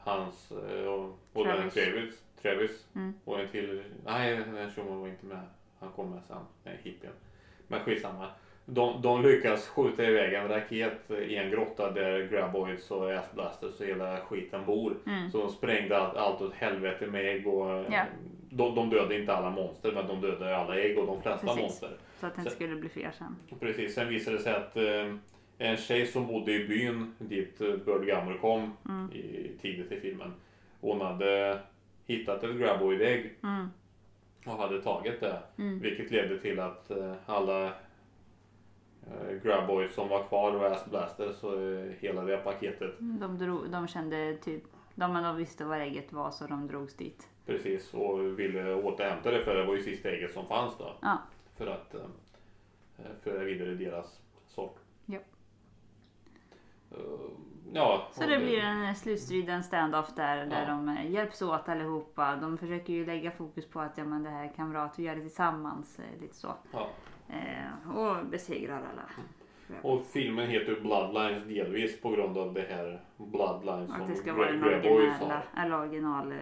hans, 0.06 0.52
eh, 0.52 0.86
och, 0.88 1.20
och 1.34 1.46
den 1.46 1.70
Travis. 1.70 1.74
Travis, 1.74 2.16
Travis 2.42 2.86
Mm. 2.96 3.14
och 3.26 3.40
en 3.40 3.48
till, 3.48 3.84
nej 4.06 4.36
den 4.36 4.72
shunon 4.72 5.00
var 5.02 5.08
inte 5.08 5.26
med. 5.26 5.40
Han 5.80 5.90
kom 5.96 6.10
med 6.10 6.22
sen, 6.28 6.38
nej 6.64 6.80
hippien. 6.84 7.14
Men 7.68 7.80
skitsamma. 7.80 8.28
De, 8.66 9.02
de 9.02 9.22
lyckas 9.22 9.68
skjuta 9.68 10.04
iväg 10.04 10.34
en 10.34 10.48
raket 10.48 11.12
i 11.12 11.36
en 11.36 11.52
grotta 11.52 11.92
där 11.92 12.28
Graboids 12.28 12.92
och 12.92 13.12
Assblasters 13.14 13.80
och 13.80 13.86
hela 13.86 14.18
skiten 14.18 14.66
bor. 14.66 14.98
Mm. 15.08 15.32
Så 15.32 15.38
de 15.38 15.50
sprängde 15.50 15.98
allt, 15.98 16.18
allt 16.18 16.42
åt 16.42 16.54
helvete 16.54 17.08
med 17.08 17.26
ägg 17.36 17.48
och 17.48 17.86
Ja. 17.92 18.04
de, 18.50 18.76
de 18.76 18.90
dödade 18.90 19.20
inte 19.20 19.34
alla 19.36 19.50
monster 19.50 19.92
men 19.92 20.08
de 20.08 20.22
dödade 20.22 20.58
alla 20.58 20.76
ägg 20.80 20.98
och 21.00 21.06
de 21.08 21.22
flesta 21.22 21.46
Precis. 21.48 21.62
monster. 21.62 21.98
Så 22.20 22.26
att 22.26 22.36
det 22.36 22.40
inte 22.42 22.52
skulle 22.52 22.76
bli 22.76 22.90
fler 22.90 23.12
sen. 23.18 23.36
Precis, 23.60 23.96
sen 23.96 24.08
visade 24.10 24.38
det 24.38 24.44
sig 24.44 24.54
att 24.56 24.78
eh, 24.78 25.16
en 25.58 25.78
tjej 25.78 26.08
som 26.08 26.28
bodde 26.28 26.52
i 26.54 26.68
byn 26.68 27.16
dit 27.20 27.62
eh, 27.62 27.68
Bird 27.76 28.06
Gummer 28.06 28.38
kom 28.42 28.74
Mm. 28.90 29.12
i, 29.12 29.52
tidigt 29.62 29.92
i 29.92 30.00
filmen. 30.00 30.34
Hon 30.82 31.02
hade 31.02 31.60
hittat 32.06 32.44
ett 32.44 32.56
graboid-ägg 32.56 33.34
Mm. 33.44 33.68
och 34.46 34.52
hade 34.52 34.82
tagit 34.82 35.20
det. 35.20 35.40
Mm. 35.58 35.80
Vilket 35.80 36.12
ledde 36.12 36.40
till 36.40 36.60
att 36.60 36.92
eh, 36.92 37.14
alla 37.26 37.66
eh, 39.08 39.32
graboids 39.44 39.96
som 39.96 40.10
var 40.10 40.24
kvar 40.28 40.52
och 40.56 40.66
eh, 41.62 41.92
hela 42.00 42.22
det 42.24 42.38
paketet. 42.38 42.96
De, 43.00 43.38
drog, 43.38 43.70
de 43.72 43.88
kände 43.88 44.38
typ, 44.44 44.64
de, 44.96 45.14
de 45.14 45.38
visste 45.38 45.66
var 45.66 45.80
ägget 45.80 46.14
var 46.14 46.32
så 46.32 46.48
de 46.48 46.68
drogs 46.68 46.96
dit. 46.96 47.28
Precis, 47.46 47.94
och 47.94 48.40
ville 48.40 48.74
återhämta 48.74 49.32
det 49.32 49.44
för 49.44 49.56
det 49.56 49.66
var 49.66 49.76
ju 49.76 49.84
sista 49.84 50.10
ägget 50.10 50.34
som 50.34 50.46
fanns 50.48 50.78
då. 50.78 50.96
Ja. 51.02 51.18
För 51.58 51.68
att 51.68 51.94
eh, 51.96 52.02
föra 53.24 53.44
vidare 53.44 53.74
deras 53.76 54.22
ja, 57.74 58.08
Så 58.12 58.22
det 58.28 58.38
blir 58.38 58.60
en 58.60 58.96
slutstrid, 58.96 59.50
en 59.50 59.64
stand-off 59.64 60.16
där, 60.16 60.46
där 60.46 60.62
Ja. 60.62 60.68
de 60.68 60.90
eh, 60.90 61.12
hjälps 61.12 61.42
åt 61.42 61.70
allihopa. 61.70 62.36
De 62.36 62.58
försöker 62.58 62.94
ju 62.94 63.06
lägga 63.06 63.32
fokus 63.32 63.66
på 63.70 63.80
att 63.80 63.98
ja, 63.98 64.04
men 64.04 64.24
det 64.24 64.30
här 64.30 64.44
är 64.44 64.54
kamrat, 64.54 65.00
vi 65.00 65.04
gör 65.04 65.16
det 65.16 65.22
tillsammans. 65.22 66.00
eh, 66.00 66.22
Lite 66.22 66.36
så. 66.36 66.54
Ja. 66.72 66.88
Eh, 67.30 67.98
och 67.98 68.26
besegrar 68.26 68.76
alla. 68.92 69.04
Och 69.82 70.06
filmen 70.06 70.50
heter 70.50 70.72
ju 70.72 70.82
Bloodlines 70.82 71.44
delvis 71.48 72.02
på 72.02 72.10
grund 72.10 72.38
av 72.38 72.54
det 72.54 72.66
här 72.70 73.02
Bloodlines 73.18 73.90
Och 73.90 73.96
som 73.96 74.02
att 74.04 74.10
det 74.10 74.16
ska 74.16 74.34
vara 74.34 74.52
den 74.52 74.64
eller 75.58 75.80
original 75.80 76.32
eh, 76.32 76.38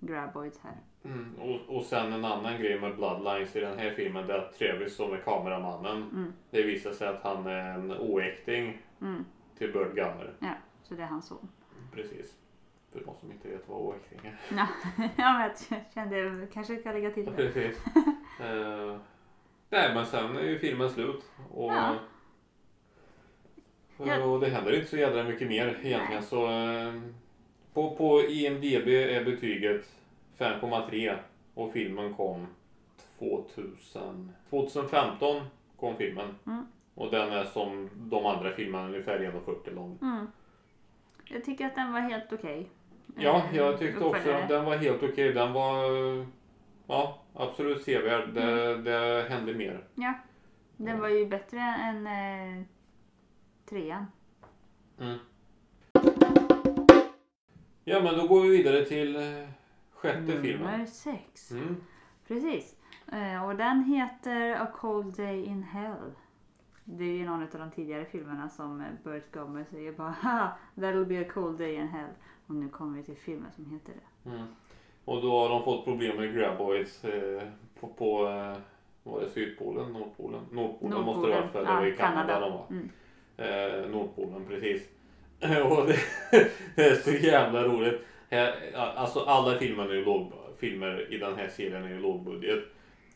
Graboids 0.00 0.60
här. 0.62 0.76
Mm. 1.04 1.34
Och, 1.40 1.76
och 1.76 1.82
sen 1.82 2.12
en 2.12 2.24
annan 2.24 2.60
grej 2.60 2.80
med 2.80 2.96
Bloodlines 2.96 3.56
i 3.56 3.60
den 3.60 3.78
här 3.78 3.90
filmen 3.90 4.26
det 4.26 4.32
är 4.34 4.38
att 4.38 4.58
Travis 4.58 4.96
som 4.96 5.12
är 5.12 5.16
kameramannen. 5.16 5.96
Mm. 5.96 6.32
Det 6.50 6.62
visar 6.62 6.92
sig 6.92 7.08
att 7.08 7.22
han 7.22 7.46
är 7.46 7.74
en 7.74 7.92
oäkting 7.92 8.78
Mm. 9.00 9.24
Till 9.58 9.72
Bird 9.72 9.94
Gummer. 9.94 10.34
Ja, 10.40 10.52
så 10.82 10.94
det 10.94 11.02
är 11.02 11.06
hans 11.06 11.26
son. 11.26 11.48
Precis. 11.94 12.34
För 12.92 13.00
de 13.04 13.14
som 13.20 13.32
inte 13.32 13.48
vet 13.48 13.68
vad 13.68 13.80
oäkting 13.80 14.18
är. 14.22 14.36
Ja, 14.56 14.68
jag 15.76 15.84
kände 15.94 16.46
kanske 16.52 16.74
jag 16.74 16.82
kan 16.82 16.94
lägga 16.94 17.10
till 17.10 17.24
Ja, 17.24 17.30
det. 17.30 17.36
precis. 17.52 17.84
Eh, 18.40 18.96
nej 19.70 19.94
men 19.94 20.06
sen 20.06 20.36
är 20.36 20.42
ju 20.42 20.58
filmen 20.58 20.90
slut. 20.90 21.24
Och 21.50 21.72
Ja. 21.72 21.96
Ja. 24.06 24.24
Och 24.24 24.40
det 24.40 24.48
händer 24.48 24.74
inte 24.76 24.86
så 24.90 24.96
jädra 24.96 25.24
mycket 25.24 25.48
mer 25.48 25.66
egentligen. 25.66 26.02
Nej. 26.10 26.22
Så, 26.22 26.46
eh, 26.50 27.00
på, 27.72 27.96
på 27.96 28.20
IMDB 28.22 28.88
är 28.88 29.24
betyget 29.24 29.84
5,3 30.38 31.16
och 31.54 31.72
filmen 31.72 32.14
kom 32.14 32.46
2000, 33.18 34.32
2015 34.50 35.42
kom 35.76 35.96
filmen. 35.96 36.34
Mm. 36.46 36.66
Och 36.98 37.10
den 37.10 37.32
är 37.32 37.44
som 37.44 37.88
de 37.94 38.26
andra 38.26 38.50
filmerna 38.52 38.86
ungefär 38.88 39.18
1,40 39.18 39.74
lång. 39.74 39.98
Mm. 40.02 40.26
Jag 41.24 41.44
tycker 41.44 41.66
att 41.66 41.74
den 41.74 41.92
var 41.92 42.00
helt 42.00 42.32
okej. 42.32 42.70
Ja, 43.16 43.42
Eh, 43.50 43.56
jag 43.56 43.78
tyckte 43.78 44.04
också 44.04 44.30
att 44.30 44.48
den 44.48 44.64
var 44.64 44.76
helt 44.76 45.02
okej. 45.02 45.32
Den 45.32 45.52
var 45.52 45.82
ja, 46.86 47.18
absolut 47.34 47.82
sevärd. 47.84 48.28
Det, 48.34 48.70
Mm. 48.72 48.84
det 48.84 49.26
hände 49.28 49.54
mer. 49.54 49.84
Ja, 49.94 50.14
den 50.76 51.00
var 51.00 51.08
ju 51.08 51.26
bättre 51.26 51.58
än 51.60 52.06
eh, 52.06 52.64
trean. 53.68 54.06
Mm. 55.00 55.18
Ja, 57.84 58.00
men 58.02 58.16
då 58.18 58.26
går 58.26 58.40
vi 58.42 58.48
vidare 58.48 58.84
till 58.84 59.16
eh, 59.16 59.48
sjätte 59.92 60.40
filmen. 60.42 60.70
Nummer 60.72 60.86
sex. 60.86 61.50
Mm. 61.50 61.76
Precis. 62.28 62.76
Eh, 63.12 63.44
och 63.48 63.56
den 63.56 63.84
heter 63.84 64.50
A 64.62 64.66
Cold 64.74 65.16
Day 65.16 65.44
in 65.44 65.62
Hell. 65.62 66.12
Det 66.90 67.04
är 67.04 67.16
ju 67.16 67.26
någon 67.26 67.42
av 67.42 67.48
de 67.52 67.70
tidigare 67.70 68.04
filmerna 68.04 68.48
som 68.48 68.80
eh, 68.80 68.86
Burt 69.04 69.32
Gummer 69.32 69.64
säger 69.70 69.92
bara 69.92 70.10
Haha, 70.10 70.52
that'll 70.74 71.04
be 71.04 71.20
a 71.20 71.24
cold 71.34 71.58
day 71.58 71.74
in 71.74 71.88
hell. 71.88 72.10
Och 72.46 72.54
nu 72.54 72.68
kommer 72.68 72.96
vi 72.96 73.04
till 73.04 73.16
filmen 73.16 73.52
som 73.52 73.70
heter 73.70 73.92
det. 73.92 74.30
Mm. 74.30 74.46
Och 75.04 75.22
då 75.22 75.38
har 75.38 75.48
de 75.48 75.64
fått 75.64 75.84
problem 75.84 76.16
med 76.16 76.34
graboids 76.34 77.04
eh, 77.04 77.42
på, 77.80 77.88
på 77.88 78.26
eh, 78.26 78.56
var 79.02 79.20
det 79.20 79.28
Sydpolen? 79.28 79.92
Nordpolen? 79.92 80.40
Nordpolen, 80.52 81.02
måste 81.02 81.26
det 81.26 81.34
vara 81.34 81.48
för 81.48 81.64
det 81.64 81.72
var 81.72 81.86
i 81.86 81.96
Kanada, 81.96 82.40
de 82.40 82.52
var. 82.52 82.66
Mm. 82.70 82.90
Eh, 83.36 83.90
Nordpolen 83.90 84.44
precis. 84.48 84.82
och 85.70 85.86
det, 85.86 85.98
det 86.74 86.82
är 86.84 86.94
så 86.94 87.10
jävla 87.10 87.62
roligt. 87.62 88.00
Här, 88.30 88.54
alltså 88.74 89.20
alla 89.20 89.58
filmer, 89.58 89.88
är 89.88 90.04
låg, 90.04 90.32
filmer 90.58 91.12
i 91.14 91.18
den 91.18 91.36
här 91.36 91.48
serien 91.48 91.84
är 91.84 91.88
ju 91.88 92.00
lågbudget. 92.00 92.64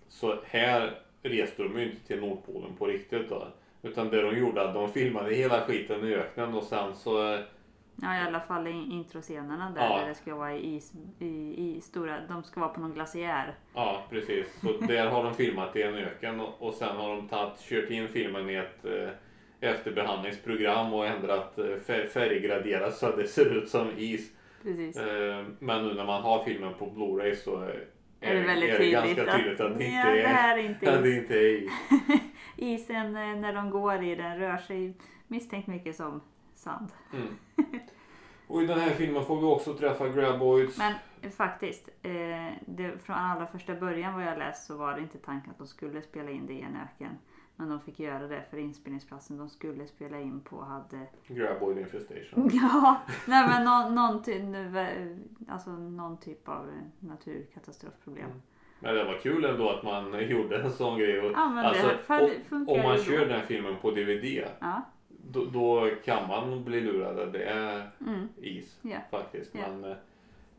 Så 0.09 0.39
här 0.45 0.95
reste 1.23 1.62
de 1.62 1.79
ju 1.79 1.85
inte 1.85 2.07
till 2.07 2.20
Nordpolen 2.20 2.77
på 2.79 2.87
riktigt 2.87 3.29
då. 3.29 3.49
Utan 3.83 4.11
det 4.11 4.22
de 4.22 4.37
gjorde, 4.39 4.62
att 4.68 4.74
de 4.74 4.93
filmade 4.93 5.35
hela 5.35 5.61
skiten 5.61 6.05
i 6.05 6.14
öknen 6.14 6.55
och 6.55 6.62
sen 6.62 6.95
så 6.95 7.35
eh, 7.35 7.41
Ja, 8.03 8.16
i 8.16 8.20
alla 8.26 8.41
fall 8.41 8.66
i 8.66 8.70
introscenerna 8.91 9.70
där, 9.76 9.80
Ja. 9.83 9.99
där 9.99 10.09
det 10.09 10.14
ska 10.14 10.35
vara 10.35 10.55
i, 10.55 10.74
is, 10.76 10.93
i, 11.18 11.26
i 11.76 11.80
stora, 11.80 12.18
de 12.28 12.43
ska 12.43 12.61
vara 12.61 12.70
på 12.70 12.80
någon 12.80 12.93
glaciär. 12.93 13.55
Ja, 13.74 14.03
precis. 14.11 14.61
Så 14.61 14.72
där 14.87 15.07
har 15.07 15.24
de 15.24 15.35
filmat 15.35 15.76
i 15.76 15.83
en 15.83 15.95
öken 15.95 16.41
och, 16.41 16.62
och 16.62 16.74
sen 16.74 16.97
har 16.97 17.09
de 17.16 17.28
tagit, 17.28 17.61
kört 17.61 17.91
in 17.91 18.09
filmen 18.09 18.51
i 18.51 18.55
ett 18.55 18.85
eh, 18.85 19.09
efterbehandlingsprogram 19.70 20.93
och 20.95 21.07
ändrat 21.07 21.59
eh, 21.59 21.64
fär- 21.64 22.07
färggraderat 22.07 22.95
så 22.97 23.07
att 23.07 23.16
det 23.16 23.26
ser 23.26 23.57
ut 23.59 23.68
som 23.68 23.89
is. 23.97 24.30
Eh, 24.97 25.45
men 25.59 25.87
nu 25.89 25.95
när 25.95 26.05
man 26.05 26.22
har 26.22 26.45
filmen 26.45 26.74
på 26.78 26.87
Blu-ray 26.87 27.35
så 27.35 27.57
är, 27.61 27.85
är 28.20 28.35
det 28.35 28.41
väldigt 28.47 28.70
är 28.70 28.78
det 28.78 28.91
ganska 28.91 29.37
tydligt 29.37 29.61
att 29.61 29.78
det 29.78 29.85
inte 29.85 30.11
det 30.11 30.22
är, 30.22 30.59
är 30.59 30.62
inte 30.64 30.93
att 30.97 31.03
det 31.03 31.11
inte 31.16 31.35
är 31.39 31.62
is. 31.62 31.70
Isen 32.62 33.16
eh, 33.16 33.36
när 33.36 33.52
de 33.52 33.70
går 33.70 34.02
i 34.02 34.14
den 34.14 34.38
rör 34.38 34.56
sig 34.56 34.94
misstänkt 35.26 35.66
mycket 35.66 35.96
som 35.96 36.20
sand. 36.54 36.88
Mm. 37.12 37.28
Och 38.46 38.62
i 38.62 38.66
den 38.66 38.80
här 38.80 38.90
filmen 38.90 39.24
får 39.24 39.36
vi 39.36 39.46
också 39.46 39.74
träffa 39.74 40.08
graboids. 40.08 40.78
Men 40.78 40.94
eh, 41.22 41.30
faktiskt, 41.30 41.88
eh, 42.02 42.12
det, 42.66 43.02
från 43.02 43.16
allra 43.16 43.46
första 43.46 43.74
början 43.74 44.14
vad 44.14 44.24
jag 44.24 44.38
läst 44.38 44.66
så 44.66 44.76
var 44.76 44.94
det 44.94 45.00
inte 45.00 45.18
tanken 45.18 45.50
att 45.50 45.58
de 45.58 45.66
skulle 45.66 46.02
spela 46.02 46.30
in 46.30 46.46
det 46.46 46.52
i 46.52 46.60
en 46.60 46.76
öken. 46.76 47.18
Men 47.56 47.68
de 47.68 47.80
fick 47.80 48.00
göra 48.00 48.26
det 48.26 48.44
för 48.50 48.56
inspelningsplatsen 48.56 49.38
de 49.38 49.48
skulle 49.48 49.86
spela 49.86 50.20
in 50.20 50.40
på 50.40 50.62
hade... 50.62 51.06
Graboid 51.26 51.78
infestation. 51.78 52.50
Ja, 52.52 53.02
nej 53.26 53.48
men 53.48 53.64
någon, 53.64 53.94
någon, 53.94 54.22
ty, 54.22 54.42
nu, 54.42 54.78
eh, 54.78 55.16
alltså 55.48 55.70
någon 55.70 56.16
typ 56.16 56.48
av 56.48 56.70
naturkatastrofproblem. 56.98 58.26
Mm. 58.26 58.42
Men 58.83 58.95
det 58.95 59.05
var 59.05 59.18
kul 59.18 59.45
ändå 59.45 59.70
att 59.70 59.83
man 59.83 60.28
gjorde 60.28 60.57
en 60.62 60.70
sån 60.72 60.99
grej. 60.99 61.20
Och, 61.20 61.33
Ja 61.33 61.49
men 61.49 61.64
alltså, 61.66 61.87
och- 62.09 62.68
om 62.76 62.83
man 62.83 62.99
kör 62.99 63.26
den 63.26 63.43
filmen 63.47 63.76
på 63.83 63.91
DVD 63.91 64.45
Ja, 64.61 64.83
då, 65.09 65.45
då 65.45 65.91
kan 66.05 66.28
man 66.28 66.64
bli 66.64 66.80
lurad. 66.80 67.33
Det 67.33 67.45
är 67.45 67.91
mm, 68.07 68.28
is 68.37 68.78
Ja. 68.83 68.97
faktiskt. 69.11 69.55
Ja. 69.55 69.61
Men 69.68 69.85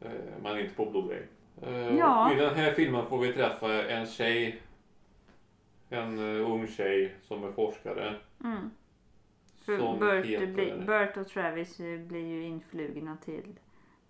eh, 0.02 0.10
man 0.44 0.52
är 0.56 0.60
inte 0.60 0.76
på 0.76 0.86
Blu-ray. 0.86 1.24
Eh, 1.62 1.98
Ja. 1.98 2.34
I 2.34 2.36
den 2.36 2.56
här 2.56 2.72
filmen 2.72 3.06
får 3.06 3.18
vi 3.20 3.34
träffa 3.34 3.84
en 3.88 4.06
tjej. 4.06 4.62
En 5.90 6.20
eh, 6.40 6.52
ung 6.52 6.68
tjej 6.68 7.16
som 7.22 7.44
är 7.44 7.52
forskare. 7.52 8.16
mm. 8.44 8.70
För 9.66 9.78
Som 9.78 10.00
Bert, 10.00 10.26
heter... 10.26 10.84
Bert 10.88 11.18
och 11.18 11.28
Travis 11.28 11.80
eh, 11.80 12.00
blir 12.00 12.26
ju 12.28 12.44
influgna 12.44 13.18
till, 13.26 13.56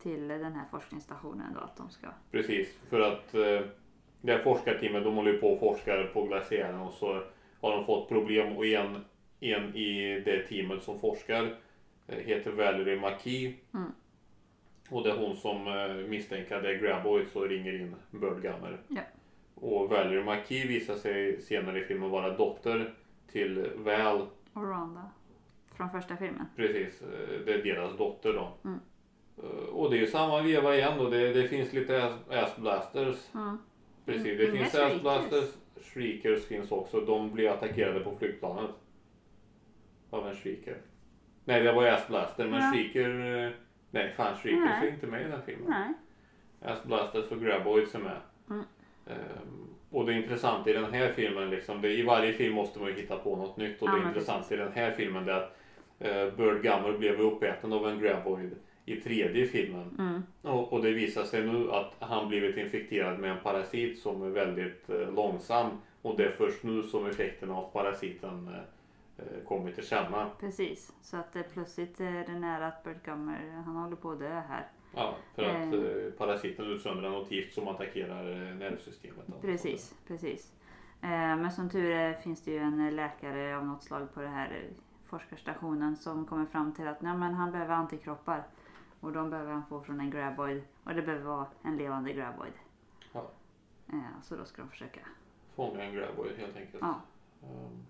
till 0.02 0.28
den 0.28 0.54
här 0.54 0.66
forskningsstationen 0.72 1.54
då 1.54 1.60
att 1.60 1.78
de 1.78 1.90
ska... 1.90 2.08
Precis, 2.32 2.78
för 2.90 3.00
att 3.00 3.34
eh, 3.36 3.60
det 4.24 4.32
här 4.32 4.40
forskarteamet 4.40 5.04
de 5.04 5.16
håller 5.16 5.32
ju 5.32 5.38
på 5.38 5.54
och 5.54 5.60
forskar 5.60 6.12
på 6.14 6.24
glaciären 6.26 6.80
och 6.80 6.94
så 6.94 7.24
har 7.62 7.72
de 7.72 7.86
fått 7.86 8.10
problem 8.10 8.58
och 8.58 8.66
en, 8.66 9.06
en 9.40 9.76
i 9.76 10.22
det 10.26 10.48
teamet 10.48 10.84
som 10.84 11.00
forskar 11.00 11.56
eh, 12.08 12.18
heter 12.18 12.52
Valerie 12.52 13.02
McKee. 13.02 13.54
Mm. 13.74 13.92
Och 14.90 15.04
det 15.04 15.12
är 15.12 15.18
hon 15.18 15.36
som 15.36 15.68
eh, 15.68 15.96
misstänker 16.10 16.56
att 16.56 16.64
det 16.64 16.70
är 16.70 16.80
Graboids 16.80 17.36
och 17.36 17.50
ringer 17.50 17.82
in 17.82 17.96
Bird 18.12 18.42
Gummer. 18.42 18.80
Ja. 18.88 19.02
Och 19.56 19.90
Valerie 19.90 20.24
McKee 20.24 20.68
visar 20.68 20.96
sig 20.96 21.42
senare 21.42 21.80
i 21.80 21.84
filmen 21.84 22.10
vara 22.10 22.38
dotter 22.38 22.94
till 23.32 23.70
Val. 23.76 24.28
Och 24.54 24.64
Rhonda. 24.64 25.10
Från 25.76 25.90
första 25.90 26.18
filmen. 26.18 26.46
Precis, 26.56 27.02
eh, 27.02 27.40
det 27.46 27.54
är 27.54 27.64
deras 27.64 27.98
dotter 27.98 28.34
då. 28.34 28.54
Mm. 28.64 28.80
Och 29.72 29.92
det 29.92 29.98
är 29.98 30.02
ju 30.02 30.08
samma 30.08 30.42
veva 30.42 30.76
igen 30.76 30.98
då. 30.98 31.10
Det, 31.10 31.34
det 31.34 31.48
finns 31.48 31.74
lite 31.74 32.06
ass, 32.06 32.14
ass 32.30 32.56
blasters. 32.58 33.18
Mm. 33.34 33.58
Precis, 34.06 34.40
Mm, 34.40 34.52
det 34.52 34.58
finns. 34.58 34.76
Assblasters. 34.76 35.50
Shriekers 35.94 36.46
finns 36.46 36.72
också. 36.72 37.00
De 37.02 37.32
blir 37.34 37.50
attackerade 37.50 38.00
på 38.00 38.16
flygplanet. 38.20 38.72
Av 40.10 40.28
en 40.28 40.36
Shrieker. 40.36 40.78
Nej, 41.46 41.64
det 41.64 41.72
var 41.72 41.88
Assblaster, 41.88 42.48
men 42.48 42.62
Ja. 42.62 42.72
Shrieker... 42.74 43.44
eh, 43.46 43.52
Nej, 43.92 44.14
fan 44.18 44.38
Shriekers 44.38 44.84
är 44.84 44.88
inte 44.88 45.08
med 45.08 45.22
i 45.22 45.30
den 45.30 45.42
filmen. 45.46 45.70
Nej. 45.70 45.94
Assblasters 46.72 47.32
och 47.32 47.42
Graboids 47.42 47.96
är 47.96 48.00
med. 48.00 48.18
Mm. 48.50 48.64
Ehm, 49.08 49.68
och 49.92 50.06
det 50.06 50.14
intressanta 50.14 50.70
i 50.70 50.74
den 50.74 50.94
här 50.94 51.12
filmen, 51.14 51.50
liksom, 51.50 51.82
det, 51.82 51.92
i 51.94 52.02
varje 52.04 52.34
film 52.34 52.56
måste 52.56 52.80
man 52.80 52.88
ju 52.90 52.96
hitta 52.96 53.18
på 53.18 53.36
något 53.36 53.58
nytt. 53.58 53.82
Och 53.82 53.88
Ja, 53.90 53.96
det 53.96 54.08
intressanta 54.08 54.54
i 54.54 54.58
den 54.58 54.72
här 54.72 54.92
filmen 54.92 55.30
är 55.30 55.34
att 55.34 55.58
uh, 56.02 56.36
Bird 56.38 56.62
Gummer 56.64 56.98
blev 56.98 57.20
uppäten 57.22 57.74
av 57.74 57.88
en 57.88 58.00
Graboid 58.00 58.52
i 58.86 58.96
tredje 58.96 59.46
filmen. 59.46 59.96
Mm. 60.00 60.24
Och, 60.42 60.74
och 60.74 60.82
det 60.82 60.92
visar 60.92 61.24
sig 61.24 61.48
nu 61.48 61.72
att 61.72 61.96
han 62.00 62.28
blivit 62.28 62.58
infekterad 62.58 63.20
med 63.20 63.32
en 63.32 63.44
parasit 63.44 64.00
som 64.00 64.24
är 64.24 64.30
väldigt 64.30 64.90
eh, 64.90 65.14
långsam. 65.14 65.68
Och 66.02 66.18
det 66.18 66.26
är 66.26 66.32
först 66.32 66.64
nu 66.64 66.84
som 66.84 67.06
effekterna 67.06 67.56
av 67.56 67.70
parasiten 67.74 68.48
eh, 68.48 69.26
eh, 69.26 69.44
kommer 69.48 69.72
till 69.72 69.88
känna. 69.88 70.30
Precis. 70.40 70.94
Så 71.02 71.18
att 71.18 71.34
det 71.34 71.44
plötsligt 71.54 72.00
är 72.00 72.26
det 72.28 72.40
nära 72.40 72.68
att 72.68 72.84
Bert 72.84 73.06
Gummer, 73.06 73.62
han 73.66 73.76
håller 73.76 73.96
på 73.96 74.12
att 74.12 74.20
dö 74.20 74.30
här. 74.50 74.68
Ja, 74.96 75.16
för 75.36 75.44
att 75.44 75.56
Mm. 75.56 75.74
eh, 75.74 76.12
parasiten 76.18 76.66
utsöndrar 76.66 77.10
något 77.10 77.32
gift 77.32 77.54
som 77.54 77.68
attackerar 77.68 78.32
eh, 78.32 78.56
nervsystemet. 78.56 79.42
Precis, 79.42 79.96
precis. 80.08 80.52
Eh, 81.02 81.10
men 81.10 81.52
som 81.52 81.70
tur 81.70 81.92
är 81.92 82.14
finns 82.14 82.42
det 82.44 82.52
ju 82.52 82.58
en 82.58 82.86
eh, 82.88 82.94
läkare 82.94 83.58
av 83.58 83.66
något 83.66 83.84
slag 83.84 84.14
på 84.14 84.22
den 84.22 84.34
här 84.34 84.48
eh, 84.52 84.76
forskarstationen 85.06 85.96
som 85.96 86.26
kommer 86.26 86.46
fram 86.46 86.74
till 86.74 86.88
att 86.88 87.02
nej, 87.02 87.18
men 87.18 87.34
han 87.34 87.52
behöver 87.52 87.74
antikroppar. 87.74 88.44
Och 89.04 89.12
de 89.12 89.30
behöver 89.30 89.52
han 89.52 89.64
få 89.70 89.82
från 89.82 90.00
en 90.00 90.10
graboid. 90.12 90.62
Och 90.84 90.94
det 90.94 91.02
behöver 91.02 91.26
vara 91.26 91.48
en 91.64 91.78
levande 91.78 92.14
graboid. 92.14 92.54
Ja. 93.14 93.32
Eh, 93.90 94.22
så 94.24 94.36
då 94.36 94.46
ska 94.46 94.62
de 94.62 94.70
försöka. 94.70 95.00
Fånga 95.56 95.84
en 95.84 95.94
graboid 95.96 96.32
helt 96.38 96.58
enkelt. 96.58 96.78
Ja. 96.82 97.02
Ehm, 97.44 97.86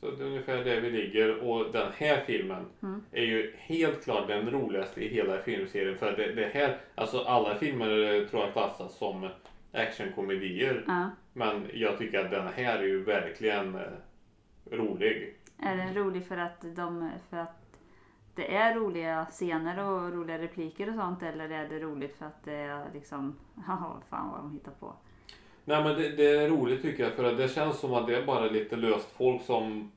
så 0.00 0.10
det 0.10 0.22
är 0.24 0.26
ungefär 0.26 0.64
där 0.64 0.80
vi 0.80 0.90
ligger. 0.90 1.48
Och 1.50 1.72
den 1.72 1.92
här 1.96 2.24
filmen 2.26 2.66
Mm. 2.82 3.02
är 3.12 3.24
ju 3.24 3.54
helt 3.56 4.04
klart 4.04 4.26
den 4.28 4.50
roligaste 4.50 5.04
i 5.04 5.08
hela 5.08 5.38
filmserien. 5.42 5.98
För 5.98 6.16
det, 6.16 6.32
det 6.32 6.46
här, 6.46 6.80
alltså 6.94 7.20
alla 7.20 7.54
filmer 7.54 8.26
tror 8.30 8.42
jag 8.42 8.52
klassas 8.52 8.98
som 8.98 9.28
actionkomedier. 9.72 10.84
Ja. 10.86 11.10
Men 11.32 11.66
jag 11.74 11.98
tycker 11.98 12.24
att 12.24 12.30
den 12.30 12.46
här 12.48 12.78
är 12.78 12.82
ju 12.86 13.04
verkligen 13.04 13.74
eh, 13.74 13.82
rolig. 14.70 15.36
Är 15.58 15.76
den 15.76 15.94
rolig 15.94 16.26
för 16.26 16.36
att, 16.36 16.60
de, 16.76 17.10
för 17.30 17.36
att 17.36 17.59
det 18.34 18.54
är 18.54 18.74
roliga 18.74 19.26
scener 19.30 19.84
och 19.84 20.12
roliga 20.12 20.38
repliker 20.38 20.88
och 20.88 20.94
sånt? 20.94 21.22
Eller 21.22 21.50
är 21.50 21.68
det 21.68 21.78
roligt 21.78 22.16
för 22.18 22.26
att 22.26 22.44
det 22.44 22.52
är 22.54 22.84
liksom, 22.94 23.36
haha 23.66 24.00
fan 24.10 24.30
vad 24.30 24.40
de 24.40 24.52
hittar 24.52 24.72
på? 24.72 24.92
Nej 25.64 25.84
men 25.84 25.96
det, 25.96 26.08
det 26.08 26.28
är 26.36 26.48
roligt 26.48 26.82
tycker 26.82 27.02
jag 27.02 27.12
för 27.12 27.24
att 27.24 27.36
det 27.36 27.48
känns 27.48 27.78
som 27.80 27.94
att 27.94 28.06
det 28.06 28.16
är 28.16 28.26
bara 28.26 28.46
lite 28.46 28.76
löst 28.76 29.10
folk 29.16 29.42
som 29.42 29.92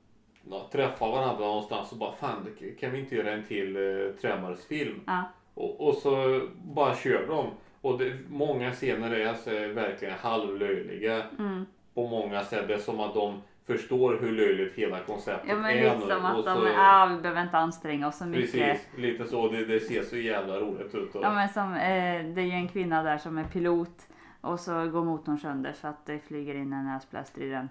ja, 0.49 0.67
träffar 0.71 1.11
varandra 1.11 1.45
någonstans 1.45 1.91
och 1.91 1.97
bara 1.97 2.11
fan 2.11 2.47
kan 2.79 2.91
vi 2.91 2.99
inte 2.99 3.15
göra 3.15 3.31
en 3.31 3.43
till 3.43 3.75
eh, 3.75 4.13
Tremors-film? 4.21 5.01
Ja. 5.05 5.23
Och, 5.53 5.87
och 5.87 5.93
så 5.95 6.41
bara 6.63 6.95
kör 6.95 7.27
de. 7.27 7.45
Och 7.81 7.97
det, 7.97 8.17
många 8.29 8.71
scener 8.71 9.11
är 9.11 9.33
så 9.33 9.49
verkligen 9.73 10.13
halvlöjliga 10.13 11.23
Mm. 11.39 11.65
på 11.93 12.07
många 12.07 12.43
sätt. 12.43 12.67
Det 12.67 12.73
är 12.73 12.77
som 12.79 12.99
att 12.99 13.13
de 13.13 13.41
förstår 13.67 14.17
hur 14.21 14.31
löjligt 14.31 14.73
hela 14.75 14.99
konceptet 14.99 15.49
Ja 15.49 15.55
men 15.55 15.65
är 15.65 15.95
lite 15.95 16.07
nu. 16.07 16.13
att 16.13 16.45
de, 16.45 16.61
så- 16.61 16.67
ja 16.67 17.09
vi 17.15 17.21
behöver 17.21 17.41
inte 17.41 17.57
anstränga 17.57 18.07
oss 18.07 18.17
så 18.17 18.25
mycket. 18.25 18.51
Precis, 18.51 18.87
lite 18.97 19.25
så. 19.25 19.47
Det, 19.47 19.65
det 19.65 19.79
ser 19.79 20.03
så 20.03 20.17
jävla 20.17 20.53
roligt 20.59 20.95
ut. 20.95 21.15
Och, 21.15 21.23
Ja 21.23 21.33
men 21.33 21.49
som, 21.49 21.73
eh, 21.73 22.25
det 22.35 22.41
är 22.41 22.45
ju 22.45 22.51
en 22.51 22.67
kvinna 22.67 23.03
där 23.03 23.17
som 23.17 23.37
är 23.37 23.43
pilot 23.43 24.07
och 24.41 24.59
så 24.59 24.87
går 24.87 25.03
motorn 25.03 25.37
sönder 25.37 25.71
för 25.73 25.87
att 25.87 26.05
det 26.05 26.19
flyger 26.19 26.55
in 26.55 26.73
en 26.73 26.85
näsbläster 26.85 27.41
i 27.41 27.49
den. 27.49 27.69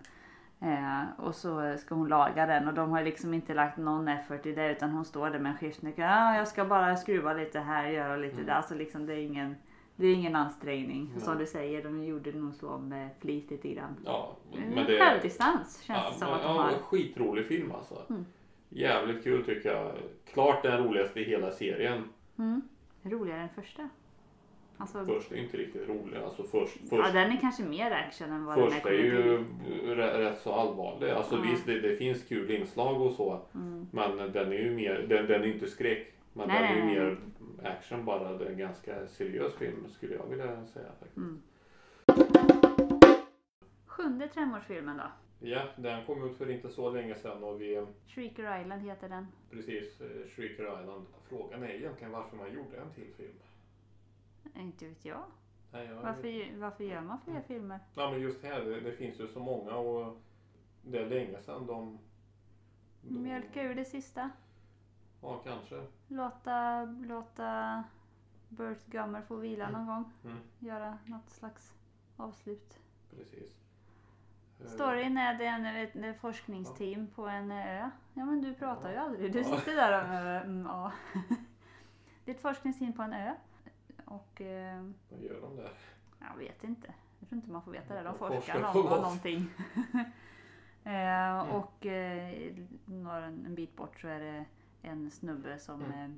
Eh, 0.63 1.01
och 1.19 1.35
så 1.35 1.75
ska 1.79 1.95
hon 1.95 2.09
laga 2.09 2.47
den 2.47 2.69
och 2.69 2.75
de 2.75 2.91
har 2.91 3.03
liksom 3.03 3.35
inte 3.35 3.55
lagt 3.55 3.77
någon 3.77 4.09
effort 4.09 4.47
i 4.47 4.53
det 4.53 4.71
utan 4.73 4.91
hon 4.91 5.05
står 5.05 5.31
där 5.31 5.39
med 5.39 5.53
en 5.53 5.59
skiftnyckel. 5.59 6.05
Ja, 6.05 6.37
jag 6.37 6.49
ska 6.49 6.65
bara 6.65 6.97
skruva 6.97 7.33
lite 7.35 7.61
här 7.61 7.87
och 7.87 7.93
göra 7.95 8.17
lite 8.17 8.35
Mm. 8.35 8.47
där. 8.47 8.53
Alltså 8.55 8.75
liksom 8.75 9.07
det 9.07 9.15
är 9.15 9.19
ingen, 9.27 9.57
det 10.03 10.09
är 10.09 10.15
ingen 10.15 10.37
ansträngning. 10.37 11.09
Nej. 11.13 11.21
Som 11.25 11.39
du 11.39 11.47
säger, 11.47 11.83
de 11.83 12.05
gjorde 12.05 12.33
nog 12.33 12.55
så 12.55 12.79
med 12.79 13.09
flit 13.21 13.51
lite 13.51 13.69
grann. 13.69 13.97
ja, 14.05 14.37
Men 14.53 14.69
men 14.75 14.87
det 14.87 14.99
Självdistans 14.99 15.83
känns 15.83 15.99
ja, 16.03 16.11
det 16.13 16.19
som 16.19 16.27
men- 16.29 16.37
att 16.37 16.43
de 16.43 16.57
ja, 16.57 16.63
har. 16.63 16.71
skitrolig 16.73 17.47
film 17.47 17.73
alltså. 17.73 18.03
Mm. 18.11 18.25
Jävligt 18.69 19.25
kul 19.25 19.45
tycker 19.45 19.73
jag. 19.75 19.93
Klart 20.33 20.63
den 20.63 20.85
roligaste 20.85 21.21
i 21.21 21.25
hela 21.25 21.51
serien. 21.51 22.05
Mm. 22.39 22.63
Roligare 23.03 23.41
än 23.41 23.49
första. 23.49 23.89
Alltså, 24.77 25.05
Först 25.07 25.33
är 25.33 25.37
inte 25.37 25.57
riktigt 25.57 25.89
rolig. 25.89 26.19
Alltså 26.19 26.43
först, 26.43 26.77
ja, 26.83 26.87
först, 26.91 27.13
den 27.13 27.33
är 27.33 27.37
kanske 27.41 27.63
mer 27.63 27.91
action 27.91 28.31
än 28.31 28.45
vad 28.45 28.57
den 28.59 28.65
är 28.67 28.71
först 28.71 28.87
är 28.87 28.93
ju 28.93 29.45
rätt, 29.97 30.15
rätt 30.21 30.39
så 30.41 30.53
allvarlig. 30.53 31.11
Alltså 31.11 31.35
Ja. 31.35 31.41
visst, 31.51 31.67
det, 31.67 31.81
det 31.81 31.97
finns 31.97 32.25
kul 32.25 32.51
inslag 32.51 33.01
och 33.03 33.13
så. 33.13 33.41
Mm. 33.55 33.87
Men 33.91 34.33
den 34.33 34.53
är 34.53 34.59
ju 34.59 34.71
mer, 34.75 35.07
den, 35.09 35.27
den 35.27 35.43
är 35.43 35.47
inte 35.47 35.67
skräck. 35.67 36.13
Men 36.33 36.49
Nej, 36.49 36.63
den 36.63 36.89
är 36.89 36.93
ju 36.95 37.01
mer 37.01 37.19
action 37.65 38.05
bara. 38.05 38.39
Det 38.39 38.45
är 38.45 38.51
en 38.51 38.59
ganska 38.59 39.07
seriös 39.07 39.55
film 39.55 39.89
skulle 39.91 40.15
jag 40.15 40.27
vilja 40.27 40.67
säga 40.67 40.89
faktiskt. 41.01 41.17
Mm. 41.17 41.43
Sjunde 43.87 44.29
tremårsfilmen 44.29 44.97
då? 44.97 45.05
Ja, 45.49 45.63
den 45.77 46.07
kom 46.07 46.31
ut 46.31 46.37
för 46.39 46.51
inte 46.51 46.69
så 46.69 46.91
länge 46.91 47.15
sedan 47.15 47.45
och 47.45 47.61
vi 47.61 47.87
Shrieker 48.07 48.61
Island 48.61 48.83
heter 48.83 49.09
den. 49.09 49.27
precis 49.51 50.01
eh, 50.01 50.29
Shrieker 50.29 50.81
Island. 50.81 51.07
Frågan 51.29 51.63
är 51.63 51.69
egentligen 51.69 52.13
varför 52.13 52.37
man 52.37 52.55
gjorde 52.55 52.77
en 52.77 52.91
till 52.95 53.13
film. 53.17 53.35
Inte 54.57 54.89
vet 54.89 55.05
jag. 55.05 55.23
Nej, 55.73 55.87
jag 55.87 55.95
Varför, 55.95 56.59
varför 56.59 56.85
gör 56.85 57.01
man 57.01 57.19
fler 57.25 57.41
filmer? 57.41 57.79
Ja 57.95 58.11
men 58.11 58.21
just 58.21 58.43
här, 58.45 58.61
det, 58.61 58.81
det 58.81 58.93
finns 58.93 59.21
ju 59.21 59.29
så 59.29 59.41
många 59.41 59.75
och 59.77 60.17
det 60.83 60.99
är 60.99 61.07
länge 61.07 61.43
sedan 61.43 61.67
de... 61.67 61.99
de 63.03 63.23
Mjölka 63.23 63.63
ur 63.63 63.75
det 63.75 63.85
sista. 63.85 64.31
Ja, 65.23 65.39
kanske. 65.45 65.87
Låta, 66.09 66.85
låta 66.85 67.85
Burt 68.49 68.87
Gummer 68.87 69.23
få 69.23 69.37
vila 69.37 69.71
någon 69.71 69.87
gång. 69.87 70.13
Mm, 70.25 70.39
Göra 70.59 70.99
något 71.07 71.31
slags 71.31 71.73
avslut. 72.17 72.79
precis. 73.11 73.57
Eh, 74.61 74.67
Storyn 74.67 75.17
är 75.19 75.35
det 75.35 75.47
en, 75.47 75.67
ett, 75.67 75.97
ett 75.97 76.21
forskningsteam 76.21 77.07
på 77.15 77.27
en 77.27 77.51
ö. 77.53 77.91
Ja 78.15 78.25
men 78.25 78.41
du 78.43 78.55
pratar 78.55 78.91
ju 78.91 78.97
aldrig. 78.97 79.33
Du 79.33 79.39
Ja. 79.39 79.45
sitter 79.45 79.77
där 79.77 79.93
och 80.03 80.09
mm, 80.09 80.51
mm, 80.51 80.67
ja. 80.67 80.93
Det 82.25 82.31
är 82.31 82.35
ett 82.35 82.41
forskningsteam 82.43 82.93
på 82.93 83.03
en 83.03 83.13
ö. 83.13 83.35
Och 84.05 84.41
eh, 84.41 84.85
Vad 85.11 85.21
gör 85.21 85.41
de 85.41 85.57
där? 85.57 85.71
jag 86.19 86.37
vet 86.39 86.65
inte. 86.65 86.95
Jag 87.21 87.29
tror 87.29 87.37
inte 87.37 87.51
man 87.51 87.63
får 87.63 87.73
veta 87.73 87.95
det. 87.95 88.03
De 88.03 88.19
forskar 88.19 88.39
forskar 88.41 88.61
något. 88.61 88.91
någonting. 89.03 89.51
eh, 90.85 91.41
och 91.57 91.87
eh, 91.87 92.53
en 92.87 93.55
bit 93.55 93.77
bort 93.77 94.01
så 94.01 94.09
är 94.09 94.21
det 94.21 94.45
en 94.83 95.11
snubbe 95.11 95.59
som 95.59 95.83
Mm. 95.83 95.93
eh, 95.93 96.11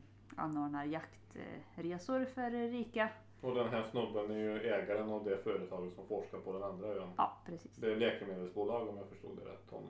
anordnar 0.44 0.84
jaktresor 0.84 2.24
för 2.24 2.50
rika. 2.50 3.08
Och 3.40 3.54
den 3.54 3.68
här 3.68 3.82
snubben 3.82 4.30
är 4.30 4.34
ju 4.38 4.60
ägaren 4.60 5.08
av 5.10 5.24
det 5.24 5.36
företaget 5.38 5.94
som 5.94 6.06
forskar 6.06 6.38
på 6.38 6.52
den 6.52 6.62
andra 6.62 6.88
ön. 6.88 7.10
Ja 7.16 7.36
precis. 7.46 7.76
Det 7.76 7.92
är 7.92 7.96
läkemedelsbolag 7.96 8.88
om 8.88 8.96
jag 8.96 9.08
förstod 9.08 9.36
det 9.38 9.50
rätt. 9.50 9.70
Nå, 9.70 9.80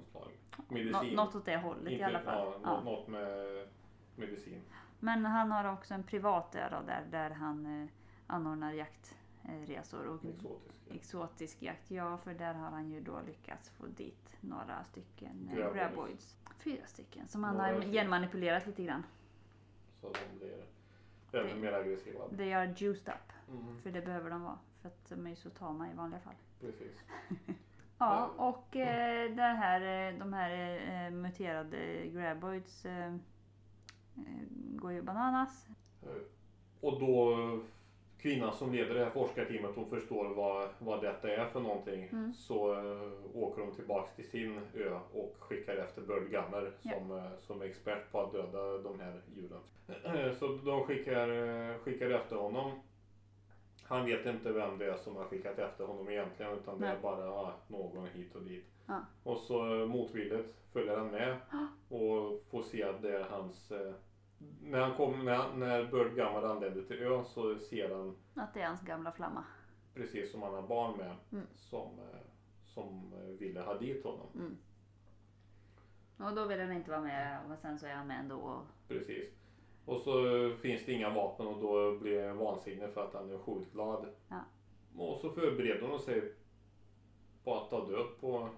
Medicin. 0.68 1.14
något 1.14 1.34
åt 1.34 1.44
det 1.44 1.56
hållet 1.56 1.92
i 1.92 2.02
alla 2.02 2.20
fall. 2.20 2.52
Ja, 2.52 2.58
Ja. 2.62 2.80
nå- 2.80 2.90
Något 2.90 3.08
med 3.08 3.66
medicin. 4.16 4.60
Men 5.00 5.24
han 5.26 5.50
har 5.50 5.72
också 5.72 5.94
en 5.94 6.02
privat 6.02 6.54
ö 6.54 6.68
där, 6.86 7.02
där 7.10 7.30
han 7.30 7.82
eh, 7.82 7.88
anordnar 8.26 8.72
jaktresor 9.48 10.06
och 10.06 10.24
Exotisk. 10.24 10.90
exotisk 10.90 11.62
jakt. 11.62 11.90
Ja, 11.90 12.18
för 12.18 12.34
där 12.34 12.54
har 12.54 12.70
han 12.70 12.90
ju 12.90 13.00
då 13.00 13.20
lyckats 13.26 13.68
få 13.70 13.86
dit 13.86 14.36
några 14.40 14.84
stycken 14.84 15.48
eh, 15.52 15.56
Graboids. 15.56 15.74
graboids. 15.76 16.36
Fyra 16.58 16.86
stycken 16.86 17.28
som 17.28 17.44
han 17.44 17.56
Några 17.56 17.72
har 17.72 17.82
genmanipulerat 17.82 18.66
lite 18.66 18.82
grann. 18.82 19.02
Så 20.00 20.10
de 20.12 20.38
blir 20.38 20.64
ännu 21.42 21.60
mer 21.60 21.72
aggressiva. 21.72 22.28
They 22.36 22.52
are 22.52 22.74
juiced 22.76 23.08
up. 23.14 23.32
Mm, 23.50 23.80
För 23.82 23.90
det 23.90 24.00
behöver 24.02 24.30
de 24.30 24.42
vara. 24.42 24.58
För 24.82 24.88
att 24.88 25.08
de 25.08 25.26
är 25.26 25.30
ju 25.30 25.36
så 25.36 25.50
tama 25.50 25.90
i 25.90 25.94
vanliga 25.94 26.20
fall. 26.20 26.34
precis. 26.60 27.04
Ja, 27.98 28.30
och 28.36 28.76
eh, 28.76 29.34
det 29.34 29.42
här, 29.42 30.12
eh, 30.12 30.18
de 30.18 30.32
här 30.32 30.50
eh, 31.06 31.10
muterade 31.10 32.06
graboids 32.08 32.84
eh, 32.86 33.14
eh, 34.16 34.46
går 34.50 34.92
ju 34.92 35.02
bananas. 35.02 35.68
Eh, 36.02 36.08
Och 36.80 37.00
då 37.00 37.36
kvinnan 38.24 38.54
som 38.54 38.72
leder 38.72 38.94
det 38.94 39.04
här 39.04 39.10
forskarteamet 39.10 39.70
hon 39.74 39.90
förstår 39.90 40.34
vad, 40.34 40.68
vad 40.78 41.02
detta 41.02 41.30
är 41.30 41.46
för 41.46 41.60
någonting 41.60 42.08
Mm. 42.12 42.34
så 42.34 42.72
eh, 42.72 43.10
åker 43.34 43.62
de 43.62 43.72
tillbaks 43.74 44.14
till 44.16 44.30
sin 44.30 44.60
ö 44.74 44.98
och 45.12 45.36
skickar 45.38 45.76
efter 45.76 46.02
Bird 46.02 46.30
Gummer 46.30 46.72
som, 46.82 47.10
eh, 47.18 47.38
som 47.40 47.62
är 47.62 47.66
expert 47.66 48.12
på 48.12 48.20
att 48.20 48.32
döda 48.32 48.78
de 48.78 49.00
här 49.00 49.20
djuren. 49.36 49.60
Så 50.38 50.46
de 50.46 50.84
skickar, 50.84 51.28
eh, 51.28 51.78
skickar 51.78 52.10
efter 52.10 52.36
honom. 52.36 52.72
Han 53.82 54.06
vet 54.06 54.26
inte 54.26 54.52
vem 54.52 54.78
det 54.78 54.86
är 54.86 54.96
som 54.96 55.16
har 55.16 55.24
skickat 55.24 55.58
efter 55.58 55.84
honom 55.84 56.08
egentligen 56.08 56.52
utan 56.52 56.80
det 56.80 56.86
är 56.86 56.92
Nej. 56.92 57.02
bara 57.02 57.24
ja, 57.24 57.54
någon 57.68 58.06
hit 58.06 58.34
och 58.34 58.42
dit. 58.42 58.64
Ja. 58.86 59.00
Och 59.22 59.38
så 59.38 59.80
eh, 59.80 59.86
motvilligt 59.86 60.54
följer 60.72 60.96
han 60.96 61.10
med 61.10 61.36
och 61.88 62.42
får 62.50 62.62
se 62.62 62.82
att 62.82 63.02
det 63.02 63.16
är 63.16 63.24
hans 63.24 63.72
när, 64.62 64.80
han 64.80 64.94
kom, 64.96 65.24
när, 65.24 65.54
när 65.54 65.84
Bird 65.84 66.14
Gummer 66.14 66.42
anländer 66.42 66.82
till 66.82 67.02
ön 67.02 67.24
så 67.24 67.58
ser 67.58 67.94
han 67.94 68.16
Att 68.34 68.54
det 68.54 68.60
är 68.60 68.66
hans 68.66 68.80
gamla 68.82 69.12
flamma. 69.12 69.44
precis 69.94 70.32
som 70.32 70.42
han 70.42 70.54
har 70.54 70.62
barn 70.62 70.96
med 70.96 71.16
Mm. 71.32 71.46
som, 71.54 71.98
eh, 71.98 72.20
som 72.66 73.12
eh, 73.12 73.38
ville 73.38 73.60
ha 73.60 73.78
dit 73.78 74.04
honom. 74.04 74.26
Mm. 74.34 74.56
Och 76.30 76.36
då 76.36 76.44
vill 76.46 76.60
han 76.60 76.72
inte 76.72 76.90
vara 76.90 77.00
med 77.00 77.38
och 77.50 77.58
sen 77.58 77.78
så 77.78 77.86
är 77.86 77.94
han 77.94 78.06
med 78.06 78.20
ändå. 78.20 78.36
Och, 78.36 78.62
Precis. 78.88 79.30
Och 79.84 79.96
så 79.98 80.36
eh, 80.36 80.56
finns 80.56 80.86
det 80.86 80.92
inga 80.92 81.10
vapen 81.10 81.46
och 81.46 81.60
då 81.60 81.98
blir 81.98 82.28
han 82.28 82.36
vansinnig 82.38 82.90
för 82.90 83.04
att 83.04 83.14
han 83.14 83.30
är 83.30 83.38
skjutglad. 83.38 84.06
Ja. 84.28 84.40
Och 84.96 85.18
så 85.18 85.30
förbereder 85.30 85.88
hon 85.88 85.98
sig 86.00 86.32
på 87.44 87.54
att 87.54 87.70
ta 87.70 87.86
död 87.86 88.06
på 88.20 88.48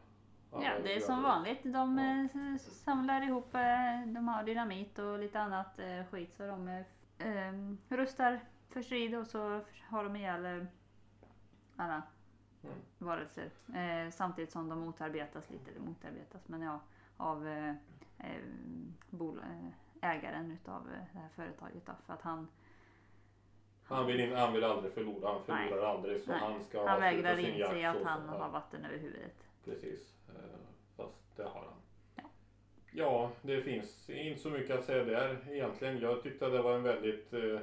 ja, 0.53 0.71
det 0.83 0.95
är 0.97 1.01
som 1.01 1.23
vanligt. 1.23 1.61
De 1.65 1.99
eh, 1.99 2.55
s- 2.55 2.83
samlar 2.85 3.23
ihop, 3.23 3.55
eh, 3.55 4.07
de 4.07 4.29
har 4.29 4.43
dynamit 4.43 4.99
och 4.99 5.19
lite 5.19 5.41
annat 5.41 5.79
eh, 5.79 6.05
skit 6.11 6.35
så 6.35 6.47
de 6.47 6.69
eh, 6.69 6.83
eh, 7.19 7.53
rustar 7.89 8.41
för 8.69 8.83
strid 8.83 9.15
och 9.15 9.27
så 9.27 9.61
har 9.89 10.05
de 10.05 10.17
ihjäl 10.17 10.45
eh, 10.47 10.67
alla 11.77 12.03
Mm. 12.65 12.77
varelser. 12.99 13.51
Eh, 13.75 14.11
samtidigt 14.11 14.51
som 14.53 14.69
de 14.69 14.79
motarbetas 14.81 15.51
lite, 15.51 15.71
eller 15.71 15.81
motarbetas, 15.81 16.49
men 16.49 16.63
ja, 16.63 16.81
av 17.17 17.49
eh, 17.49 17.69
eh, 18.19 18.37
eh, 19.13 20.11
ägaren 20.11 20.51
utav 20.53 20.83
eh, 20.93 20.99
det 21.13 21.19
här 21.19 21.29
företaget 21.29 21.87
då, 21.87 21.93
för 22.07 22.13
att 22.15 22.23
han 22.23 22.49
Han 23.85 24.07
vill, 24.07 24.21
in, 24.21 24.37
han 24.37 24.53
vill 24.53 24.65
aldrig 24.65 24.93
förlora, 24.95 25.29
han 25.33 25.41
Nej. 25.49 25.69
förlorar 25.69 25.95
aldrig 25.95 26.23
så 26.23 26.31
Nej. 26.31 26.41
han 26.41 26.65
ska 26.65 26.89
Han 26.89 27.01
vägrar 27.01 27.39
inse 27.39 27.89
att 27.91 28.03
han 28.05 28.23
ja. 28.27 28.39
har 28.39 28.49
vatten 28.49 28.85
över 28.85 28.99
huvudet. 28.99 29.46
Precis. 29.71 30.15
Eh, 30.29 30.59
Fast 30.97 31.37
det 31.37 31.43
har 31.43 31.65
han. 31.65 32.29
Ja. 32.93 33.31
Det 33.43 33.63
finns 33.63 34.11
inte 34.11 34.41
så 34.41 34.51
mycket 34.51 34.79
att 34.79 34.85
säga 34.85 35.05
där 35.05 35.47
egentligen. 35.53 35.99
Jag 35.99 36.23
tyckte 36.23 36.47
att 36.47 36.53
det 36.53 36.63
var 36.63 36.75
en 36.77 36.83
väldigt 36.83 37.33
eh, 37.33 37.61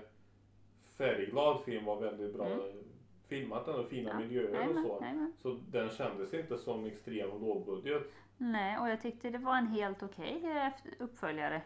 färgglad 0.98 1.62
film. 1.66 1.86
Var 1.86 2.00
väldigt 2.02 2.34
bra 2.34 2.46
Mm. 2.48 2.84
filmat 3.28 3.68
och 3.68 3.88
fina 3.90 4.10
Ja. 4.10 4.20
miljöer 4.20 4.50
och 4.50 4.56
Jajamän, 4.56 4.84
så. 4.84 4.98
jajamän. 5.02 5.34
Så 5.42 5.60
den 5.70 5.90
kändes 5.90 6.34
inte 6.34 6.58
som 6.58 6.86
extrem 6.86 7.30
lågbudget. 7.30 8.04
Nej, 8.38 8.78
och 8.80 8.90
jag 8.90 9.02
tyckte 9.02 9.30
det 9.30 9.38
var 9.38 9.58
en 9.58 9.68
helt 9.68 10.04
okej 10.04 10.42
eh, 10.44 10.68
efter- 10.68 10.92
uppföljare. 11.00 11.62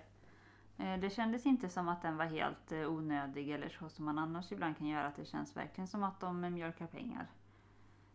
Eh, 0.78 0.98
Det 1.00 1.10
kändes 1.10 1.46
inte 1.46 1.70
som 1.70 1.90
att 1.90 2.02
den 2.02 2.18
var 2.18 2.26
helt 2.26 2.72
eh, 2.72 2.92
onödig 2.94 3.50
eller 3.52 3.70
så 3.70 3.90
som 3.90 4.06
man 4.06 4.20
annars 4.20 4.52
ibland 4.52 4.78
kan 4.78 4.88
göra. 4.88 5.06
Att 5.08 5.16
det 5.16 5.26
känns 5.26 5.58
verkligen 5.58 5.88
som 5.88 6.04
att 6.04 6.20
de 6.20 6.44
eh, 6.44 6.50
mjölkar 6.50 6.88
pengar. 6.88 7.28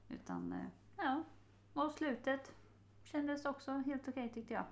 Utan, 0.08 0.52
eh, 0.52 0.66
ja. 0.96 1.22
Och 1.74 1.92
slutet 1.92 2.52
kändes 3.02 3.44
också 3.44 3.70
helt 3.70 4.08
okej 4.08 4.30
tyckte 4.34 4.54
jag. 4.54 4.64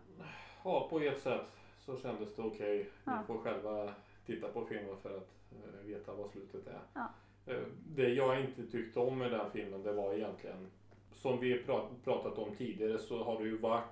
Ja, 0.65 0.87
på 0.91 1.01
ett 1.01 1.21
sätt 1.23 1.47
så 1.81 1.97
kändes 1.97 2.37
det 2.37 2.43
okej. 2.43 2.89
Ja. 3.05 3.21
Ni 3.21 3.27
får 3.27 3.39
själva 3.39 3.95
titta 4.27 4.49
på 4.49 4.67
filmen 4.67 4.97
för 5.03 5.17
att 5.17 5.31
eh, 5.53 5.87
veta 5.87 6.15
vad 6.15 6.31
slutet 6.31 6.67
är. 6.67 6.81
Ja. 6.95 7.09
Eh, 7.47 7.63
det 7.89 8.09
jag 8.09 8.41
inte 8.41 8.67
tyckte 8.67 9.01
om 9.01 9.19
med 9.19 9.31
den 9.31 9.51
filmen 9.51 9.83
det 9.83 9.93
var 9.93 10.15
egentligen 10.15 10.71
som 11.13 11.41
vi 11.41 11.63
pra- 11.65 11.89
pratat 12.05 12.39
om 12.39 12.57
tidigare 12.57 12.99
så 12.99 13.25
har 13.25 13.39
det 13.39 13.45
ju 13.45 13.59
varit 13.59 13.85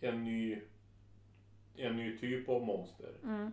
en 0.00 0.24
ny 0.24 0.60
en 1.76 1.96
ny 1.96 2.18
typ 2.18 2.48
av 2.48 2.62
monster. 2.62 3.12
Mm. 3.24 3.52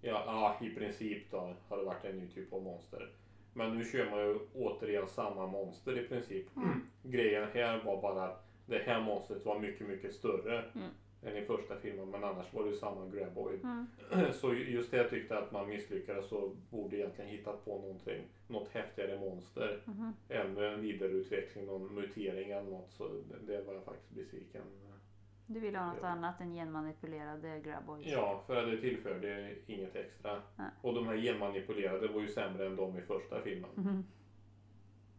Ja, 0.00 0.22
ja, 0.60 0.66
i 0.66 0.70
princip 0.74 1.30
då 1.30 1.54
har 1.68 1.76
det 1.76 1.84
varit 1.84 2.04
en 2.04 2.18
ny 2.18 2.28
typ 2.28 2.52
av 2.52 2.62
monster. 2.62 3.10
Men 3.54 3.78
nu 3.78 3.84
kör 3.84 4.10
man 4.10 4.20
ju 4.20 4.38
återigen 4.54 5.08
samma 5.08 5.46
monster 5.46 5.98
i 5.98 6.08
princip. 6.08 6.56
Mm. 6.56 6.80
Grejen 7.02 7.48
här 7.54 7.82
var 7.84 8.02
bara 8.02 8.24
att 8.24 8.46
det 8.66 8.78
här 8.78 9.00
monstret 9.00 9.44
var 9.44 9.58
mycket, 9.58 9.86
mycket 9.88 10.14
större 10.14 10.58
Mm. 10.74 10.88
än 11.22 11.36
i 11.42 11.46
första 11.46 11.76
filmen. 11.76 12.10
Men 12.10 12.24
annars 12.24 12.52
var 12.52 12.64
det 12.64 12.70
ju 12.70 12.76
samma 12.76 13.06
graboid. 13.06 13.60
Mm. 13.64 13.86
Så 14.32 14.54
just 14.54 14.90
det 14.90 14.96
jag 14.96 15.10
tyckte 15.10 15.38
att 15.38 15.52
man 15.52 15.68
misslyckades 15.68 16.28
så 16.28 16.56
borde 16.70 16.96
egentligen 16.96 17.30
hittat 17.30 17.64
på 17.64 17.78
någonting. 17.80 18.22
Något 18.48 18.68
häftigare 18.68 19.18
monster. 19.18 19.80
Mhm. 19.84 20.12
Ännu 20.28 20.66
en 20.66 20.80
vidareutveckling, 20.80 21.66
någon 21.66 21.94
mutering 21.94 22.50
eller 22.50 22.70
något. 22.70 22.90
Så 22.92 23.08
det, 23.08 23.52
det 23.52 23.62
var 23.62 23.74
jag 23.74 23.84
faktiskt 23.84 24.10
besviken. 24.10 24.62
Du 25.46 25.60
vill 25.60 25.76
ha 25.76 25.86
något 25.92 26.02
annat 26.04 26.40
än 26.40 26.54
genmanipulerade 26.54 27.60
graboids? 27.60 28.06
Ja, 28.08 28.42
för 28.46 28.66
det 28.66 28.76
tillförde 28.80 29.54
inget 29.66 29.96
extra. 29.96 30.42
Nej. 30.56 30.66
Och 30.80 30.94
de 30.94 31.06
här 31.06 31.16
genmanipulerade 31.16 32.08
var 32.08 32.20
ju 32.20 32.28
sämre 32.28 32.66
än 32.66 32.76
de 32.76 32.98
i 32.98 33.02
första 33.02 33.40
filmen. 33.40 33.70
Mhm. 33.74 34.04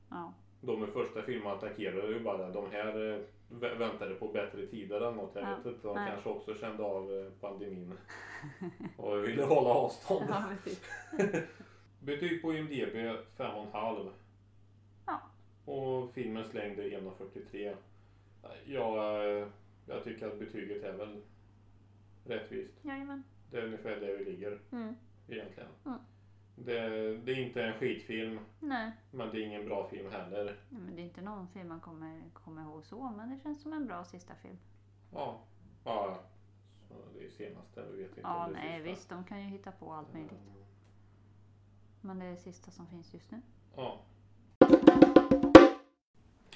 Ja. 0.09 0.33
De 0.61 0.83
i 0.83 0.87
första 0.87 1.21
filmen 1.21 1.47
attackerade 1.51 2.07
ju 2.07 2.19
bara. 2.19 2.49
De 2.51 2.71
här 2.71 2.87
eh, 3.13 3.19
vä- 3.49 3.77
väntade 3.77 4.15
på 4.15 4.27
bättre 4.27 4.67
tider 4.67 4.95
eller 4.97 5.11
något. 5.11 5.35
Jag 5.35 5.43
Ja, 5.43 5.55
vet 5.55 5.65
inte. 5.65 5.87
De 5.87 5.95
nej. 5.95 6.11
kanske 6.11 6.29
också 6.29 6.55
kände 6.55 6.83
av 6.83 7.11
eh, 7.19 7.31
pandemin. 7.41 7.93
och 8.97 9.23
ville 9.27 9.43
hålla 9.43 9.69
avstånd. 9.69 10.25
ja. 10.29 10.43
Betyg 11.99 12.41
på 12.41 12.53
IMDB 12.53 12.95
5,5. 13.37 14.09
Ja. 15.05 15.21
Och 15.65 16.11
filmens 16.13 16.53
längd 16.53 16.79
är 16.79 16.83
1,43. 16.83 17.75
Ja, 18.65 19.23
eh, 19.23 19.47
jag 19.85 20.03
tycker 20.03 20.27
att 20.27 20.39
betyget 20.39 20.83
är 20.83 20.93
väl 20.97 21.21
rättvist. 22.25 22.73
Jajamän. 22.81 23.23
Det 23.51 23.57
är 23.57 23.65
ungefär 23.65 23.95
där 23.99 24.17
vi 24.17 24.25
ligger 24.25 24.59
Mm. 24.71 24.95
egentligen. 25.27 25.69
Mm. 25.85 25.97
Det, 26.55 26.79
det 27.17 27.31
är 27.31 27.39
inte 27.47 27.63
en 27.63 27.73
skitfilm, 27.79 28.39
Nej. 28.59 28.91
men 29.11 29.29
det 29.31 29.37
är 29.41 29.45
ingen 29.45 29.65
bra 29.65 29.87
film 29.89 30.11
heller. 30.11 30.43
Nej, 30.69 30.81
men 30.81 30.95
det 30.95 31.01
är 31.01 31.03
inte 31.03 31.21
någon 31.21 31.47
film 31.47 31.67
man 31.67 31.79
kommer, 31.79 32.21
kommer 32.33 32.61
ihåg 32.61 32.85
så, 32.85 33.09
men 33.17 33.29
det 33.29 33.39
känns 33.43 33.61
som 33.61 33.73
en 33.73 33.87
bra 33.87 34.03
sista 34.05 34.35
film. 34.35 34.57
Ja, 35.13 35.41
ja. 35.83 36.19
Så 36.87 36.93
det 37.13 37.25
är 37.25 37.29
senaste, 37.29 37.83
vi 37.91 37.97
vet 38.01 38.07
inte 38.09 38.21
Ja, 38.23 38.45
om 38.45 38.53
det 38.53 38.59
är 38.59 38.63
nej 38.63 38.77
sista. 38.79 38.89
visst, 38.89 39.09
de 39.09 39.23
kan 39.23 39.41
ju 39.41 39.47
hitta 39.47 39.71
på 39.71 39.93
allt 39.93 40.13
möjligt. 40.13 40.31
Men 42.01 42.19
det 42.19 42.25
är 42.25 42.31
det 42.31 42.37
sista 42.37 42.71
som 42.71 42.87
finns 42.87 43.13
just 43.13 43.31
nu. 43.31 43.41
Ja. 43.75 44.01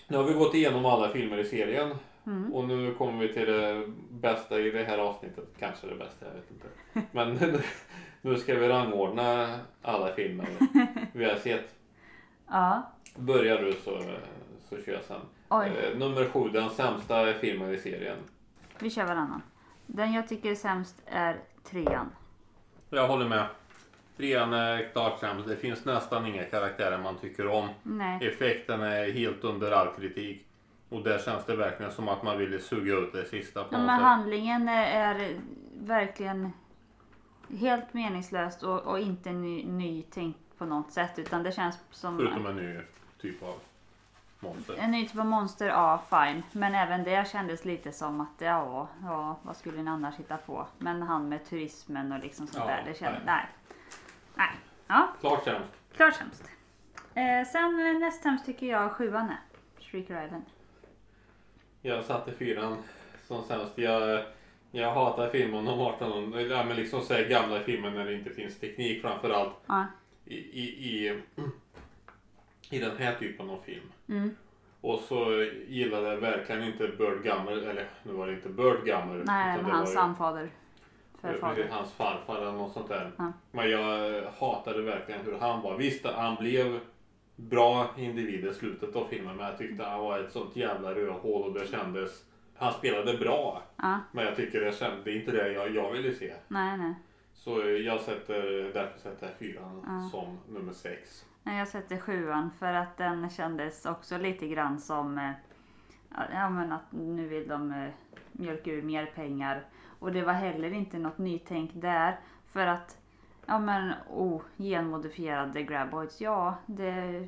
Nu 0.07 0.17
har 0.17 0.23
vi 0.23 0.33
gått 0.33 0.53
igenom 0.53 0.85
alla 0.85 1.09
filmer 1.09 1.37
i 1.37 1.45
serien 1.45 1.95
Mm. 2.29 2.53
och 2.53 2.67
nu 2.67 2.93
kommer 2.93 3.27
vi 3.27 3.33
till 3.33 3.47
det 3.47 3.83
bästa 4.11 4.59
i 4.59 4.71
det 4.71 4.83
här 4.83 4.97
avsnittet. 4.97 5.47
Kanske 5.59 5.87
det 5.87 5.95
bästa, 5.95 6.25
jag 6.25 6.33
vet 6.33 6.51
inte. 6.51 6.67
Men 7.11 7.61
nu, 8.21 8.37
ska 8.37 8.55
vi 8.55 8.67
rangordna 8.67 9.59
alla 9.81 10.13
filmer 10.13 10.47
vi 11.13 11.25
har 11.25 11.35
sett. 11.35 11.75
Ja. 12.47 12.91
Börjar 13.15 13.61
du 13.61 13.73
så, 13.73 14.03
så 14.69 14.81
kör 14.85 14.93
jag 14.93 15.03
sen. 15.03 15.21
Oj, 15.49 15.67
Eh, 15.67 15.97
nummer 15.97 16.25
sju, 16.25 16.49
den 16.49 16.69
sämsta 16.69 17.33
filmen 17.33 17.73
i 17.73 17.77
serien. 17.77 18.17
vi 18.79 18.89
kör 18.89 19.05
varannan. 19.05 19.41
Den 19.85 20.13
jag 20.13 20.27
tycker 20.27 20.51
är 20.51 20.55
sämst 20.55 21.01
är 21.05 21.37
trean. 21.63 22.09
Jag 22.89 23.07
håller 23.07 23.27
med. 23.27 23.45
Trean 24.17 24.53
är 24.53 24.89
klart 24.93 25.19
sämst. 25.19 25.47
Det 25.47 25.55
finns 25.55 25.85
nästan 25.85 26.25
inga 26.25 26.43
karaktärer 26.43 26.97
man 26.97 27.17
tycker 27.17 27.47
om. 27.47 27.69
Nej. 27.83 28.27
Effekten 28.27 28.81
är 28.81 29.11
helt 29.11 29.43
under 29.43 29.71
all 29.71 29.87
kritik. 29.95 30.45
Och 30.89 31.03
där 31.03 31.19
känns 31.19 31.45
det 31.45 31.55
verkligen 31.55 31.91
som 31.91 32.07
att 32.07 32.23
man 32.23 32.37
ville 32.37 32.59
suga 32.59 32.93
ut 32.93 33.13
det 33.13 33.25
sista 33.25 33.63
på 33.63 33.69
Ja, 33.71 33.77
något 33.77 33.85
men 33.87 33.97
sätt. 33.97 34.05
handlingen 34.05 34.69
är, 34.69 35.39
verkligen 35.81 36.53
helt 37.59 37.93
meningslöst 37.93 38.63
och, 38.63 38.79
och 38.79 38.99
inte 38.99 39.31
ny, 39.31 39.65
nytänkt 39.65 40.39
på 40.57 40.65
något 40.65 40.91
sätt. 40.91 41.19
Utan 41.19 41.43
det 41.43 41.51
känns 41.51 41.77
som 41.91 42.17
Förutom 42.17 42.45
en 42.45 42.55
ny 42.55 42.79
typ 43.21 43.43
av 43.43 43.53
monster. 44.39 44.75
en 44.79 44.91
ny 44.91 45.07
typ 45.07 45.19
av 45.19 45.25
monster, 45.25 45.67
ja 45.67 46.03
fine. 46.09 46.43
Men 46.51 46.75
även 46.75 47.03
det 47.03 47.27
kändes 47.31 47.65
lite 47.65 47.91
som 47.91 48.21
att 48.21 48.41
ja, 48.41 48.87
ja 49.03 49.39
vad 49.43 49.57
skulle 49.57 49.81
ni 49.83 49.89
annars 49.89 50.15
hitta 50.15 50.37
på? 50.37 50.67
Men 50.77 51.01
han 51.01 51.29
med 51.29 51.45
turismen 51.45 52.11
och 52.11 52.19
liksom 52.19 52.47
sånt 52.47 52.65
Ja, 52.67 52.75
där. 52.75 52.83
Det 52.85 52.99
kändes, 52.99 53.21
nej. 53.25 53.45
nej. 54.35 54.49
Ja, 54.87 55.07
Klart 55.19 55.43
sämst. 55.43 55.71
klart 55.95 56.15
sämst. 56.15 56.43
Eh, 57.13 57.47
sen 57.51 57.99
näst 57.99 58.23
sämst 58.23 58.45
tycker 58.45 58.65
jag 58.67 58.91
sjuan 58.91 59.29
är. 59.29 59.39
Shrieker 59.79 60.25
Island. 60.25 60.43
Jag 61.81 62.03
satte 62.03 62.31
fyran 62.31 62.77
som 63.27 63.43
sämst. 63.43 63.77
Jag, 63.77 64.23
jag 64.71 64.91
hatar 64.91 65.29
filmen 65.29 65.67
om 65.67 65.87
1800 65.87 66.41
ja, 66.41 66.63
men 66.63 66.75
liksom 66.75 67.01
så 67.01 67.13
här 67.13 67.23
gamla 67.23 67.59
filmer 67.59 67.91
när 67.91 68.05
det 68.05 68.13
inte 68.13 68.29
finns 68.29 68.59
teknik 68.59 69.01
framförallt 69.01 69.53
Ja. 69.65 69.85
i, 70.25 70.35
i, 70.35 70.63
i, 70.87 71.21
i 72.69 72.79
den 72.79 72.97
här 72.97 73.15
typen 73.15 73.49
av 73.49 73.59
film. 73.65 73.91
Mm. 74.09 74.35
Och 74.81 74.99
så 74.99 75.45
gillade 75.67 76.07
jag 76.07 76.17
verkligen 76.17 76.63
inte 76.63 76.87
Bird 76.87 77.23
Gummer, 77.23 77.51
eller 77.51 77.87
nu 78.03 78.13
var 78.13 78.27
det 78.27 78.33
inte 78.33 78.49
Bird 78.49 78.85
Gummer. 78.85 79.23
Nej, 79.25 79.61
men 79.61 79.71
hans 79.71 79.93
samfader. 79.93 80.49
Förfader. 81.21 81.67
Hans 81.71 81.91
farfar 81.93 82.35
eller 82.41 82.51
något 82.51 82.73
sånt 82.73 82.87
där. 82.89 83.11
Ja. 83.17 83.31
Men 83.51 83.69
jag 83.69 84.23
hatade 84.39 84.81
verkligen 84.81 85.21
hur 85.25 85.37
han 85.39 85.61
var. 85.61 85.77
Visst, 85.77 86.05
han 86.05 86.35
blev 86.35 86.79
bra 87.39 87.87
individ 87.97 88.45
i 88.45 88.53
slutet 88.53 88.95
av 88.95 89.05
filmen 89.09 89.35
men 89.35 89.45
jag 89.45 89.57
tyckte 89.57 89.83
han 89.83 89.99
var 89.99 90.19
ett 90.19 90.31
sånt 90.31 90.55
jävla 90.55 90.93
rödhål 90.95 91.43
och 91.43 91.53
det 91.59 91.67
kändes... 91.67 92.25
Han 92.57 92.73
spelade 92.73 93.17
bra 93.17 93.63
Ja, 93.77 93.99
men 94.11 94.25
jag 94.25 94.35
tycker 94.35 94.61
det, 94.61 94.75
kände, 94.75 94.97
det 95.03 95.11
är 95.11 95.15
inte 95.19 95.31
det 95.31 95.51
jag, 95.53 95.75
jag 95.75 95.91
ville 95.91 96.13
se. 96.13 96.33
nej, 96.47 96.77
nej. 96.77 96.93
Så 97.33 97.61
jag 97.85 98.01
sätter, 98.01 98.73
därför 98.73 98.99
sätter 98.99 99.27
jag 99.27 99.35
fyran 99.35 99.83
Ja. 99.87 100.09
som 100.11 100.37
nummer 100.53 100.73
sex. 100.73 101.25
Nej, 101.43 101.57
Jag 101.59 101.67
sätter 101.67 101.97
sjuan 101.97 102.51
för 102.59 102.73
att 102.73 102.97
den 102.97 103.29
kändes 103.29 103.85
också 103.85 104.17
lite 104.17 104.47
grann 104.47 104.79
som 104.79 105.17
eh, 105.17 105.31
ja, 106.33 106.49
men 106.49 106.71
att 106.71 106.91
nu 106.91 107.27
vill 107.27 107.47
de 107.47 107.71
eh, 107.71 107.89
mjölka 108.31 108.71
ur 108.71 108.81
mer 108.81 109.05
pengar. 109.05 109.65
Och 109.99 110.11
det 110.11 110.21
var 110.23 110.33
heller 110.33 110.73
inte 110.73 110.97
något 110.97 111.17
nytänk 111.17 111.71
där. 111.73 112.19
För 112.51 112.67
att, 112.67 112.97
ja 113.49 113.59
men 113.59 113.93
oh, 114.09 114.41
genmodifierade 114.57 115.63
graboids, 115.63 116.21
ja 116.21 116.55
det, 116.65 117.27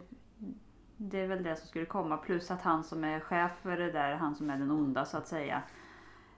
det 0.97 1.19
är 1.19 1.27
väl 1.27 1.43
det 1.43 1.55
som 1.55 1.67
skulle 1.67 1.85
komma. 1.85 2.17
Plus 2.17 2.51
att 2.51 2.61
han 2.61 2.83
som 2.83 3.03
är 3.03 3.19
chef 3.19 3.51
för 3.61 3.77
det 3.77 3.91
där, 3.91 4.13
han 4.15 4.35
som 4.35 4.49
är 4.49 4.57
den 4.57 4.71
onda 4.71 5.05
så 5.05 5.17
att 5.17 5.27
säga. 5.27 5.61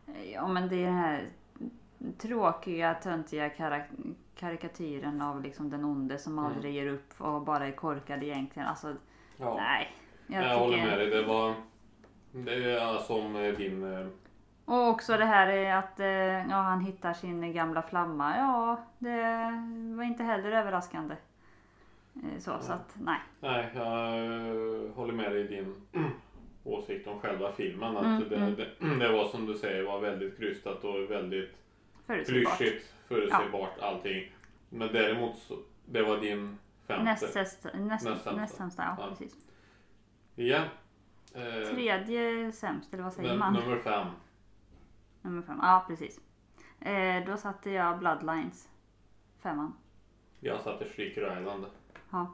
Eh, 0.08 0.32
Ja 0.34 0.48
men 0.48 0.70
det 0.70 0.76
är 0.76 0.86
den 0.86 0.96
här 0.96 1.30
tråkiga, 2.18 2.94
töntiga 2.94 3.50
karak- 3.50 4.16
karikatyren 4.36 5.22
av 5.22 5.42
liksom 5.42 5.70
den 5.70 5.84
onde 5.86 6.18
som 6.18 6.40
Mm. 6.40 6.46
aldrig 6.52 6.74
ger 6.74 6.88
upp 6.88 7.14
och 7.22 7.42
bara 7.42 7.68
är 7.68 7.72
korkad 7.72 8.24
egentligen. 8.24 8.68
Alltså, 8.68 8.96
Ja. 9.38 9.56
nej. 9.58 9.92
Jag 10.28 10.44
Jag, 10.44 10.60
håller 10.60 10.78
tycker... 10.78 10.90
med 10.90 11.00
dig. 11.00 11.10
Det 11.10 11.24
var... 11.24 11.54
Det 12.32 12.72
är 12.80 12.98
som 12.98 13.36
eh, 13.36 13.54
din... 13.54 13.84
Och 14.66 14.88
också 14.90 15.18
det 15.18 15.26
här 15.26 15.48
är 15.48 15.76
att 15.76 16.00
eh, 16.00 16.50
ja, 16.50 16.56
han 16.62 16.80
hittar 16.80 17.14
sin 17.14 17.54
gamla 17.54 17.82
flamma. 17.82 18.38
Ja, 18.38 18.84
det 19.00 19.18
var 19.96 20.04
inte 20.04 20.24
heller 20.24 20.52
överraskande. 20.52 21.16
Eh, 22.16 22.40
Så, 22.40 22.60
så 22.60 22.74
att 22.74 22.96
nej. 23.00 23.20
Nej, 23.40 23.70
jag 23.76 23.86
eh, 24.26 24.92
håller 24.96 25.14
med 25.14 25.32
dig 25.32 25.42
i 25.42 25.48
din 25.48 25.76
åsikt 26.64 27.08
om 27.08 27.20
själva 27.20 27.52
filmen. 27.52 27.98
Att 27.98 28.06
Mm, 28.06 28.30
det, 28.30 28.36
mm. 28.36 28.56
Det, 28.56 28.70
det 29.06 29.12
var 29.12 29.26
som 29.28 29.46
du 29.46 29.54
säger 29.54 29.84
var 29.84 30.00
väldigt 30.00 30.38
krystat 30.38 30.84
och 30.84 31.12
väldigt 31.12 31.52
Förutsägbart. 32.08 32.58
klyschigt, 32.58 32.94
förutsägbart 33.08 33.80
allting. 33.82 34.32
Men 34.70 34.94
däremot 34.94 35.38
så, 35.38 35.58
det 35.86 36.02
var 36.04 36.18
din 36.18 36.58
femte. 36.88 37.04
Näst, 37.04 37.36
näst, 37.36 37.66
Näst 37.74 38.04
sämsta. 38.04 38.32
näst 38.36 38.56
sämsta, 38.56 38.84
ja, 38.84 38.96
Ja. 39.00 39.10
precis. 39.10 39.36
Ja. 40.36 40.62
Eh, 41.36 41.74
Tredje 41.76 42.52
sämst, 42.52 42.94
eller 42.94 43.04
vad 43.04 43.14
säger 43.14 43.38
man? 43.38 43.54
nummer 43.54 43.78
fem. 43.78 44.08
Nummer 45.24 45.42
fem, 45.42 45.60
ja 45.62 45.84
precis. 45.88 46.20
Eh, 46.80 47.26
då 47.26 47.38
satte 47.38 47.70
jag 47.72 48.00
Bloodlines. 48.00 48.70
Femman. 49.40 49.74
Jag 50.40 50.62
satte 50.62 50.86
Shrieker 50.90 51.40
Island. 51.40 51.66
Ja. 52.10 52.34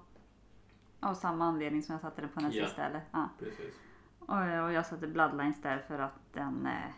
Av 1.00 1.14
samma 1.14 1.46
anledning 1.46 1.84
som 1.84 1.94
jag 1.94 2.02
satte 2.02 2.22
den 2.22 2.30
på 2.30 2.40
den 2.40 2.52
Ja. 2.52 2.66
sista 2.66 2.86
eller? 2.86 3.02
Ja. 3.12 3.30
Precis. 3.40 3.76
Och, 4.20 4.36
och 4.38 4.72
jag 4.74 4.86
satte 4.86 5.08
Bloodlines 5.08 5.62
där 5.62 5.78
för 5.88 6.00
att 6.00 6.34
den... 6.34 6.66
Eh, 6.68 6.92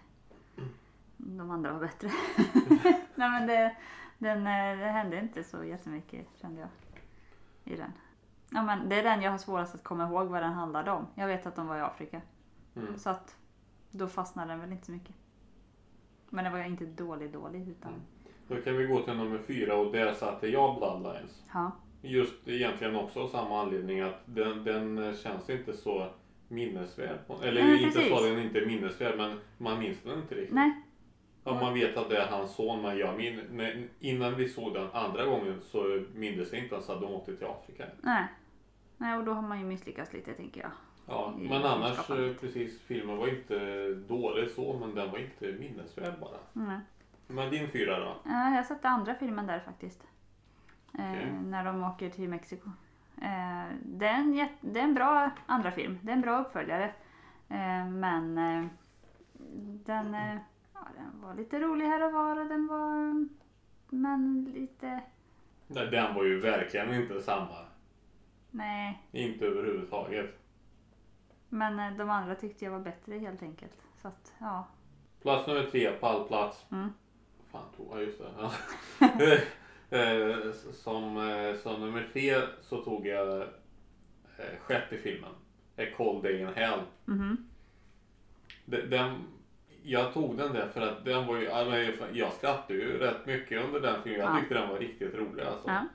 de 1.18 1.52
andra 1.52 1.74
var 1.74 1.80
bättre. 1.80 2.10
Nej 3.16 3.30
men 3.30 3.48
det, 3.48 3.76
den, 4.18 4.38
eh, 4.38 4.78
det 4.86 4.92
hände 4.92 5.20
inte 5.20 5.44
så 5.44 5.64
jättemycket 5.64 6.28
kände 6.42 6.62
jag. 6.62 6.70
I 7.74 7.78
den. 7.78 7.92
Ja 8.50 8.64
men 8.64 8.90
det 8.90 8.96
är 9.00 9.04
den 9.04 9.22
jag 9.22 9.32
har 9.32 9.38
svårast 9.38 9.76
att 9.76 9.84
komma 9.84 10.04
ihåg 10.08 10.28
vad 10.28 10.44
den 10.44 10.54
handlade 10.54 10.92
om. 10.92 11.08
Jag 11.16 11.28
vet 11.28 11.46
att 11.46 11.56
de 11.56 11.68
var 11.68 11.78
i 11.78 11.82
Afrika. 11.82 12.22
Mm. 12.76 12.98
Så 12.98 13.10
att 13.10 13.38
då 13.92 14.08
fastnade 14.08 14.52
den 14.52 14.60
väl 14.60 14.72
inte 14.72 14.86
så 14.86 14.92
mycket. 14.92 15.16
Men 16.34 16.44
det 16.44 16.50
var 16.50 16.60
ju 16.60 16.66
inte 16.66 16.86
dålig 16.86 17.32
dålig 17.32 17.68
utan... 17.70 17.92
Mm. 17.92 18.02
Då 18.48 18.56
kan 18.56 18.78
vi 18.78 18.86
gå 18.86 19.02
till 19.02 19.14
nummer 19.14 19.40
fyra 19.48 19.76
och 19.76 19.92
där 19.92 20.14
satte 20.14 20.48
jag 20.48 20.78
Bloodlines. 20.78 21.44
Ja. 21.54 21.72
Just 22.02 22.48
egentligen 22.48 22.96
också 22.96 23.20
av 23.20 23.28
samma 23.28 23.62
anledning 23.62 24.00
att 24.00 24.22
den, 24.26 24.64
den 24.64 25.16
känns 25.16 25.50
inte 25.50 25.74
så 25.74 26.08
minnesvärd. 26.48 27.20
Eller 27.44 27.64
Nej, 27.64 27.84
inte 27.84 28.00
precis. 28.00 28.18
så 28.18 28.24
den 28.24 28.40
inte 28.40 28.60
är 28.60 28.66
minnesvärd 28.66 29.18
men 29.18 29.40
man 29.58 29.80
minns 29.80 29.98
den 30.04 30.20
inte 30.20 30.36
riktigt. 30.36 30.56
Nej. 30.56 30.72
Ja, 31.44 31.60
man 31.62 31.74
vet 31.74 31.98
att 31.98 32.10
det 32.10 32.18
är 32.18 32.28
hans 32.28 32.56
son 32.56 32.82
men 32.82 32.98
jag 32.98 33.18
min, 33.18 33.42
när, 33.52 33.88
innan 34.00 34.36
vi 34.36 34.50
såg 34.50 34.74
den 34.74 34.88
andra 34.94 35.26
gången 35.26 35.62
så 35.62 36.04
mindes 36.16 36.54
jag 36.54 36.64
inte 36.64 36.76
ens 36.76 36.90
att 36.90 37.02
de 37.02 37.14
åkte 37.14 37.36
till 37.38 37.48
Afrika. 37.48 37.86
Nej. 38.02 38.26
Nej 38.98 39.18
och 39.18 39.24
då 39.24 39.34
har 39.34 39.42
man 39.42 39.60
ju 39.60 39.66
misslyckats 39.66 40.14
lite 40.14 40.34
tänker 40.34 40.62
jag. 40.62 40.72
Ja, 41.12 41.34
i 41.40 41.50
men 41.50 41.64
annars 41.64 41.94
skapandet. 41.98 42.36
eh, 42.36 42.42
precis, 42.42 42.82
filmen 42.82 43.18
var 43.18 43.28
inte 43.28 43.88
dålig 43.94 44.50
så, 44.52 44.78
men 44.80 44.96
den 44.96 45.12
var 45.12 45.20
inte 45.20 45.52
minnesvärd 45.60 46.20
bara. 46.20 46.38
Nej. 46.54 46.80
Men 47.28 47.52
din 47.52 47.70
fyra 47.72 48.00
då? 48.00 48.16
Ja, 48.26 48.56
jag 48.56 48.66
satte 48.66 48.90
andra 48.90 49.16
filmen 49.16 49.48
där 49.48 49.60
faktiskt. 49.60 50.08
Eh, 51.00 51.12
Okej. 51.12 51.32
När 51.46 51.66
de 51.66 51.84
åker 51.84 52.10
till 52.10 52.30
Mexiko. 52.30 52.70
Eh, 53.22 53.76
det, 53.86 54.06
är 54.08 54.16
en, 54.16 54.48
det 54.62 54.80
är 54.80 54.84
en 54.84 54.94
bra 54.94 55.32
andra 55.46 55.72
film. 55.72 56.00
Det 56.02 56.12
är 56.12 56.16
en 56.16 56.22
bra 56.22 56.40
uppföljare. 56.42 56.86
Eh, 57.50 57.88
men 57.90 58.38
eh, 58.38 58.66
den, 59.86 60.14
eh, 60.14 60.38
ja, 60.74 60.80
den 60.98 61.22
var 61.22 61.34
lite 61.34 61.60
rolig 61.60 61.86
här 61.86 62.06
och 62.06 62.14
var 62.14 62.40
och 62.40 62.48
den 62.48 62.68
var... 62.68 63.26
Men 63.90 64.52
lite... 64.54 65.02
Den 65.68 66.16
var 66.16 66.24
ju 66.24 66.40
verkligen 66.40 66.94
inte 66.94 67.22
samma. 67.22 67.58
Nej. 68.52 69.02
Inte 69.12 69.46
överhuvudtaget. 69.46 70.41
Men 71.54 71.80
eh, 71.80 71.98
de 71.98 72.10
andra 72.10 72.36
tyckte 72.36 72.66
jag 72.66 72.72
var 72.72 72.80
bättre 72.80 73.18
helt 73.18 73.44
enkelt. 73.44 73.78
Så 74.02 74.08
att, 74.08 74.34
ja. 74.40 74.68
Plats 75.22 75.48
nummer 75.48 75.64
tre, 75.72 75.92
pallplats. 75.92 76.66
Mm. 76.72 76.90
Fan 77.52 77.64
jag 77.92 78.02
just 78.04 78.18
det. 78.20 78.30
Ja. 78.38 78.52
Eh, 79.98 80.52
som, 80.74 81.18
eh, 81.18 81.56
som 81.56 81.82
nummer 81.82 82.10
tre 82.14 82.42
så 82.62 82.78
tog 82.84 83.08
jag 83.08 83.48
sjätte 84.60 84.98
filmen. 84.98 85.30
A 85.78 85.82
Cold 85.98 86.24
Day 86.24 86.42
in 86.42 86.48
Hell. 86.48 86.80
Mhm. 87.06 87.50
De- 88.66 88.82
Den, 88.82 89.24
jag 89.84 90.14
tog 90.14 90.38
den 90.38 90.54
där 90.54 90.68
för 90.68 90.82
att 90.82 91.06
den 91.06 91.28
var 91.28 91.38
ju, 91.38 91.44
ja, 91.44 91.78
jag 92.14 92.34
skrattade 92.34 92.74
ju 92.80 92.98
rätt 92.98 93.26
mycket 93.26 93.66
under 93.66 93.80
den 93.80 94.04
filmen. 94.04 94.20
Jag 94.22 94.36
Ja. 94.36 94.40
tyckte 94.40 94.54
den 94.56 94.70
var 94.70 94.78
riktigt 94.80 95.16
rolig 95.16 95.44
alltså. 95.44 95.68
Ja. 95.70 95.86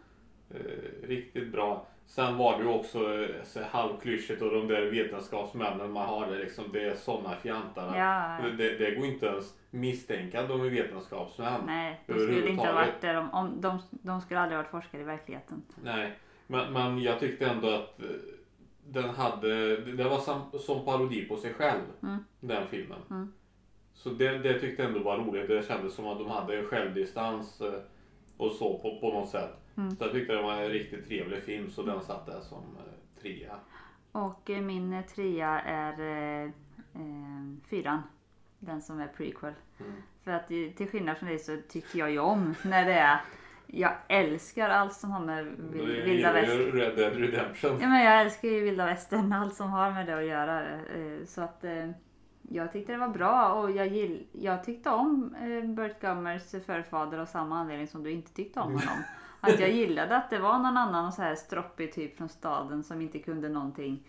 Riktigt 1.02 1.52
bra. 1.52 1.86
Sen 2.06 2.36
var 2.36 2.58
det 2.58 2.64
ju 2.64 2.70
också 2.70 3.22
eh, 3.22 3.42
så 3.44 3.62
halvklyschigt 3.62 4.42
och 4.42 4.50
de 4.50 4.68
där 4.68 4.82
vetenskapsmännen 4.90 5.90
man 5.92 6.08
har 6.08 6.26
det 6.26 6.38
liksom, 6.38 6.64
det 6.72 6.82
är 6.82 6.94
sådana 6.94 7.36
fjantar. 7.36 7.96
Ja. 7.98 8.36
Det, 8.48 8.56
det, 8.56 8.78
det 8.78 8.94
går 8.94 9.06
inte 9.06 9.26
ens 9.26 9.54
misstänka 9.70 10.40
att 10.40 10.48
de 10.48 10.60
är 10.60 10.70
vetenskapsmän. 10.70 11.60
Nej, 11.66 12.00
de 12.06 12.12
skulle 12.12 12.48
inte 12.48 12.66
ha 12.66 12.72
varit 12.72 13.00
där 13.00 13.14
om, 13.16 13.30
om 13.30 13.60
de, 13.60 13.78
de 13.90 14.20
skulle 14.20 14.40
aldrig 14.40 14.58
varit 14.58 14.70
forskare 14.70 15.00
i 15.00 15.04
verkligheten. 15.04 15.62
Nej, 15.82 16.12
men, 16.46 16.72
men 16.72 17.02
jag 17.02 17.20
tyckte 17.20 17.46
ändå 17.46 17.68
att 17.68 18.00
eh, 18.00 18.06
den 18.88 19.10
hade, 19.10 19.76
det 19.76 20.04
var 20.04 20.18
som, 20.18 20.40
som 20.58 20.84
parodi 20.84 21.24
på 21.24 21.36
sig 21.36 21.54
själv, 21.54 21.82
Mm. 22.02 22.24
den 22.40 22.66
filmen. 22.66 22.98
Mm. 23.10 23.32
Så 23.94 24.08
det, 24.10 24.38
det 24.38 24.60
tyckte 24.60 24.82
jag 24.82 24.90
ändå 24.92 25.04
var 25.04 25.18
roligt. 25.18 25.48
Det 25.48 25.68
kändes 25.68 25.94
som 25.94 26.06
att 26.06 26.18
de 26.18 26.30
hade 26.30 26.58
en 26.58 26.66
självdistans 26.66 27.60
eh, 27.60 27.72
och 28.36 28.52
så 28.52 28.78
på, 28.78 28.98
på 29.00 29.12
något 29.12 29.28
sätt. 29.28 29.50
Mm. 29.76 29.96
Så 29.96 30.04
jag 30.04 30.12
tyckte 30.12 30.32
det 30.32 30.42
var 30.42 30.62
en 30.62 30.68
riktigt 30.68 31.06
trevlig 31.06 31.42
film 31.42 31.70
så 31.70 31.82
den 31.82 32.00
satt 32.00 32.26
där 32.26 32.40
som 32.40 32.58
eh, 32.58 33.22
trea. 33.22 33.54
Och 34.12 34.50
eh, 34.50 34.60
min 34.60 34.92
eh, 34.92 35.04
trea 35.04 35.60
är 35.60 36.00
eh, 36.00 36.50
eh, 36.94 37.68
fyran. 37.70 38.02
Den 38.58 38.82
som 38.82 39.00
är 39.00 39.08
prequel. 39.08 39.52
Mm. 39.80 39.92
För 40.24 40.30
att 40.30 40.48
till 40.48 40.88
skillnad 40.90 41.18
från 41.18 41.28
dig 41.28 41.38
så 41.38 41.58
tycker 41.68 41.98
jag 41.98 42.10
ju 42.10 42.18
om 42.18 42.54
när 42.62 42.84
det 42.84 42.94
är 42.94 43.20
jag 43.66 43.92
älskar 44.08 44.70
allt 44.70 44.92
som 44.92 45.10
har 45.10 45.20
med 45.20 45.44
vilda 46.04 46.32
västern. 46.32 46.72
Red 46.72 46.96
Dead 46.96 47.16
Redemption. 47.16 47.78
Ja, 47.80 47.88
men 47.88 48.04
jag 48.04 48.20
älskar 48.20 48.48
ju 48.48 48.60
vilda 48.60 48.86
västern, 48.86 49.32
allt 49.32 49.54
som 49.54 49.70
har 49.70 49.90
med 49.90 50.06
det 50.06 50.18
att 50.18 50.24
göra. 50.24 50.80
Så 51.26 51.42
att 51.42 51.64
jag 52.42 52.72
tyckte 52.72 52.92
det 52.92 52.98
var 52.98 53.08
bra 53.08 53.52
och 53.52 53.70
jag, 53.70 53.86
gill, 53.86 54.26
jag 54.32 54.64
tyckte 54.64 54.90
om 54.90 55.36
Burt 55.76 56.00
Gummers 56.00 56.50
förfader 56.50 57.18
av 57.18 57.26
samma 57.26 57.58
anledning 57.58 57.86
som 57.86 58.02
du 58.02 58.10
inte 58.10 58.32
tyckte 58.32 58.60
om 58.60 58.72
honom. 58.72 59.02
Att 59.46 59.60
jag 59.60 59.70
gillade 59.70 60.16
att 60.16 60.30
det 60.30 60.38
var 60.38 60.58
någon 60.58 60.76
annan 60.76 61.12
så 61.12 61.22
här 61.22 61.34
stroppig 61.34 61.92
typ 61.92 62.16
från 62.16 62.28
staden 62.28 62.84
som 62.84 63.00
inte 63.00 63.18
kunde 63.18 63.48
någonting. 63.48 64.08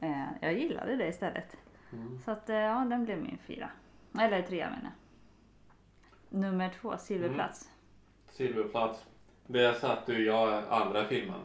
Eh, 0.00 0.24
Jag 0.40 0.58
gillade 0.58 0.96
det 0.96 1.08
istället. 1.08 1.56
Mm. 1.92 2.18
Så 2.24 2.30
att 2.30 2.48
eh, 2.50 2.56
ja, 2.56 2.84
den 2.90 3.04
blev 3.04 3.22
min 3.22 3.38
fyra. 3.46 3.70
Eller 4.20 4.42
trea 4.42 4.70
menar. 4.70 4.92
Nummer 6.28 6.70
två, 6.80 6.96
Silverplats. 6.98 7.70
Silverplats. 8.30 9.04
Det 9.46 9.74
satte 9.74 10.12
ju 10.12 10.24
jag 10.26 10.62
andra 10.70 11.04
filmen. 11.04 11.40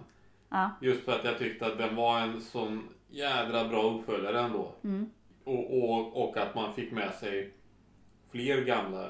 Ja. 0.50 0.70
Just 0.82 1.06
för 1.06 1.12
att 1.12 1.24
jag 1.24 1.38
tyckte 1.38 1.66
att 1.68 1.78
den 1.78 1.96
var 1.96 2.20
en 2.20 2.42
sån 2.42 2.89
jädra 3.10 3.68
bra 3.68 3.84
uppföljare 3.84 4.39
ändå. 4.39 4.72
Mm. 4.84 5.10
Och, 5.44 5.84
och, 5.84 6.24
och 6.30 6.38
att 6.38 6.56
man 6.56 6.74
fick 6.74 6.92
med 6.92 7.14
sig 7.14 7.54
fler 8.32 8.62
gamla, 8.62 9.10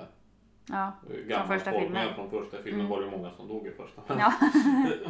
Ja. 0.65 0.91
gamla 1.27 1.47
första 1.47 1.71
folk 1.71 1.83
filmen. 1.83 2.15
från 2.15 2.29
första 2.29 2.57
filmen. 2.63 2.79
Mm. 2.85 2.91
var 2.91 3.01
det 3.01 3.11
många 3.11 3.31
som 3.31 3.47
dog 3.47 3.67
i 3.67 3.71
första. 3.71 4.01
Men, 4.07 4.19
Ja. 4.19 4.33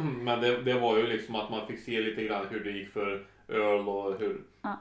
men 0.02 0.40
det, 0.40 0.62
det 0.62 0.80
var 0.80 0.96
ju 0.98 1.06
liksom 1.06 1.34
att 1.34 1.50
man 1.50 1.66
fick 1.66 1.78
se 1.80 2.00
lite 2.00 2.24
grann 2.24 2.46
hur 2.50 2.64
det 2.64 2.70
gick 2.70 2.88
för 2.92 3.24
Earl 3.48 3.88
och 3.88 4.18
hur 4.18 4.40
Ja. 4.62 4.76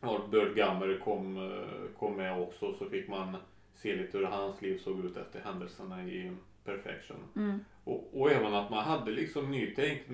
och 0.00 0.28
Burt 0.28 0.54
Gummer 0.54 1.00
kom, 1.04 1.36
eh, 1.36 1.98
kom 1.98 2.16
med 2.16 2.40
också. 2.42 2.72
Så 2.72 2.88
fick 2.88 3.08
man 3.08 3.36
se 3.74 3.96
lite 3.96 4.18
hur 4.18 4.24
hans 4.24 4.62
liv 4.62 4.78
såg 4.78 5.04
ut 5.04 5.16
efter 5.16 5.40
händelserna 5.44 6.04
i 6.04 6.32
Perfection. 6.64 7.16
Mm. 7.36 7.58
Och, 7.84 8.20
och 8.20 8.30
även 8.30 8.54
att 8.54 8.70
man 8.70 8.84
hade 8.84 9.10
liksom 9.10 9.50
nytänkt. 9.50 10.04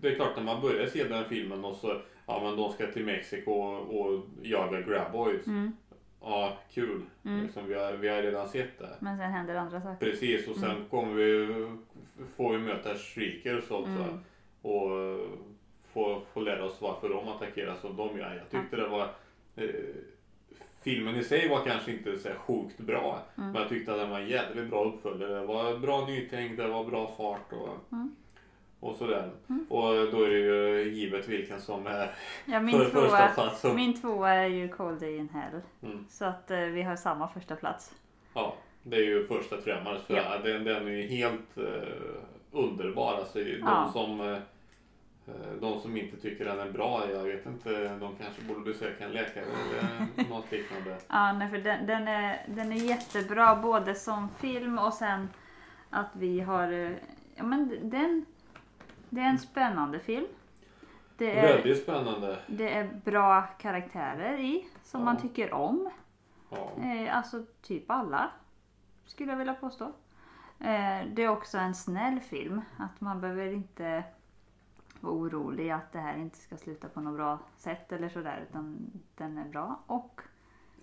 Det 0.00 0.08
är 0.08 0.14
klart 0.14 0.36
när 0.36 0.42
man 0.44 0.60
börjar 0.60 0.86
se 0.86 1.04
den 1.04 1.24
filmen 1.24 1.64
och 1.64 1.76
så, 1.76 2.00
ja 2.26 2.40
men 2.42 2.56
de 2.56 2.72
ska 2.72 2.86
till 2.86 3.04
Mexiko 3.04 3.50
och, 3.52 4.00
och 4.00 4.24
jaga 4.42 4.80
grabboys. 4.80 5.46
Mm. 5.46 5.72
Ja, 6.20 6.58
kul. 6.72 7.02
Mm. 7.24 7.42
Liksom, 7.42 7.66
vi, 7.66 7.74
har, 7.74 7.92
vi 7.92 8.08
har 8.08 8.22
redan 8.22 8.48
sett 8.48 8.78
det. 8.78 8.96
Men 9.00 9.18
sen 9.18 9.32
händer 9.32 9.54
andra 9.54 9.80
saker. 9.80 10.06
Precis 10.10 10.48
och 10.48 10.56
sen 10.56 10.84
kommer 10.90 11.14
vi, 11.14 11.48
får 12.36 12.52
vi 12.52 12.58
möta 12.58 12.94
Shriekers 12.94 13.70
också. 13.70 13.90
Mm. 13.90 14.20
Och 14.62 15.00
eh, 15.00 15.28
få, 15.92 16.22
få 16.32 16.40
lära 16.40 16.64
oss 16.64 16.76
varför 16.80 17.08
de 17.08 17.28
attackerar 17.28 17.74
som 17.80 17.96
de 17.96 18.18
gör. 18.18 18.34
Jag 18.34 18.50
tyckte 18.62 18.76
det 18.76 18.88
var 18.88 19.08
eh, 19.56 19.70
Filmen 20.82 21.16
i 21.16 21.24
sig 21.24 21.48
var 21.48 21.64
kanske 21.64 21.92
inte 21.92 22.18
så 22.18 22.28
sjukt 22.28 22.78
bra. 22.78 23.22
Mm. 23.38 23.50
Men 23.52 23.60
jag 23.62 23.68
tyckte 23.68 23.92
att 23.92 23.98
den 23.98 24.10
var 24.10 24.20
jävligt 24.20 24.70
bra 24.70 24.84
uppföljare. 24.84 25.34
Det 25.40 25.46
var 25.46 25.78
bra 25.78 26.06
nytänk, 26.06 26.56
det 26.56 26.68
var 26.68 26.84
bra 26.84 27.14
fart 27.16 27.52
och, 27.52 27.68
Mm. 27.92 28.16
Och 28.80 28.96
sådär. 28.96 29.30
Mm. 29.48 29.66
Och 29.68 29.82
då 30.12 30.22
är 30.24 30.28
det 30.30 30.38
ju 30.38 30.82
givet 30.94 31.28
vilken 31.28 31.60
som 31.60 31.86
är 31.86 32.10
Ja, 32.44 32.60
min, 32.60 32.78
för 32.78 32.84
första 32.84 33.08
tvåa, 33.08 33.28
plats. 33.28 33.60
som- 33.60 33.76
min 33.76 34.00
tvåa 34.00 34.30
är 34.30 34.46
ju 34.46 34.68
Cold 34.68 35.00
Day 35.00 35.16
in 35.16 35.28
Hell. 35.28 35.60
Mm. 35.82 36.06
Så 36.10 36.24
att 36.24 36.50
eh, 36.50 36.58
vi 36.58 36.82
har 36.82 36.96
samma 36.96 37.28
första 37.28 37.56
plats. 37.56 37.94
Ja, 38.34 38.54
det 38.82 38.96
är 38.96 39.04
ju 39.04 39.26
första 39.26 39.56
Tremors. 39.56 40.00
För 40.06 40.16
Ja. 40.16 40.38
den, 40.44 40.64
den 40.64 40.86
är 40.86 40.90
ju 40.90 41.02
helt 41.06 41.56
eh, 41.58 41.62
underbar. 42.52 43.14
Alltså, 43.14 43.38
de, 43.38 43.58
Ja. 43.60 43.90
som, 43.92 44.20
eh, 44.20 44.38
de 45.60 45.80
som 45.80 45.96
inte 45.96 46.16
tycker 46.16 46.44
den 46.44 46.60
är 46.60 46.70
bra, 46.70 47.10
jag 47.12 47.22
vet 47.24 47.46
inte, 47.46 47.88
de 48.00 48.16
kanske 48.16 48.42
borde 48.48 48.60
besöka 48.60 49.04
en 49.04 49.12
läkare 49.12 49.44
eller 49.44 50.28
något 50.30 50.52
liknande. 50.52 50.96
Ja, 51.08 51.32
nej, 51.32 51.50
för 51.50 51.58
den, 51.58 51.86
den, 51.86 52.08
är, 52.08 52.46
den 52.48 52.72
är 52.72 52.76
jättebra 52.76 53.56
både 53.56 53.94
som 53.94 54.28
film 54.40 54.78
och 54.78 54.92
sen 54.94 55.28
att 55.90 56.10
vi 56.12 56.40
har... 56.40 56.72
eh, 56.72 56.90
Ja, 57.38 57.44
men 57.44 57.90
den, 57.90 58.26
det 59.10 59.20
är 59.20 59.28
en 59.28 59.38
spännande 59.38 60.00
film. 60.00 60.26
Det 61.18 61.38
är, 61.38 61.54
Väldigt 61.56 61.82
spännande. 61.82 62.38
det 62.46 62.74
är 62.74 63.00
bra 63.04 63.42
karaktärer 63.58 64.38
i 64.38 64.68
som 64.82 65.00
Ja. 65.00 65.04
man 65.04 65.16
tycker 65.16 65.52
om. 65.52 65.90
Ja. 66.50 66.70
Eh, 66.82 67.16
alltså 67.16 67.44
typ 67.62 67.90
alla. 67.90 68.30
Skulle 69.06 69.30
jag 69.32 69.38
vilja 69.38 69.54
påstå. 69.54 69.84
Eh, 70.60 71.06
det 71.12 71.22
är 71.22 71.28
också 71.28 71.58
en 71.58 71.74
snäll 71.74 72.20
film. 72.20 72.60
Att 72.76 73.00
man 73.00 73.20
behöver 73.20 73.46
inte 73.52 74.04
vara 75.00 75.14
orolig 75.14 75.70
att 75.70 75.92
det 75.92 75.98
här 75.98 76.16
inte 76.16 76.38
ska 76.38 76.56
sluta 76.56 76.88
på 76.88 77.00
något 77.00 77.16
bra 77.16 77.38
sätt 77.56 77.92
eller 77.92 78.08
sådär. 78.08 78.46
Utan 78.50 78.90
den 79.16 79.38
är 79.38 79.44
bra. 79.44 79.80
Och 79.86 80.20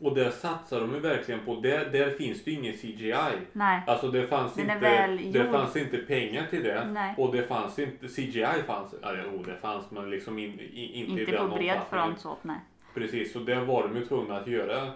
Och 0.03 0.15
där 0.15 0.29
satsar 0.29 0.81
de 0.81 0.93
ju 0.93 0.99
verkligen 0.99 1.39
på, 1.45 1.55
där, 1.55 1.85
där 1.91 2.09
finns 2.09 2.43
det 2.43 2.51
ju 2.51 2.57
ingen 2.59 2.73
CGI. 2.73 3.13
nej. 3.53 3.81
Alltså 3.87 4.07
det 4.07 4.27
fanns, 4.27 4.53
Den 4.53 4.69
är 4.69 4.75
inte, 4.75 4.89
väl 4.89 5.31
det 5.33 5.39
gjord. 5.39 5.51
fanns 5.51 5.75
inte 5.75 5.97
pengar 5.97 6.45
till 6.49 6.63
det. 6.63 6.87
Nej. 6.93 7.15
Och 7.17 7.35
det 7.35 7.43
fanns 7.43 7.79
inte, 7.79 8.07
CGI 8.07 8.45
fanns, 8.67 8.95
ja 9.01 9.13
jo 9.31 9.43
det 9.43 9.55
fanns 9.61 9.91
men 9.91 10.09
liksom 10.09 10.39
in, 10.39 10.59
i, 10.59 10.99
inte, 10.99 11.11
i 11.11 11.19
Inte 11.21 11.31
den 11.31 11.49
på 11.49 11.55
bred 11.55 11.73
omfattningen. 11.73 12.05
front 12.07 12.19
så. 12.19 12.37
Nej. 12.41 12.57
Precis, 12.93 13.33
så 13.33 13.39
där 13.39 13.61
var 13.61 13.87
de 13.87 13.95
ju 13.97 14.05
tvungna 14.05 14.37
att 14.37 14.47
göra 14.47 14.91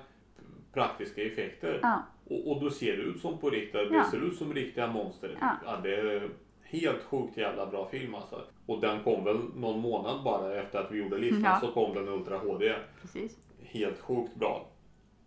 praktiska 0.73 1.21
effekter. 1.23 1.79
Ja. 1.81 2.03
Och, 2.29 2.51
och 2.51 2.61
då 2.63 2.69
ser 2.69 2.97
det 2.97 3.03
ut 3.03 3.21
som 3.21 3.37
på 3.37 3.49
riktigt, 3.49 3.73
det 3.73 3.95
Ja. 3.95 4.03
ser 4.11 4.27
ut 4.27 4.37
som 4.37 4.53
riktiga 4.53 4.87
monster. 4.87 5.37
Ja. 5.65 5.77
det 5.83 5.95
är 5.95 6.29
helt 6.63 7.03
sjukt 7.03 7.37
jävla 7.37 7.65
bra 7.65 7.87
film 7.89 8.15
alltså. 8.15 8.41
Och 8.65 8.81
den 8.81 9.03
kom 9.03 9.23
väl 9.23 9.37
någon 9.55 9.79
månad 9.79 10.23
bara 10.23 10.55
efter 10.55 10.79
att 10.79 10.91
vi 10.91 10.97
gjorde 10.99 11.17
listan 11.17 11.41
Ja. 11.43 11.59
så 11.61 11.67
kom 11.71 11.93
den 11.93 12.07
Ultra 12.07 12.37
HD. 12.37 12.73
Precis. 13.01 13.37
Helt 13.63 13.99
sjukt 13.99 14.35
bra. 14.35 14.65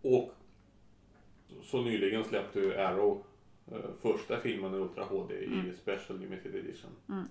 Och 0.01 0.33
så 1.63 1.81
nyligen 1.81 2.23
släppte 2.23 2.59
ju 2.59 2.77
Arrow 2.77 3.23
eh, 3.71 3.77
första 4.01 4.37
filmen 4.37 4.73
i 4.73 4.77
Ultra 4.77 5.03
HD 5.03 5.35
i 5.35 5.45
Mm. 5.45 5.75
Special 5.75 6.19
Limited 6.19 6.55
Edition. 6.55 6.91
Mm. 7.09 7.27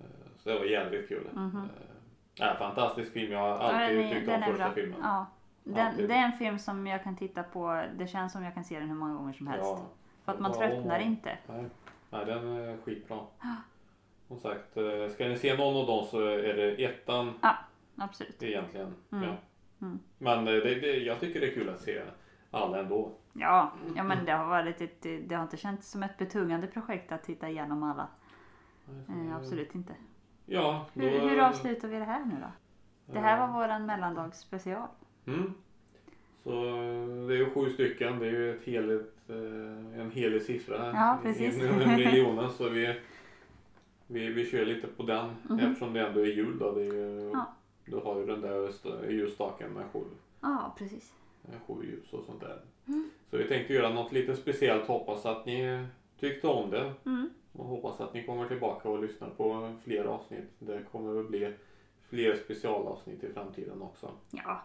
Eh, 0.00 0.06
så 0.38 0.48
det 0.48 0.58
var 0.58 0.64
jävligt 0.64 1.08
kul. 1.08 1.28
Mhm. 1.34 1.56
Eh, 1.56 1.86
ja, 2.34 2.54
fantastisk 2.58 3.12
film, 3.12 3.32
jag 3.32 3.38
har 3.38 3.48
Ja, 3.48 3.54
alltid 3.54 3.98
den 3.98 4.06
är, 4.06 4.14
tyckt 4.14 4.26
den 4.26 4.42
om 4.42 4.48
första 4.48 4.64
bra. 4.64 4.74
filmen. 4.74 4.98
Ja. 5.02 5.26
Den, 5.64 5.96
det 5.96 6.14
är 6.14 6.24
en 6.24 6.32
film 6.38 6.58
som 6.58 6.86
jag 6.86 7.02
kan 7.02 7.16
titta 7.16 7.42
på. 7.42 7.84
Det 7.98 8.06
känns 8.06 8.32
som 8.32 8.44
jag 8.44 8.54
kan 8.54 8.64
se 8.64 8.78
den 8.78 8.88
hur 8.88 8.96
många 8.96 9.14
gånger 9.14 9.32
som 9.32 9.46
helst. 9.46 9.64
Ja. 9.66 9.86
För 10.24 10.32
att 10.32 10.40
man 10.40 10.52
Ja. 10.54 10.58
tröttnar 10.58 10.98
inte. 11.00 11.38
Nej. 11.46 11.64
Nej, 12.10 12.26
den 12.26 12.48
är 12.48 12.76
skitbra. 12.84 13.18
Som 14.28 14.40
sagt, 14.40 14.76
eh, 14.76 15.08
ska 15.14 15.28
ni 15.28 15.36
se 15.36 15.56
någon 15.56 15.76
av 15.80 15.86
dem 15.86 16.06
så 16.10 16.20
är 16.26 16.54
det 16.54 16.84
ettan, 16.84 17.32
Ja. 17.42 17.56
absolut. 17.96 18.42
egentligen. 18.42 18.94
Mm. 19.12 19.24
Ja. 19.28 19.34
Mm. 19.82 19.98
Men 20.18 20.38
eh, 20.38 20.44
det, 20.54 20.74
det, 20.80 20.96
jag 20.96 21.20
tycker 21.20 21.40
det 21.40 21.46
är 21.46 21.54
kul 21.54 21.68
att 21.68 21.80
se 21.80 22.02
alla 22.50 22.80
ändå. 22.80 23.12
Ja, 23.32 23.72
ja 23.96 24.02
men 24.02 24.24
det 24.24 24.32
har 24.32 24.46
varit 24.46 24.80
ett, 24.80 25.02
det 25.02 25.34
har 25.34 25.42
inte 25.42 25.56
känts 25.56 25.90
som 25.90 26.02
ett 26.02 26.18
betungande 26.18 26.66
projekt 26.66 27.12
att 27.12 27.22
titta 27.24 27.48
igenom 27.48 27.82
alla. 27.82 28.08
Eh, 29.08 29.36
absolut 29.36 29.74
inte. 29.74 29.92
Ja, 30.46 30.86
då, 30.94 31.00
Hur, 31.00 31.20
hur 31.20 31.40
avslutar 31.40 31.88
vi 31.88 31.98
det 31.98 32.04
här 32.04 32.24
nu 32.24 32.34
då? 32.40 32.52
Det 33.12 33.18
här 33.20 33.46
var 33.46 33.60
våran 33.60 33.86
mellandagsspecial. 33.86 34.88
Mm. 35.26 35.54
Så 36.42 36.50
eh, 36.50 37.26
det 37.28 37.34
är 37.34 37.38
ju 37.38 37.50
sju 37.50 37.70
stycken. 37.70 38.18
Det 38.18 38.26
är 38.26 38.30
ju 38.30 38.56
ett 38.56 38.64
heligt, 38.64 39.14
eh, 39.28 40.00
en 40.00 40.10
helig 40.10 40.42
siffra. 40.42 40.86
Ja, 40.94 41.18
precis. 41.22 41.62
Inom 41.62 41.78
miljonen. 41.96 42.50
Så 42.50 42.68
vi, 42.68 43.00
vi, 44.06 44.28
vi 44.28 44.46
kör 44.46 44.64
lite 44.64 44.86
på 44.86 45.02
den 45.02 45.30
Mhm. 45.42 45.58
eftersom 45.58 45.92
det 45.92 46.06
ändå 46.06 46.20
är 46.20 46.26
jul. 46.26 46.58
Då, 46.58 46.72
det 46.72 46.80
är 46.80 46.92
ju, 46.92 47.30
Ja. 47.32 47.52
Du 47.84 47.96
har 47.96 48.18
ju 48.18 48.26
den 48.26 48.40
där 48.40 48.68
st- 48.68 49.10
ljusstaken 49.12 49.72
med 49.72 49.84
sju, 49.92 50.00
Ja, 50.40 50.74
precis. 50.78 51.12
sju 51.66 51.74
ljus 51.84 52.12
och 52.12 52.24
sånt 52.24 52.40
där. 52.40 52.60
Mm. 52.88 53.10
Så 53.30 53.36
vi 53.36 53.48
tänkte 53.48 53.74
göra 53.74 53.90
något 53.94 54.12
lite 54.12 54.36
speciellt. 54.36 54.86
Hoppas 54.86 55.26
att 55.26 55.46
ni 55.46 55.86
tyckte 56.20 56.46
om 56.48 56.70
det. 56.70 56.94
Mm. 57.06 57.30
Och 57.52 57.64
hoppas 57.64 58.00
att 58.00 58.14
ni 58.14 58.24
kommer 58.26 58.48
tillbaka 58.48 58.88
och 58.88 59.02
lyssnar 59.02 59.30
på 59.30 59.76
fler 59.84 60.04
avsnitt. 60.04 60.44
Det 60.58 60.82
kommer 60.92 61.12
väl 61.12 61.24
bli 61.24 61.54
fler 62.08 62.36
specialavsnitt 62.36 63.24
i 63.24 63.28
framtiden 63.32 63.82
också. 63.82 64.10
Ja, 64.30 64.62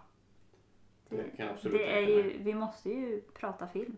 Det 1.09 1.17
det, 1.17 1.37
kan 1.37 1.49
absolut 1.49 1.77
det 1.77 1.85
är 1.85 2.01
ju, 2.07 2.37
vi 2.43 2.53
måste 2.53 2.89
ju 2.89 3.21
prata 3.21 3.67
film. 3.67 3.95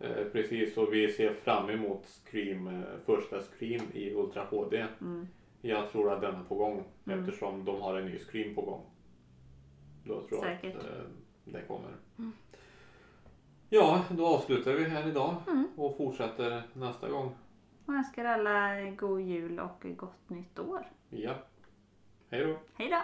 Eh, 0.00 0.24
precis, 0.32 0.76
och 0.76 0.92
vi 0.94 1.12
ser 1.12 1.34
fram 1.34 1.70
emot 1.70 2.06
Scream, 2.06 2.66
eh, 2.66 2.82
första 3.06 3.40
Scream 3.40 3.82
i 3.92 4.10
Ultra 4.14 4.44
HD. 4.44 4.86
Mm. 5.00 5.26
Jag 5.66 5.90
tror 5.90 6.12
att 6.12 6.20
den 6.20 6.34
är 6.34 6.44
på 6.44 6.54
gång 6.54 6.84
Mm. 7.06 7.18
eftersom 7.20 7.64
de 7.64 7.80
har 7.80 7.94
en 7.98 8.06
ny 8.06 8.18
Scream 8.18 8.54
på 8.54 8.62
gång. 8.62 8.80
Då 10.04 10.22
tror 10.28 10.40
Säkert. 10.40 10.74
jag 10.74 10.80
att 10.80 10.86
eh, 10.86 11.04
det 11.44 11.62
kommer. 11.62 11.90
Ja, 13.68 14.04
då 14.10 14.26
avslutar 14.26 14.72
vi 14.72 14.84
här 14.84 15.08
idag 15.08 15.34
Mm. 15.48 15.68
och 15.76 15.96
fortsätter 15.96 16.62
nästa 16.72 17.08
gång. 17.08 17.34
Och 17.86 17.94
önskar 17.94 18.24
alla 18.24 18.90
god 18.90 19.20
jul 19.20 19.60
och 19.60 19.84
gott 19.96 20.30
nytt 20.30 20.58
år. 20.58 20.86
Ja, 21.10 21.34
hej 22.30 22.44
då! 22.46 22.56
Hej 22.74 22.90
då! 22.90 22.98